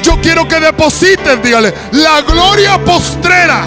Yo 0.03 0.21
quiero 0.21 0.47
que 0.47 0.61
deposites, 0.61 1.43
dígale, 1.43 1.73
la 1.93 2.21
gloria 2.21 2.79
postrera. 2.85 3.63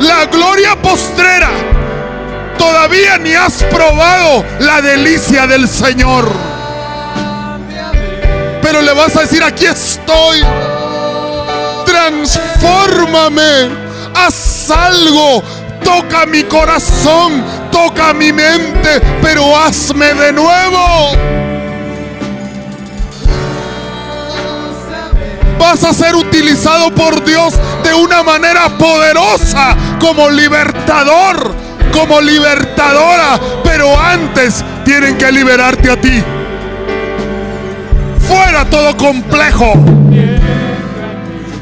La 0.00 0.26
gloria 0.26 0.74
postrera. 0.74 1.77
Todavía 2.58 3.18
ni 3.18 3.34
has 3.34 3.62
probado 3.64 4.44
la 4.60 4.80
delicia 4.82 5.46
del 5.46 5.68
Señor. 5.68 6.28
Pero 8.60 8.82
le 8.82 8.92
vas 8.92 9.16
a 9.16 9.20
decir, 9.20 9.42
aquí 9.42 9.66
estoy. 9.66 10.42
Transfórmame. 11.86 13.70
Haz 14.14 14.70
algo. 14.70 15.42
Toca 15.82 16.26
mi 16.26 16.42
corazón. 16.44 17.44
Toca 17.70 18.12
mi 18.12 18.32
mente. 18.32 19.00
Pero 19.22 19.56
hazme 19.56 20.14
de 20.14 20.32
nuevo. 20.32 21.38
vas 25.58 25.84
a 25.84 25.92
ser 25.92 26.14
utilizado 26.14 26.90
por 26.94 27.22
Dios 27.24 27.52
de 27.82 27.92
una 27.92 28.22
manera 28.22 28.78
poderosa 28.78 29.76
como 30.00 30.30
libertador, 30.30 31.47
como 31.92 32.20
libertadora. 32.20 33.38
Pero 33.64 33.98
antes 33.98 34.64
tienen 34.84 35.16
que 35.16 35.30
liberarte 35.32 35.90
a 35.90 36.00
ti. 36.00 36.22
Fuera 38.26 38.64
todo 38.64 38.96
complejo. 38.96 39.74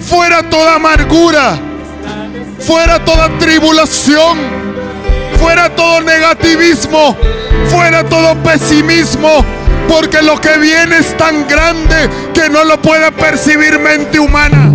Fuera 0.01 0.43
toda 0.49 0.75
amargura. 0.75 1.59
Fuera 2.61 3.05
toda 3.05 3.29
tribulación. 3.39 4.39
Fuera 5.39 5.69
todo 5.75 6.01
negativismo. 6.01 7.17
Fuera 7.71 8.05
todo 8.05 8.35
pesimismo 8.43 9.45
porque 9.89 10.23
lo 10.23 10.41
que 10.41 10.59
viene 10.59 10.99
es 10.99 11.17
tan 11.17 11.47
grande 11.47 12.09
que 12.35 12.49
no 12.49 12.65
lo 12.65 12.81
puede 12.81 13.11
percibir 13.13 13.79
mente 13.79 14.19
humana. 14.19 14.73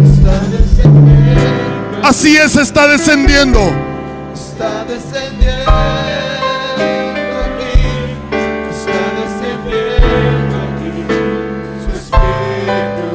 Así 2.04 2.36
es, 2.36 2.56
está 2.56 2.88
descendiendo. 2.88 3.91
Está 4.94 5.14
descendiendo 5.14 5.72
aquí. 7.46 7.80
Está 8.70 9.00
descendiendo 9.22 10.56
aquí. 10.68 10.94
Su 11.82 11.90
espíritu 11.96 13.10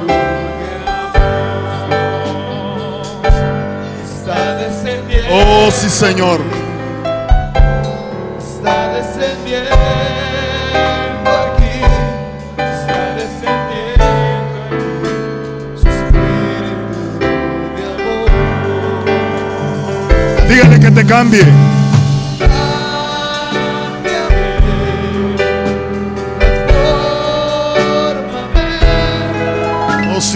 Está 4.05 4.41
descendiendo. 4.57 5.29
Oh, 5.31 5.71
sí, 5.71 5.89
Señor. 5.91 6.41
Está 8.39 8.95
descendiendo. 8.95 9.77
Dígale 20.49 20.81
que 20.81 20.91
te 20.91 21.05
cambie. 21.05 21.66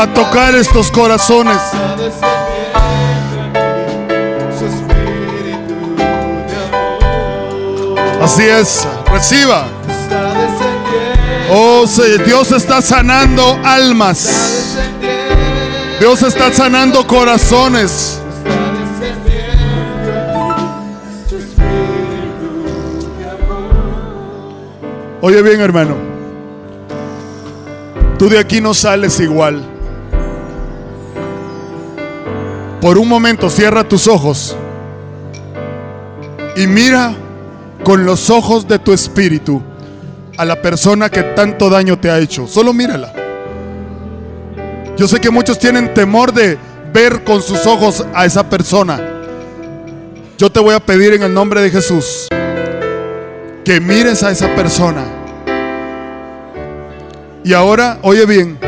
a 0.00 0.06
tocar 0.14 0.54
estos 0.54 0.92
corazones. 0.92 1.56
Así 8.22 8.44
es, 8.44 8.86
reciba. 9.10 9.66
Oh, 11.50 11.84
Dios 12.24 12.52
está 12.52 12.80
sanando 12.80 13.58
almas. 13.64 14.76
Dios 15.98 16.22
está 16.22 16.52
sanando 16.52 17.04
corazones. 17.04 18.20
Oye 25.20 25.42
bien, 25.42 25.60
hermano. 25.60 25.96
Tú 28.16 28.28
de 28.28 28.38
aquí 28.38 28.60
no 28.60 28.74
sales 28.74 29.18
igual. 29.18 29.77
Por 32.80 32.96
un 32.96 33.08
momento 33.08 33.50
cierra 33.50 33.82
tus 33.84 34.06
ojos 34.06 34.56
y 36.56 36.66
mira 36.66 37.14
con 37.84 38.04
los 38.04 38.30
ojos 38.30 38.68
de 38.68 38.78
tu 38.78 38.92
espíritu 38.92 39.62
a 40.36 40.44
la 40.44 40.62
persona 40.62 41.10
que 41.10 41.22
tanto 41.22 41.68
daño 41.68 41.98
te 41.98 42.10
ha 42.10 42.18
hecho. 42.18 42.46
Solo 42.46 42.72
mírala. 42.72 43.12
Yo 44.96 45.08
sé 45.08 45.20
que 45.20 45.30
muchos 45.30 45.58
tienen 45.58 45.92
temor 45.92 46.32
de 46.32 46.56
ver 46.92 47.24
con 47.24 47.42
sus 47.42 47.66
ojos 47.66 48.04
a 48.14 48.24
esa 48.24 48.48
persona. 48.48 49.00
Yo 50.36 50.50
te 50.50 50.60
voy 50.60 50.74
a 50.74 50.80
pedir 50.80 51.14
en 51.14 51.24
el 51.24 51.34
nombre 51.34 51.60
de 51.60 51.70
Jesús 51.70 52.28
que 53.64 53.80
mires 53.80 54.22
a 54.22 54.30
esa 54.30 54.54
persona. 54.54 55.04
Y 57.44 57.52
ahora, 57.52 57.98
oye 58.02 58.24
bien, 58.24 58.58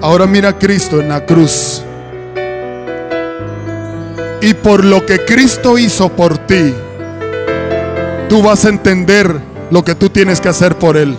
ahora 0.00 0.26
mira 0.26 0.50
a 0.50 0.58
Cristo 0.58 1.00
en 1.00 1.08
la 1.08 1.24
cruz. 1.24 1.82
Y 4.40 4.54
por 4.54 4.84
lo 4.84 5.04
que 5.06 5.24
Cristo 5.24 5.78
hizo 5.78 6.08
por 6.10 6.38
ti, 6.38 6.74
tú 8.28 8.42
vas 8.42 8.64
a 8.64 8.68
entender 8.68 9.40
lo 9.70 9.84
que 9.84 9.94
tú 9.94 10.10
tienes 10.10 10.40
que 10.40 10.48
hacer 10.48 10.76
por 10.76 10.96
Él. 10.96 11.16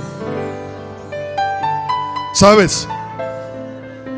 ¿Sabes? 2.34 2.88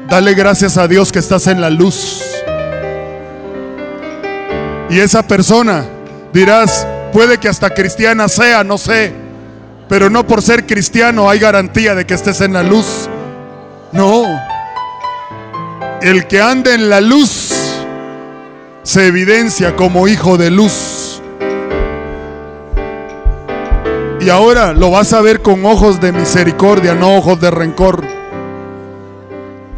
Dale 0.09 0.33
gracias 0.33 0.77
a 0.77 0.87
Dios 0.87 1.11
que 1.11 1.19
estás 1.19 1.47
en 1.47 1.61
la 1.61 1.69
luz. 1.69 2.21
Y 4.89 4.99
esa 4.99 5.23
persona 5.23 5.85
Dirás, 6.33 6.85
puede 7.11 7.39
que 7.39 7.49
hasta 7.49 7.71
cristiana 7.71 8.27
sea, 8.27 8.63
no 8.63 8.77
sé. 8.77 9.13
Pero 9.87 10.09
no 10.09 10.27
por 10.27 10.41
ser 10.41 10.67
cristiano 10.67 11.29
hay 11.29 11.39
garantía 11.39 11.95
de 11.95 12.05
que 12.05 12.13
estés 12.13 12.41
en 12.41 12.53
la 12.53 12.61
luz. 12.61 13.09
No. 13.91 14.23
El 16.01 16.27
que 16.27 16.41
anda 16.41 16.73
en 16.73 16.89
la 16.89 17.01
luz 17.01 17.53
se 18.83 19.07
evidencia 19.07 19.75
como 19.75 20.07
hijo 20.07 20.37
de 20.37 20.49
luz. 20.49 21.21
Y 24.21 24.29
ahora 24.29 24.73
lo 24.73 24.91
vas 24.91 25.13
a 25.13 25.21
ver 25.21 25.41
con 25.41 25.65
ojos 25.65 25.99
de 25.99 26.11
misericordia, 26.11 26.93
no 26.93 27.15
ojos 27.15 27.39
de 27.39 27.51
rencor. 27.51 28.03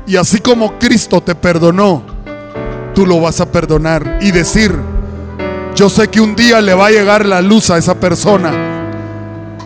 Y 0.07 0.15
así 0.15 0.39
como 0.39 0.79
Cristo 0.79 1.21
te 1.21 1.35
perdonó, 1.35 2.03
tú 2.93 3.05
lo 3.05 3.21
vas 3.21 3.39
a 3.39 3.51
perdonar 3.51 4.17
y 4.21 4.31
decir, 4.31 4.75
yo 5.75 5.89
sé 5.89 6.07
que 6.09 6.19
un 6.19 6.35
día 6.35 6.59
le 6.59 6.73
va 6.73 6.87
a 6.87 6.91
llegar 6.91 7.25
la 7.25 7.41
luz 7.41 7.69
a 7.69 7.77
esa 7.77 7.95
persona. 7.95 8.51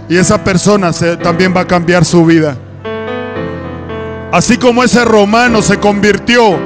Y 0.08 0.18
esa 0.18 0.43
persona 0.43 0.91
también 1.22 1.54
va 1.56 1.62
a 1.62 1.68
cambiar 1.68 2.06
su 2.06 2.26
vida. 2.26 2.58
Así 4.36 4.58
como 4.58 4.84
ese 4.84 5.06
romano 5.06 5.62
se 5.62 5.80
convirtió 5.80 6.60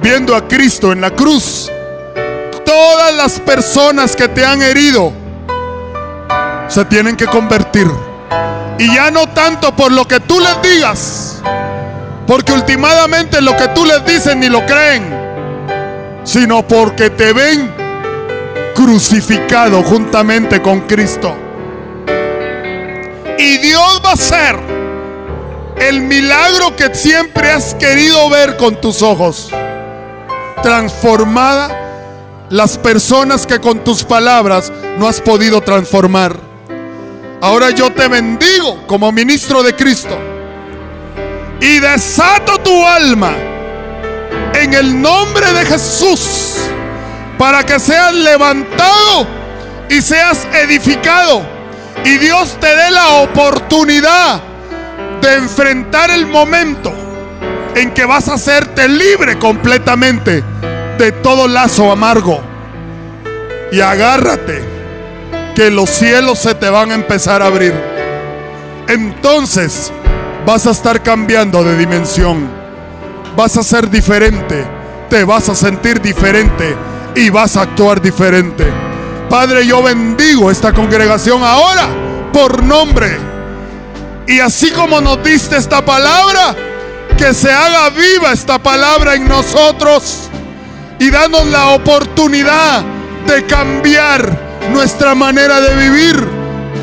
viendo 0.00 0.36
a 0.36 0.46
Cristo 0.46 0.92
en 0.92 1.00
la 1.00 1.10
cruz. 1.10 1.68
Todas 2.64 3.12
las 3.12 3.40
personas 3.40 4.14
que 4.14 4.28
te 4.28 4.44
han 4.44 4.62
herido 4.62 5.12
se 6.68 6.84
tienen 6.84 7.16
que 7.16 7.26
convertir. 7.26 7.90
Y 8.78 8.94
ya 8.94 9.10
no 9.10 9.26
tanto 9.30 9.74
por 9.74 9.90
lo 9.90 10.06
que 10.06 10.20
tú 10.20 10.38
les 10.38 10.62
digas. 10.62 11.42
Porque 12.24 12.52
últimamente 12.52 13.40
lo 13.40 13.56
que 13.56 13.66
tú 13.66 13.84
les 13.84 14.04
dices 14.04 14.36
ni 14.36 14.48
lo 14.48 14.64
creen. 14.64 15.12
Sino 16.22 16.64
porque 16.68 17.10
te 17.10 17.32
ven 17.32 17.68
crucificado 18.76 19.82
juntamente 19.82 20.62
con 20.62 20.82
Cristo. 20.82 21.34
Y 23.40 23.58
Dios 23.58 24.00
va 24.04 24.10
a 24.10 24.12
hacer 24.12 24.75
el 25.78 26.00
milagro 26.00 26.74
que 26.74 26.94
siempre 26.94 27.50
has 27.50 27.74
querido 27.74 28.28
ver 28.30 28.56
con 28.56 28.80
tus 28.80 29.02
ojos. 29.02 29.50
Transformada 30.62 31.86
las 32.50 32.78
personas 32.78 33.46
que 33.46 33.60
con 33.60 33.84
tus 33.84 34.04
palabras 34.04 34.72
no 34.98 35.06
has 35.06 35.20
podido 35.20 35.60
transformar. 35.60 36.36
Ahora 37.40 37.70
yo 37.70 37.92
te 37.92 38.08
bendigo 38.08 38.86
como 38.86 39.12
ministro 39.12 39.62
de 39.62 39.74
Cristo 39.74 40.16
y 41.60 41.78
desato 41.78 42.58
tu 42.58 42.86
alma 42.86 43.32
en 44.54 44.74
el 44.74 45.00
nombre 45.00 45.52
de 45.52 45.66
Jesús 45.66 46.54
para 47.38 47.64
que 47.64 47.78
seas 47.78 48.14
levantado 48.14 49.26
y 49.90 50.00
seas 50.00 50.46
edificado 50.52 51.42
y 52.04 52.18
Dios 52.18 52.56
te 52.60 52.74
dé 52.74 52.90
la 52.90 53.08
oportunidad 53.16 54.40
de 55.26 55.34
enfrentar 55.34 56.10
el 56.10 56.26
momento 56.26 56.92
en 57.74 57.92
que 57.92 58.04
vas 58.04 58.28
a 58.28 58.34
hacerte 58.34 58.88
libre 58.88 59.38
completamente 59.38 60.44
de 60.98 61.12
todo 61.12 61.48
lazo 61.48 61.90
amargo. 61.90 62.40
Y 63.72 63.80
agárrate, 63.80 64.62
que 65.56 65.70
los 65.70 65.90
cielos 65.90 66.38
se 66.38 66.54
te 66.54 66.70
van 66.70 66.92
a 66.92 66.94
empezar 66.94 67.42
a 67.42 67.46
abrir. 67.46 67.74
Entonces 68.86 69.92
vas 70.46 70.66
a 70.68 70.70
estar 70.70 71.02
cambiando 71.02 71.64
de 71.64 71.76
dimensión. 71.76 72.48
Vas 73.36 73.56
a 73.56 73.64
ser 73.64 73.90
diferente, 73.90 74.64
te 75.10 75.24
vas 75.24 75.48
a 75.48 75.56
sentir 75.56 76.00
diferente 76.00 76.76
y 77.16 77.30
vas 77.30 77.56
a 77.56 77.62
actuar 77.62 78.00
diferente. 78.00 78.64
Padre, 79.28 79.66
yo 79.66 79.82
bendigo 79.82 80.52
esta 80.52 80.72
congregación 80.72 81.42
ahora 81.42 81.88
por 82.32 82.62
nombre. 82.62 83.25
Y 84.26 84.40
así 84.40 84.70
como 84.70 85.00
nos 85.00 85.22
diste 85.22 85.56
esta 85.56 85.84
palabra, 85.84 86.54
que 87.16 87.32
se 87.32 87.50
haga 87.50 87.90
viva 87.90 88.32
esta 88.32 88.58
palabra 88.58 89.14
en 89.14 89.26
nosotros 89.26 90.28
y 90.98 91.10
danos 91.10 91.46
la 91.46 91.68
oportunidad 91.68 92.82
de 93.26 93.44
cambiar 93.46 94.46
nuestra 94.72 95.14
manera 95.14 95.60
de 95.60 95.76
vivir 95.76 96.26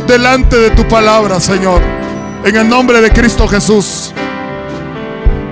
delante 0.08 0.58
de 0.58 0.72
tu 0.72 0.88
palabra, 0.88 1.39
Señor. 1.39 1.82
En 2.46 2.56
el 2.56 2.68
nombre 2.68 3.02
de 3.02 3.12
Cristo 3.12 3.48
Jesús. 3.48 4.14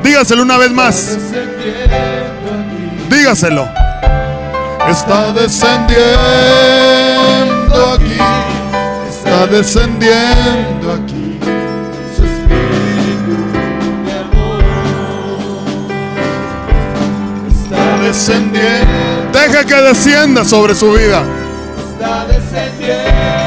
Dígaselo 0.03 0.43
una 0.43 0.57
vez 0.57 0.71
más. 0.71 1.17
Dígaselo. 3.09 3.67
Está 4.89 5.31
descendiendo 5.33 6.01
aquí. 7.93 8.17
Está 9.09 9.47
descendiendo 9.47 10.93
aquí. 10.93 11.20
Descendiendo. 18.11 19.31
Deje 19.31 19.65
que 19.65 19.75
descienda 19.75 20.43
sobre 20.43 20.75
su 20.75 20.91
vida. 20.91 21.23
Está 21.93 22.25
descendiendo 22.25 23.40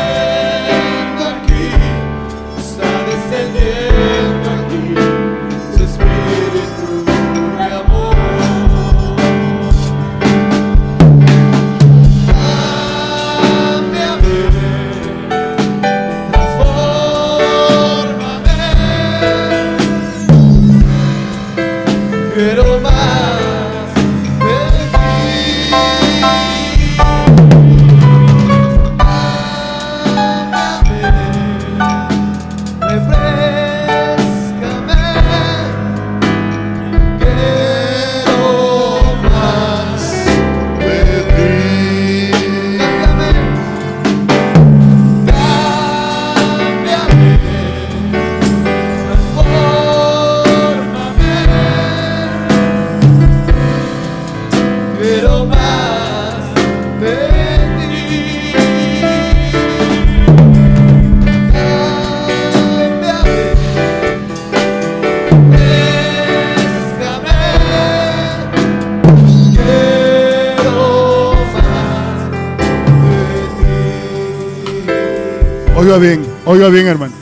Oiga 75.85 75.99
bien, 75.99 76.27
oiga 76.47 76.69
bien, 76.69 76.87
hermano. 76.87 77.13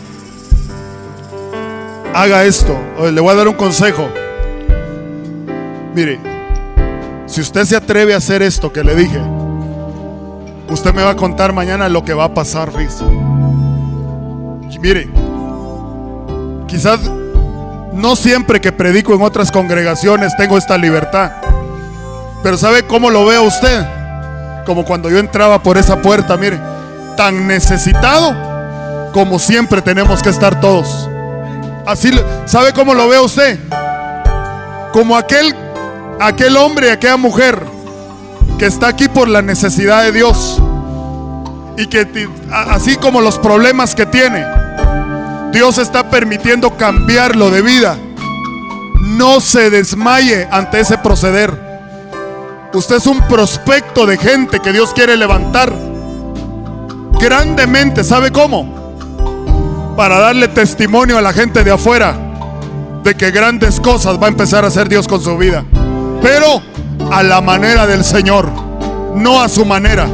Haga 2.14 2.44
esto. 2.44 2.78
Le 3.12 3.20
voy 3.20 3.32
a 3.32 3.34
dar 3.34 3.48
un 3.48 3.54
consejo. 3.54 4.08
Mire, 5.92 6.20
si 7.26 7.40
usted 7.40 7.64
se 7.64 7.74
atreve 7.74 8.14
a 8.14 8.18
hacer 8.18 8.40
esto 8.40 8.72
que 8.72 8.84
le 8.84 8.94
dije, 8.94 9.20
usted 10.70 10.94
me 10.94 11.02
va 11.02 11.10
a 11.10 11.16
contar 11.16 11.52
mañana 11.52 11.88
lo 11.88 12.04
que 12.04 12.14
va 12.14 12.26
a 12.26 12.34
pasar, 12.34 12.70
fíjese. 12.70 13.04
Mire, 14.80 15.10
quizás 16.68 17.00
no 17.92 18.14
siempre 18.14 18.60
que 18.60 18.70
predico 18.70 19.12
en 19.12 19.22
otras 19.22 19.50
congregaciones 19.50 20.36
tengo 20.36 20.56
esta 20.56 20.78
libertad. 20.78 21.32
Pero 22.44 22.56
¿sabe 22.56 22.84
cómo 22.84 23.10
lo 23.10 23.26
veo 23.26 23.42
usted? 23.42 23.84
Como 24.66 24.84
cuando 24.84 25.10
yo 25.10 25.18
entraba 25.18 25.60
por 25.64 25.78
esa 25.78 26.00
puerta, 26.00 26.36
mire, 26.36 26.60
tan 27.16 27.48
necesitado 27.48 28.51
como 29.12 29.38
siempre 29.38 29.82
tenemos 29.82 30.22
que 30.22 30.30
estar 30.30 30.60
todos. 30.60 31.08
Así, 31.86 32.10
¿sabe 32.46 32.72
cómo 32.72 32.94
lo 32.94 33.08
ve 33.08 33.20
usted? 33.20 33.58
Como 34.92 35.16
aquel, 35.16 35.54
aquel 36.20 36.56
hombre, 36.56 36.90
aquella 36.90 37.16
mujer 37.16 37.62
que 38.58 38.66
está 38.66 38.88
aquí 38.88 39.08
por 39.08 39.28
la 39.28 39.42
necesidad 39.42 40.02
de 40.04 40.12
Dios 40.12 40.60
y 41.76 41.86
que 41.86 42.28
así 42.50 42.96
como 42.96 43.20
los 43.20 43.38
problemas 43.38 43.94
que 43.94 44.06
tiene, 44.06 44.44
Dios 45.52 45.78
está 45.78 46.08
permitiendo 46.08 46.76
cambiarlo 46.76 47.50
de 47.50 47.62
vida. 47.62 47.98
No 49.00 49.40
se 49.40 49.70
desmaye 49.70 50.48
ante 50.50 50.80
ese 50.80 50.96
proceder. 50.98 51.52
Usted 52.72 52.96
es 52.96 53.06
un 53.06 53.20
prospecto 53.22 54.06
de 54.06 54.16
gente 54.16 54.60
que 54.60 54.72
Dios 54.72 54.94
quiere 54.94 55.16
levantar 55.16 55.72
grandemente. 57.20 58.04
¿Sabe 58.04 58.30
cómo? 58.30 58.81
Para 59.96 60.18
darle 60.18 60.48
testimonio 60.48 61.18
a 61.18 61.22
la 61.22 61.32
gente 61.32 61.64
de 61.64 61.70
afuera 61.70 62.16
de 63.02 63.14
que 63.14 63.30
grandes 63.30 63.80
cosas 63.80 64.20
va 64.20 64.26
a 64.26 64.28
empezar 64.28 64.64
a 64.64 64.68
hacer 64.68 64.88
Dios 64.88 65.06
con 65.06 65.20
su 65.20 65.36
vida. 65.36 65.64
Pero 66.22 66.62
a 67.10 67.22
la 67.22 67.40
manera 67.40 67.86
del 67.86 68.04
Señor, 68.04 68.48
no 69.14 69.42
a 69.42 69.48
su 69.48 69.64
manera, 69.64 70.08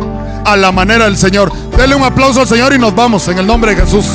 a 0.45 0.57
la 0.57 0.73
manera 0.73 1.05
del 1.05 1.17
Señor. 1.17 1.53
Dele 1.77 1.95
un 1.95 2.03
aplauso 2.03 2.41
al 2.41 2.49
Señor 2.49 2.73
y 2.73 2.79
nos 2.79 2.95
vamos 2.95 3.29
en 3.29 3.39
el 3.39 3.47
nombre 3.47 3.75
de 3.75 3.83
Jesús. 3.83 4.07